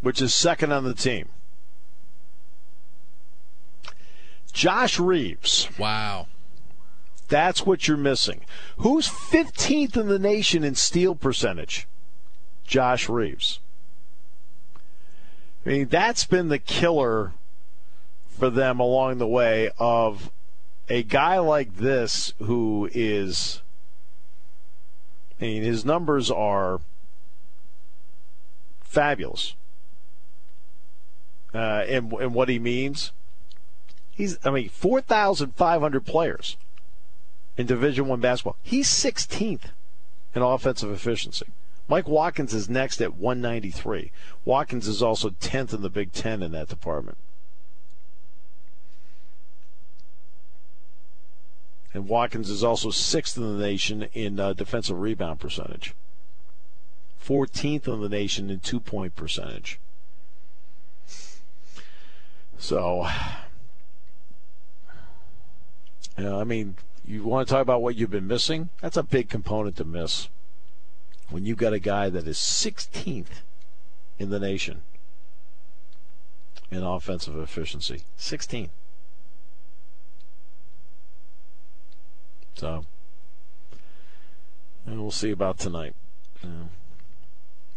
which 0.00 0.22
is 0.22 0.34
second 0.34 0.72
on 0.72 0.84
the 0.84 0.94
team. 0.94 1.28
Josh 4.52 4.98
Reaves. 5.00 5.68
Wow. 5.78 6.28
That's 7.28 7.64
what 7.64 7.88
you're 7.88 7.96
missing. 7.96 8.42
Who's 8.78 9.08
15th 9.08 9.96
in 9.96 10.08
the 10.08 10.18
nation 10.18 10.62
in 10.62 10.74
steal 10.74 11.14
percentage? 11.14 11.86
Josh 12.66 13.08
Reaves. 13.08 13.60
I 15.64 15.70
mean, 15.70 15.88
that's 15.88 16.24
been 16.24 16.48
the 16.48 16.58
killer 16.58 17.32
for 18.28 18.50
them 18.50 18.80
along 18.80 19.18
the 19.18 19.26
way 19.26 19.70
of 19.78 20.30
a 20.88 21.02
guy 21.02 21.38
like 21.38 21.76
this 21.76 22.34
who 22.38 22.90
is. 22.92 23.62
I 25.40 25.44
mean, 25.44 25.62
his 25.62 25.84
numbers 25.84 26.30
are 26.30 26.80
fabulous. 28.80 29.54
Uh, 31.52 31.84
and, 31.88 32.12
and 32.14 32.34
what 32.34 32.48
he 32.48 32.58
means, 32.58 33.12
he's, 34.10 34.38
I 34.44 34.50
mean, 34.50 34.68
4,500 34.68 36.04
players 36.04 36.56
in 37.56 37.66
Division 37.66 38.08
One 38.08 38.20
basketball. 38.20 38.56
He's 38.62 38.88
16th 38.88 39.70
in 40.34 40.42
offensive 40.42 40.90
efficiency. 40.90 41.46
Mike 41.86 42.08
Watkins 42.08 42.54
is 42.54 42.68
next 42.68 43.00
at 43.02 43.14
193. 43.14 44.10
Watkins 44.44 44.88
is 44.88 45.02
also 45.02 45.30
10th 45.30 45.74
in 45.74 45.82
the 45.82 45.90
Big 45.90 46.12
Ten 46.12 46.42
in 46.42 46.52
that 46.52 46.68
department. 46.68 47.18
And 51.92 52.08
Watkins 52.08 52.50
is 52.50 52.64
also 52.64 52.90
sixth 52.90 53.36
in 53.36 53.56
the 53.56 53.64
nation 53.64 54.08
in 54.14 54.40
uh, 54.40 54.52
defensive 54.54 54.98
rebound 54.98 55.38
percentage. 55.38 55.94
14th 57.24 57.86
in 57.86 58.00
the 58.00 58.08
nation 58.08 58.50
in 58.50 58.60
two 58.60 58.80
point 58.80 59.14
percentage. 59.14 59.78
So, 62.58 63.06
you 66.18 66.24
know, 66.24 66.40
I 66.40 66.44
mean, 66.44 66.76
you 67.06 67.24
want 67.24 67.46
to 67.46 67.52
talk 67.52 67.62
about 67.62 67.82
what 67.82 67.96
you've 67.96 68.10
been 68.10 68.26
missing? 68.26 68.70
That's 68.80 68.96
a 68.96 69.02
big 69.02 69.28
component 69.28 69.76
to 69.76 69.84
miss. 69.84 70.28
When 71.30 71.44
you've 71.44 71.58
got 71.58 71.72
a 71.72 71.78
guy 71.78 72.10
that 72.10 72.26
is 72.26 72.38
16th 72.38 73.42
in 74.18 74.30
the 74.30 74.38
nation 74.38 74.82
in 76.70 76.82
offensive 76.82 77.36
efficiency, 77.36 78.02
16. 78.16 78.70
So, 82.54 82.84
and 84.86 85.00
we'll 85.00 85.10
see 85.10 85.30
about 85.30 85.58
tonight. 85.58 85.94
Uh, 86.42 86.68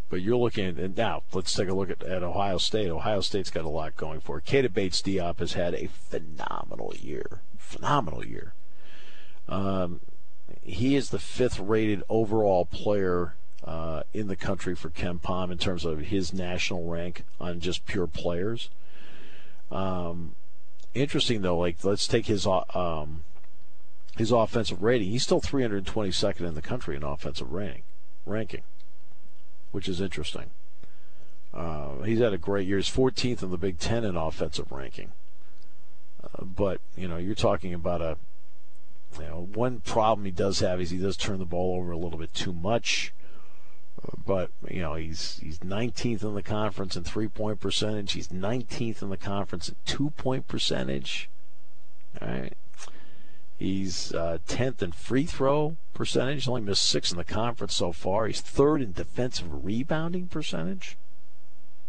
but 0.10 0.22
you're 0.22 0.38
looking 0.38 0.66
at 0.66 0.78
and 0.78 0.96
now. 0.96 1.24
Let's 1.34 1.54
take 1.54 1.68
a 1.68 1.74
look 1.74 1.90
at, 1.90 2.04
at 2.04 2.24
Ohio 2.24 2.58
State. 2.58 2.90
Ohio 2.90 3.22
State's 3.22 3.50
got 3.50 3.66
a 3.66 3.70
lot 3.70 3.98
going 3.98 4.22
for 4.22 4.38
it. 4.38 4.46
Keita 4.46 4.74
Bates 4.74 5.02
Diop 5.02 5.40
has 5.40 5.54
had 5.54 5.74
a 5.74 5.88
phenomenal 5.88 6.94
year. 6.96 7.42
Phenomenal 7.58 8.26
year. 8.26 8.54
Um, 9.50 10.02
he 10.62 10.96
is 10.96 11.10
the 11.10 11.20
fifth 11.20 11.60
rated 11.60 12.04
overall 12.10 12.66
player 12.66 13.36
uh, 13.64 14.04
in 14.14 14.28
the 14.28 14.36
country 14.36 14.76
for 14.76 14.90
KenPom 14.90 15.52
in 15.52 15.58
terms 15.58 15.86
of 15.86 16.00
his 16.00 16.34
national 16.34 16.86
rank 16.86 17.24
on 17.40 17.60
just 17.60 17.86
pure 17.86 18.08
players. 18.08 18.70
Um, 19.72 20.36
interesting 20.94 21.42
though, 21.42 21.58
like 21.58 21.84
let's 21.84 22.08
take 22.08 22.28
his 22.28 22.48
uh, 22.48 22.64
um, 22.74 23.24
his 24.18 24.32
offensive 24.32 24.82
rating. 24.82 25.10
He's 25.10 25.24
still 25.24 25.42
322nd 25.42 26.42
in 26.42 26.56
the 26.56 26.62
country 26.62 26.96
in 26.96 27.04
offensive 27.04 27.52
ranking, 27.52 27.84
ranking, 28.26 28.64
which 29.72 29.88
is 29.88 30.02
interesting. 30.02 30.50
Uh, 31.54 32.02
he's 32.04 32.20
had 32.20 32.34
a 32.34 32.38
great 32.38 32.68
year. 32.68 32.78
He's 32.78 32.90
14th 32.90 33.42
in 33.42 33.52
the 33.52 33.58
Big 33.58 33.80
Ten 33.80 34.04
in 34.04 34.16
offensive 34.16 34.72
ranking. 34.72 35.12
Uh, 36.24 36.44
but 36.44 36.82
you 36.96 37.08
know, 37.08 37.18
you're 37.18 37.36
talking 37.36 37.74
about 37.74 38.02
a 38.02 38.18
you 39.20 39.26
know, 39.26 39.48
one 39.54 39.80
problem 39.80 40.26
he 40.26 40.32
does 40.32 40.60
have 40.60 40.82
is 40.82 40.90
he 40.90 40.98
does 40.98 41.18
turn 41.18 41.40
the 41.40 41.46
ball 41.46 41.78
over 41.78 41.92
a 41.92 41.98
little 41.98 42.20
bit 42.20 42.34
too 42.34 42.54
much. 42.54 43.14
But 44.26 44.52
you 44.70 44.82
know 44.82 44.94
he's 44.96 45.40
he's 45.42 45.60
19th 45.60 46.24
in 46.24 46.36
the 46.36 46.44
conference 46.44 46.96
in 46.96 47.04
three 47.04 47.28
point 47.28 47.60
percentage. 47.60 48.14
He's 48.14 48.28
19th 48.28 49.02
in 49.02 49.10
the 49.10 49.18
conference 49.18 49.70
in 49.70 49.76
two 49.86 50.12
point 50.12 50.48
percentage. 50.48 51.30
All 52.22 52.28
right, 52.28 52.54
he's 53.58 54.14
uh, 54.14 54.38
10th 54.48 54.82
in 54.82 54.92
free 54.92 55.26
throw 55.26 55.78
percentage. 55.94 56.48
Only 56.48 56.62
missed 56.62 56.84
six 56.84 57.12
in 57.12 57.18
the 57.18 57.24
conference 57.24 57.74
so 57.74 57.92
far. 57.92 58.28
He's 58.28 58.42
third 58.42 58.82
in 58.82 58.92
defensive 58.92 59.66
rebounding 59.66 60.28
percentage. 60.28 60.98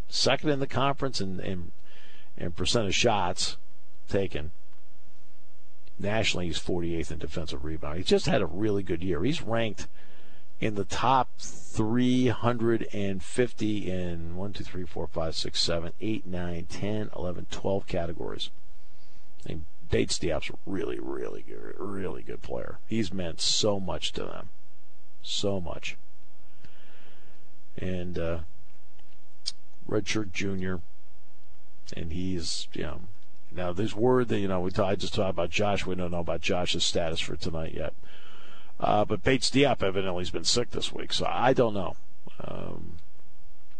Second 0.09 0.51
in 0.51 0.61
the 0.61 0.67
conference 0.67 1.21
in 1.21 1.41
in, 1.41 1.73
in 2.37 2.53
percent 2.53 2.87
of 2.87 2.95
shots 2.95 3.59
taken. 4.09 4.51
Nationally, 5.99 6.47
he's 6.47 6.61
48th 6.61 7.11
in 7.11 7.19
defensive 7.19 7.65
rebound. 7.65 7.99
He's 7.99 8.07
just 8.07 8.27
had 8.27 8.41
a 8.41 8.47
really 8.47 8.83
good 8.83 9.03
year. 9.03 9.23
He's 9.25 9.43
ranked 9.43 9.89
in 10.61 10.75
the 10.75 10.85
top 10.85 11.31
350 11.39 13.91
in 13.91 14.37
1, 14.37 14.53
2, 14.53 14.65
3, 14.65 14.85
4, 14.85 15.07
5, 15.07 15.35
6, 15.35 15.61
7, 15.61 15.93
8, 16.01 16.27
9, 16.27 16.67
10, 16.67 17.11
11, 17.17 17.47
12 17.51 17.87
categories. 17.87 18.51
And 19.47 19.65
Bates 19.91 20.19
Diop's 20.19 20.51
really, 20.67 20.99
really 21.01 21.43
good, 21.43 21.75
really 21.79 22.23
good 22.23 22.43
player. 22.43 22.79
He's 22.87 23.13
meant 23.13 23.41
so 23.41 23.81
much 23.81 24.13
to 24.13 24.25
them. 24.25 24.51
So 25.23 25.61
much. 25.61 25.97
And 27.77 28.19
uh, 28.19 28.39
Redshirt 29.89 30.33
Jr., 30.33 30.77
and 31.97 32.13
he's, 32.13 32.69
you 32.75 32.83
know, 32.83 33.01
now 33.51 33.73
there's 33.73 33.95
word 33.95 34.29
that, 34.29 34.39
you 34.39 34.49
know, 34.49 34.61
we 34.61 34.71
I 34.79 34.95
just 34.95 35.15
talked 35.15 35.31
about 35.31 35.51
Josh. 35.51 35.87
We 35.87 35.95
don't 35.95 36.11
know 36.11 36.21
about 36.21 36.41
Josh's 36.41 36.85
status 36.85 37.21
for 37.21 37.37
tonight 37.37 37.75
yet. 37.75 37.95
Uh, 38.81 39.05
but 39.05 39.23
Bates 39.23 39.51
Diop 39.51 39.83
evidently 39.83 40.21
has 40.21 40.31
been 40.31 40.45
sick 40.45 40.71
this 40.71 40.93
week, 40.93 41.13
so 41.13 41.27
I 41.29 41.53
don't 41.53 41.75
know. 41.75 41.97
Um, 42.41 42.99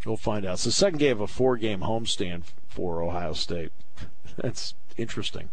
we'll 0.05 0.17
find 0.17 0.45
out. 0.45 0.55
It's 0.55 0.65
the 0.65 0.71
second 0.71 0.99
game 0.99 1.13
of 1.13 1.21
a 1.21 1.27
four-game 1.27 1.81
homestand 1.81 2.43
for 2.67 3.01
Ohio 3.01 3.33
State. 3.33 3.71
That's 4.37 4.73
interesting. 4.97 5.49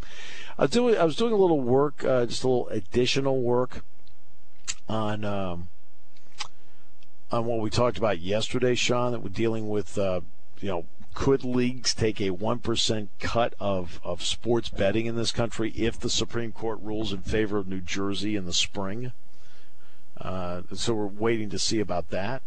I 0.59 0.63
was 0.63 0.71
doing 0.71 0.97
I 0.97 1.05
was 1.05 1.17
doing 1.17 1.33
a 1.33 1.37
little 1.37 1.61
work, 1.61 2.05
uh, 2.05 2.27
just 2.27 2.43
a 2.43 2.49
little 2.49 2.69
additional 2.69 3.41
work 3.41 3.85
on 4.89 5.25
um, 5.25 5.69
on 7.31 7.45
what 7.45 7.61
we 7.61 7.71
talked 7.71 7.99
about 7.99 8.19
yesterday, 8.19 8.75
Sean. 8.75 9.13
That 9.13 9.23
we're 9.23 9.29
dealing 9.29 9.69
with, 9.69 9.97
uh, 9.99 10.23
you 10.61 10.69
know. 10.69 10.85
Could 11.17 11.45
leagues 11.45 11.95
take 11.95 12.21
a 12.21 12.29
1% 12.29 13.09
cut 13.21 13.55
of, 13.59 14.01
of 14.05 14.23
sports 14.23 14.69
betting 14.69 15.07
in 15.07 15.17
this 15.17 15.33
country 15.33 15.71
if 15.71 15.99
the 15.99 16.11
Supreme 16.11 16.53
Court 16.53 16.79
rules 16.83 17.11
in 17.11 17.23
favor 17.23 17.57
of 17.57 17.67
New 17.67 17.81
Jersey 17.81 18.37
in 18.37 18.45
the 18.45 18.53
spring? 18.53 19.13
Uh, 20.21 20.63
so 20.75 20.93
we're 20.93 21.07
waiting 21.07 21.49
to 21.49 21.59
see 21.59 21.81
about 21.81 22.11
that. 22.11 22.43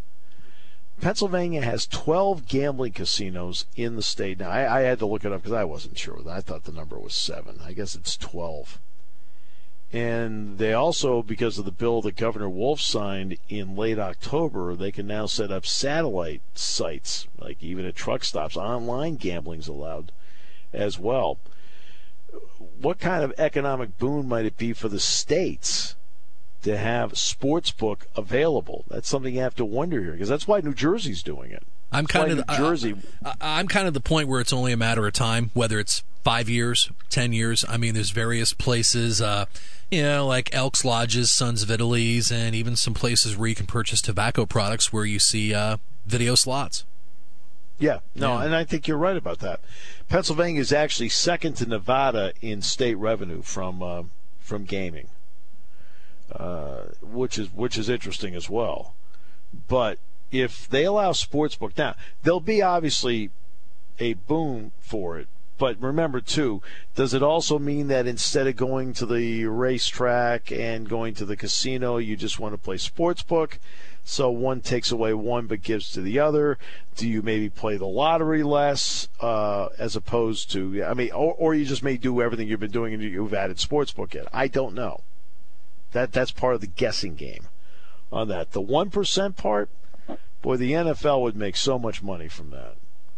Pennsylvania 1.01 1.63
has 1.63 1.87
12 1.87 2.47
gambling 2.47 2.93
casinos 2.93 3.65
in 3.75 3.95
the 3.95 4.03
state. 4.03 4.39
Now, 4.39 4.51
I, 4.51 4.81
I 4.81 4.81
had 4.81 4.99
to 4.99 5.07
look 5.07 5.25
it 5.25 5.31
up 5.31 5.41
because 5.41 5.57
I 5.57 5.63
wasn't 5.63 5.97
sure. 5.97 6.21
I 6.29 6.39
thought 6.39 6.65
the 6.65 6.71
number 6.71 6.99
was 6.99 7.15
seven. 7.15 7.59
I 7.65 7.73
guess 7.73 7.95
it's 7.95 8.15
12. 8.17 8.79
And 9.91 10.59
they 10.59 10.73
also, 10.73 11.23
because 11.23 11.57
of 11.57 11.65
the 11.65 11.71
bill 11.71 12.01
that 12.03 12.15
Governor 12.15 12.49
Wolf 12.49 12.79
signed 12.79 13.37
in 13.49 13.75
late 13.75 13.97
October, 13.97 14.75
they 14.75 14.91
can 14.91 15.07
now 15.07 15.25
set 15.25 15.51
up 15.51 15.65
satellite 15.65 16.41
sites, 16.53 17.27
like 17.39 17.63
even 17.63 17.85
at 17.85 17.95
truck 17.95 18.23
stops. 18.23 18.55
Online 18.55 19.15
gambling's 19.15 19.67
allowed 19.67 20.11
as 20.71 20.99
well. 20.99 21.39
What 22.79 22.99
kind 22.99 23.23
of 23.23 23.33
economic 23.39 23.97
boon 23.97 24.27
might 24.27 24.45
it 24.45 24.57
be 24.57 24.73
for 24.73 24.89
the 24.89 24.99
states 24.99 25.95
to 26.63 26.77
have 26.77 27.13
sportsbook 27.13 28.01
available. 28.15 28.85
That's 28.89 29.07
something 29.07 29.33
you 29.33 29.41
have 29.41 29.55
to 29.55 29.65
wonder 29.65 30.01
here 30.01 30.11
because 30.11 30.29
that's 30.29 30.47
why 30.47 30.59
New 30.59 30.73
Jersey's 30.73 31.23
doing 31.23 31.51
it. 31.51 31.63
I'm 31.91 32.03
That's 32.03 32.11
kind 32.11 32.31
of 32.31 32.37
New 32.37 32.43
uh, 32.47 32.57
Jersey. 32.57 32.95
I, 33.23 33.33
I'm 33.41 33.67
kind 33.67 33.87
of 33.87 33.93
the 33.93 34.01
point 34.01 34.27
where 34.27 34.41
it's 34.41 34.53
only 34.53 34.71
a 34.71 34.77
matter 34.77 35.07
of 35.07 35.13
time, 35.13 35.51
whether 35.53 35.79
it's 35.79 36.03
five 36.23 36.49
years, 36.49 36.91
ten 37.09 37.33
years. 37.33 37.65
I 37.67 37.77
mean, 37.77 37.93
there's 37.93 38.11
various 38.11 38.53
places, 38.53 39.21
uh, 39.21 39.45
you 39.91 40.03
know, 40.03 40.27
like 40.27 40.53
Elks 40.53 40.85
Lodges, 40.85 41.31
Sons 41.31 41.63
of 41.63 41.71
Italy's, 41.71 42.31
and 42.31 42.53
even 42.55 42.75
some 42.75 42.93
places 42.93 43.35
where 43.37 43.47
you 43.49 43.55
can 43.55 43.65
purchase 43.65 44.01
tobacco 44.01 44.45
products 44.45 44.93
where 44.93 45.05
you 45.05 45.19
see 45.19 45.53
uh, 45.53 45.77
video 46.05 46.35
slots. 46.35 46.85
Yeah, 47.79 47.99
no, 48.13 48.37
Yeah. 48.37 48.45
and 48.45 48.55
I 48.55 48.65
think 48.65 48.87
you're 48.87 48.97
right 48.97 49.15
about 49.17 49.39
that. 49.39 49.61
Pennsylvania 50.09 50.59
is 50.59 50.73
actually 50.73 51.09
second 51.09 51.53
to 51.55 51.65
Nevada 51.65 52.33
in 52.41 52.61
state 52.61 52.95
revenue 52.95 53.41
from 53.41 53.81
uh, 53.81 54.03
from 54.39 54.65
gaming, 54.65 55.07
uh, 56.31 56.81
which 57.01 57.37
is 57.37 57.53
which 57.53 57.77
is 57.77 57.87
interesting 57.89 58.35
as 58.35 58.49
well. 58.49 58.95
But 59.67 59.97
if 60.31 60.67
they 60.69 60.83
allow 60.83 61.11
sportsbook 61.13 61.77
now, 61.77 61.95
there'll 62.23 62.39
be 62.41 62.61
obviously 62.61 63.31
a 63.97 64.13
boom 64.13 64.71
for 64.79 65.17
it. 65.17 65.27
But 65.59 65.79
remember 65.81 66.21
too, 66.21 66.63
does 66.95 67.13
it 67.13 67.21
also 67.21 67.59
mean 67.59 67.89
that 67.89 68.07
instead 68.07 68.47
of 68.47 68.55
going 68.55 68.93
to 68.93 69.05
the 69.05 69.45
racetrack 69.45 70.51
and 70.51 70.89
going 70.89 71.13
to 71.15 71.25
the 71.25 71.35
casino, 71.35 71.97
you 71.97 72.15
just 72.15 72.39
want 72.39 72.53
to 72.53 72.57
play 72.57 72.77
sportsbook? 72.77 73.59
So 74.05 74.31
one 74.31 74.61
takes 74.61 74.89
away 74.89 75.13
one 75.13 75.47
but 75.47 75.61
gives 75.61 75.91
to 75.91 76.01
the 76.01 76.17
other. 76.17 76.57
Do 76.95 77.07
you 77.07 77.21
maybe 77.21 77.49
play 77.49 77.75
the 77.75 77.85
lottery 77.85 78.41
less 78.41 79.09
uh, 79.19 79.67
as 79.77 79.97
opposed 79.97 80.49
to? 80.53 80.81
I 80.83 80.93
mean, 80.93 81.11
or, 81.11 81.35
or 81.37 81.53
you 81.53 81.65
just 81.65 81.83
may 81.83 81.97
do 81.97 82.21
everything 82.21 82.47
you've 82.47 82.61
been 82.61 82.71
doing 82.71 82.93
and 82.93 83.03
you've 83.03 83.33
added 83.33 83.57
sportsbook 83.57 84.15
in. 84.15 84.25
I 84.31 84.47
don't 84.47 84.73
know. 84.73 85.01
That 85.91 86.13
that's 86.13 86.31
part 86.31 86.55
of 86.55 86.61
the 86.61 86.67
guessing 86.67 87.15
game 87.15 87.49
on 88.11 88.29
that. 88.29 88.53
The 88.53 88.61
one 88.61 88.89
percent 88.89 89.35
part, 89.35 89.69
boy, 90.41 90.55
the 90.55 90.71
NFL 90.71 91.21
would 91.21 91.35
make 91.35 91.57
so 91.57 91.77
much 91.77 92.01
money 92.01 92.29
from 92.29 92.51
that 92.51 92.77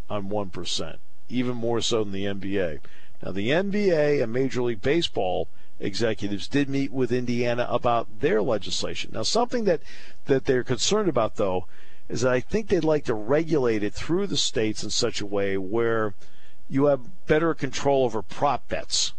on 0.10 0.30
one 0.30 0.50
percent, 0.50 1.00
even 1.32 1.56
more 1.56 1.82
so 1.82 2.04
than 2.04 2.14
the 2.14 2.26
NBA. 2.26 2.80
Now 3.24 3.32
the 3.32 3.50
NBA 3.50 4.22
and 4.22 4.34
Major 4.34 4.64
League 4.64 4.82
Baseball 4.82 5.48
executives 5.80 6.48
did 6.48 6.70
meet 6.70 6.92
with 6.92 7.12
Indiana 7.12 7.68
about 7.70 8.20
their 8.20 8.42
legislation. 8.42 9.12
Now 9.14 9.24
something 9.24 9.66
that 9.66 9.82
that 10.26 10.46
they're 10.46 10.64
concerned 10.64 11.10
about 11.10 11.36
though 11.36 11.66
is 12.10 12.22
that 12.22 12.34
I 12.34 12.40
think 12.40 12.68
they'd 12.68 12.84
like 12.84 13.06
to 13.06 13.14
regulate 13.14 13.84
it 13.84 13.94
through 13.94 14.28
the 14.28 14.38
states 14.38 14.84
in 14.84 14.90
such 14.90 15.22
a 15.22 15.26
way 15.26 15.58
where 15.58 16.14
you 16.70 16.86
have 16.86 17.26
better 17.28 17.54
control 17.54 18.06
over 18.06 18.22
prop 18.22 18.68
bets. 18.68 19.14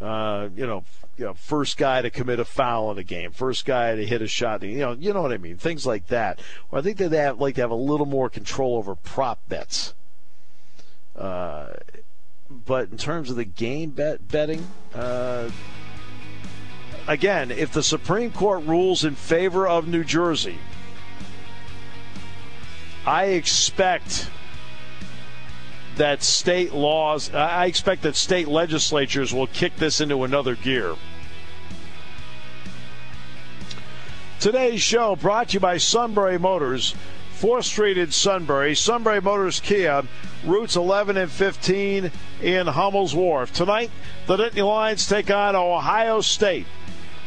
Uh, 0.00 0.48
you 0.56 0.66
know, 0.66 0.84
you 1.16 1.24
know, 1.24 1.34
first 1.34 1.76
guy 1.76 2.02
to 2.02 2.10
commit 2.10 2.40
a 2.40 2.44
foul 2.44 2.90
in 2.90 2.98
a 2.98 3.04
game, 3.04 3.30
first 3.30 3.64
guy 3.64 3.94
to 3.94 4.04
hit 4.04 4.20
a 4.20 4.26
shot, 4.26 4.62
you 4.62 4.78
know, 4.78 4.92
you 4.92 5.12
know 5.12 5.22
what 5.22 5.32
I 5.32 5.38
mean, 5.38 5.56
things 5.56 5.86
like 5.86 6.08
that. 6.08 6.40
Or 6.70 6.80
I 6.80 6.82
think 6.82 6.98
that 6.98 7.10
they 7.10 7.18
have, 7.18 7.40
like 7.40 7.54
to 7.54 7.60
have 7.60 7.70
a 7.70 7.76
little 7.76 8.06
more 8.06 8.28
control 8.28 8.76
over 8.76 8.94
prop 8.94 9.38
bets. 9.48 9.94
Uh, 11.16 11.68
but 12.50 12.90
in 12.90 12.98
terms 12.98 13.30
of 13.30 13.36
the 13.36 13.44
game 13.44 13.90
bet 13.90 14.26
betting, 14.28 14.66
uh, 14.94 15.48
again, 17.06 17.50
if 17.50 17.72
the 17.72 17.82
Supreme 17.82 18.30
Court 18.32 18.64
rules 18.64 19.04
in 19.04 19.14
favor 19.14 19.66
of 19.66 19.88
New 19.88 20.04
Jersey, 20.04 20.58
I 23.06 23.26
expect 23.26 24.30
that 25.96 26.22
state 26.22 26.72
laws, 26.72 27.32
I 27.32 27.66
expect 27.66 28.02
that 28.02 28.16
state 28.16 28.48
legislatures 28.48 29.32
will 29.32 29.46
kick 29.46 29.76
this 29.76 30.00
into 30.00 30.24
another 30.24 30.56
gear. 30.56 30.96
Today's 34.40 34.82
show 34.82 35.16
brought 35.16 35.50
to 35.50 35.54
you 35.54 35.60
by 35.60 35.78
Sunbury 35.78 36.38
Motors, 36.38 36.94
4th 37.40 37.64
Street 37.64 37.98
in 37.98 38.10
Sunbury, 38.10 38.74
Sunbury 38.74 39.20
Motors 39.20 39.60
Kia, 39.60 40.04
routes 40.44 40.76
11 40.76 41.16
and 41.16 41.30
15 41.30 42.10
in 42.42 42.66
Hummel's 42.66 43.14
Wharf. 43.14 43.52
Tonight, 43.52 43.90
the 44.26 44.36
Nittany 44.36 44.66
Lions 44.66 45.08
take 45.08 45.30
on 45.30 45.56
Ohio 45.56 46.20
State 46.20 46.66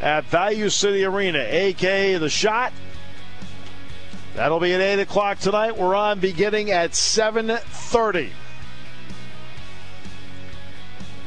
at 0.01 0.25
Value 0.25 0.69
City 0.69 1.03
Arena, 1.03 1.39
aka 1.39 2.17
The 2.17 2.29
Schott. 2.29 2.73
That'll 4.35 4.59
be 4.59 4.73
at 4.73 4.81
8 4.81 4.99
o'clock 4.99 5.39
tonight. 5.39 5.77
We're 5.77 5.95
on 5.95 6.19
beginning 6.19 6.71
at 6.71 6.91
7.30. 6.91 8.29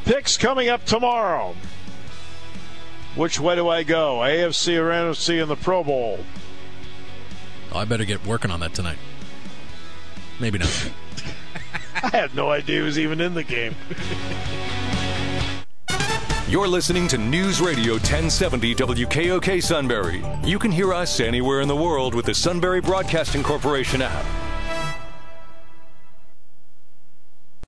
Picks 0.04 0.36
coming 0.36 0.68
up 0.68 0.84
tomorrow. 0.84 1.54
Which 3.16 3.40
way 3.40 3.56
do 3.56 3.68
I 3.68 3.82
go? 3.82 4.18
AFC 4.18 4.78
or 4.78 4.90
NFC 4.90 5.42
in 5.42 5.48
the 5.48 5.56
Pro 5.56 5.82
Bowl? 5.82 6.20
Oh, 7.72 7.78
I 7.78 7.84
better 7.84 8.04
get 8.04 8.24
working 8.26 8.50
on 8.50 8.60
that 8.60 8.74
tonight. 8.74 8.98
Maybe 10.40 10.58
not. 10.58 10.90
I 12.02 12.08
had 12.08 12.34
no 12.34 12.50
idea 12.50 12.80
he 12.80 12.82
was 12.82 12.98
even 12.98 13.20
in 13.20 13.34
the 13.34 13.44
game. 13.44 13.74
You're 16.48 16.66
listening 16.66 17.06
to 17.08 17.18
News 17.18 17.60
Radio 17.60 17.92
1070 17.92 18.74
WKOK 18.74 19.62
Sunbury. 19.62 20.24
You 20.42 20.58
can 20.58 20.72
hear 20.72 20.92
us 20.92 21.20
anywhere 21.20 21.60
in 21.60 21.68
the 21.68 21.76
world 21.76 22.12
with 22.12 22.26
the 22.26 22.34
Sunbury 22.34 22.80
Broadcasting 22.80 23.44
Corporation 23.44 24.02
app. 24.02 24.49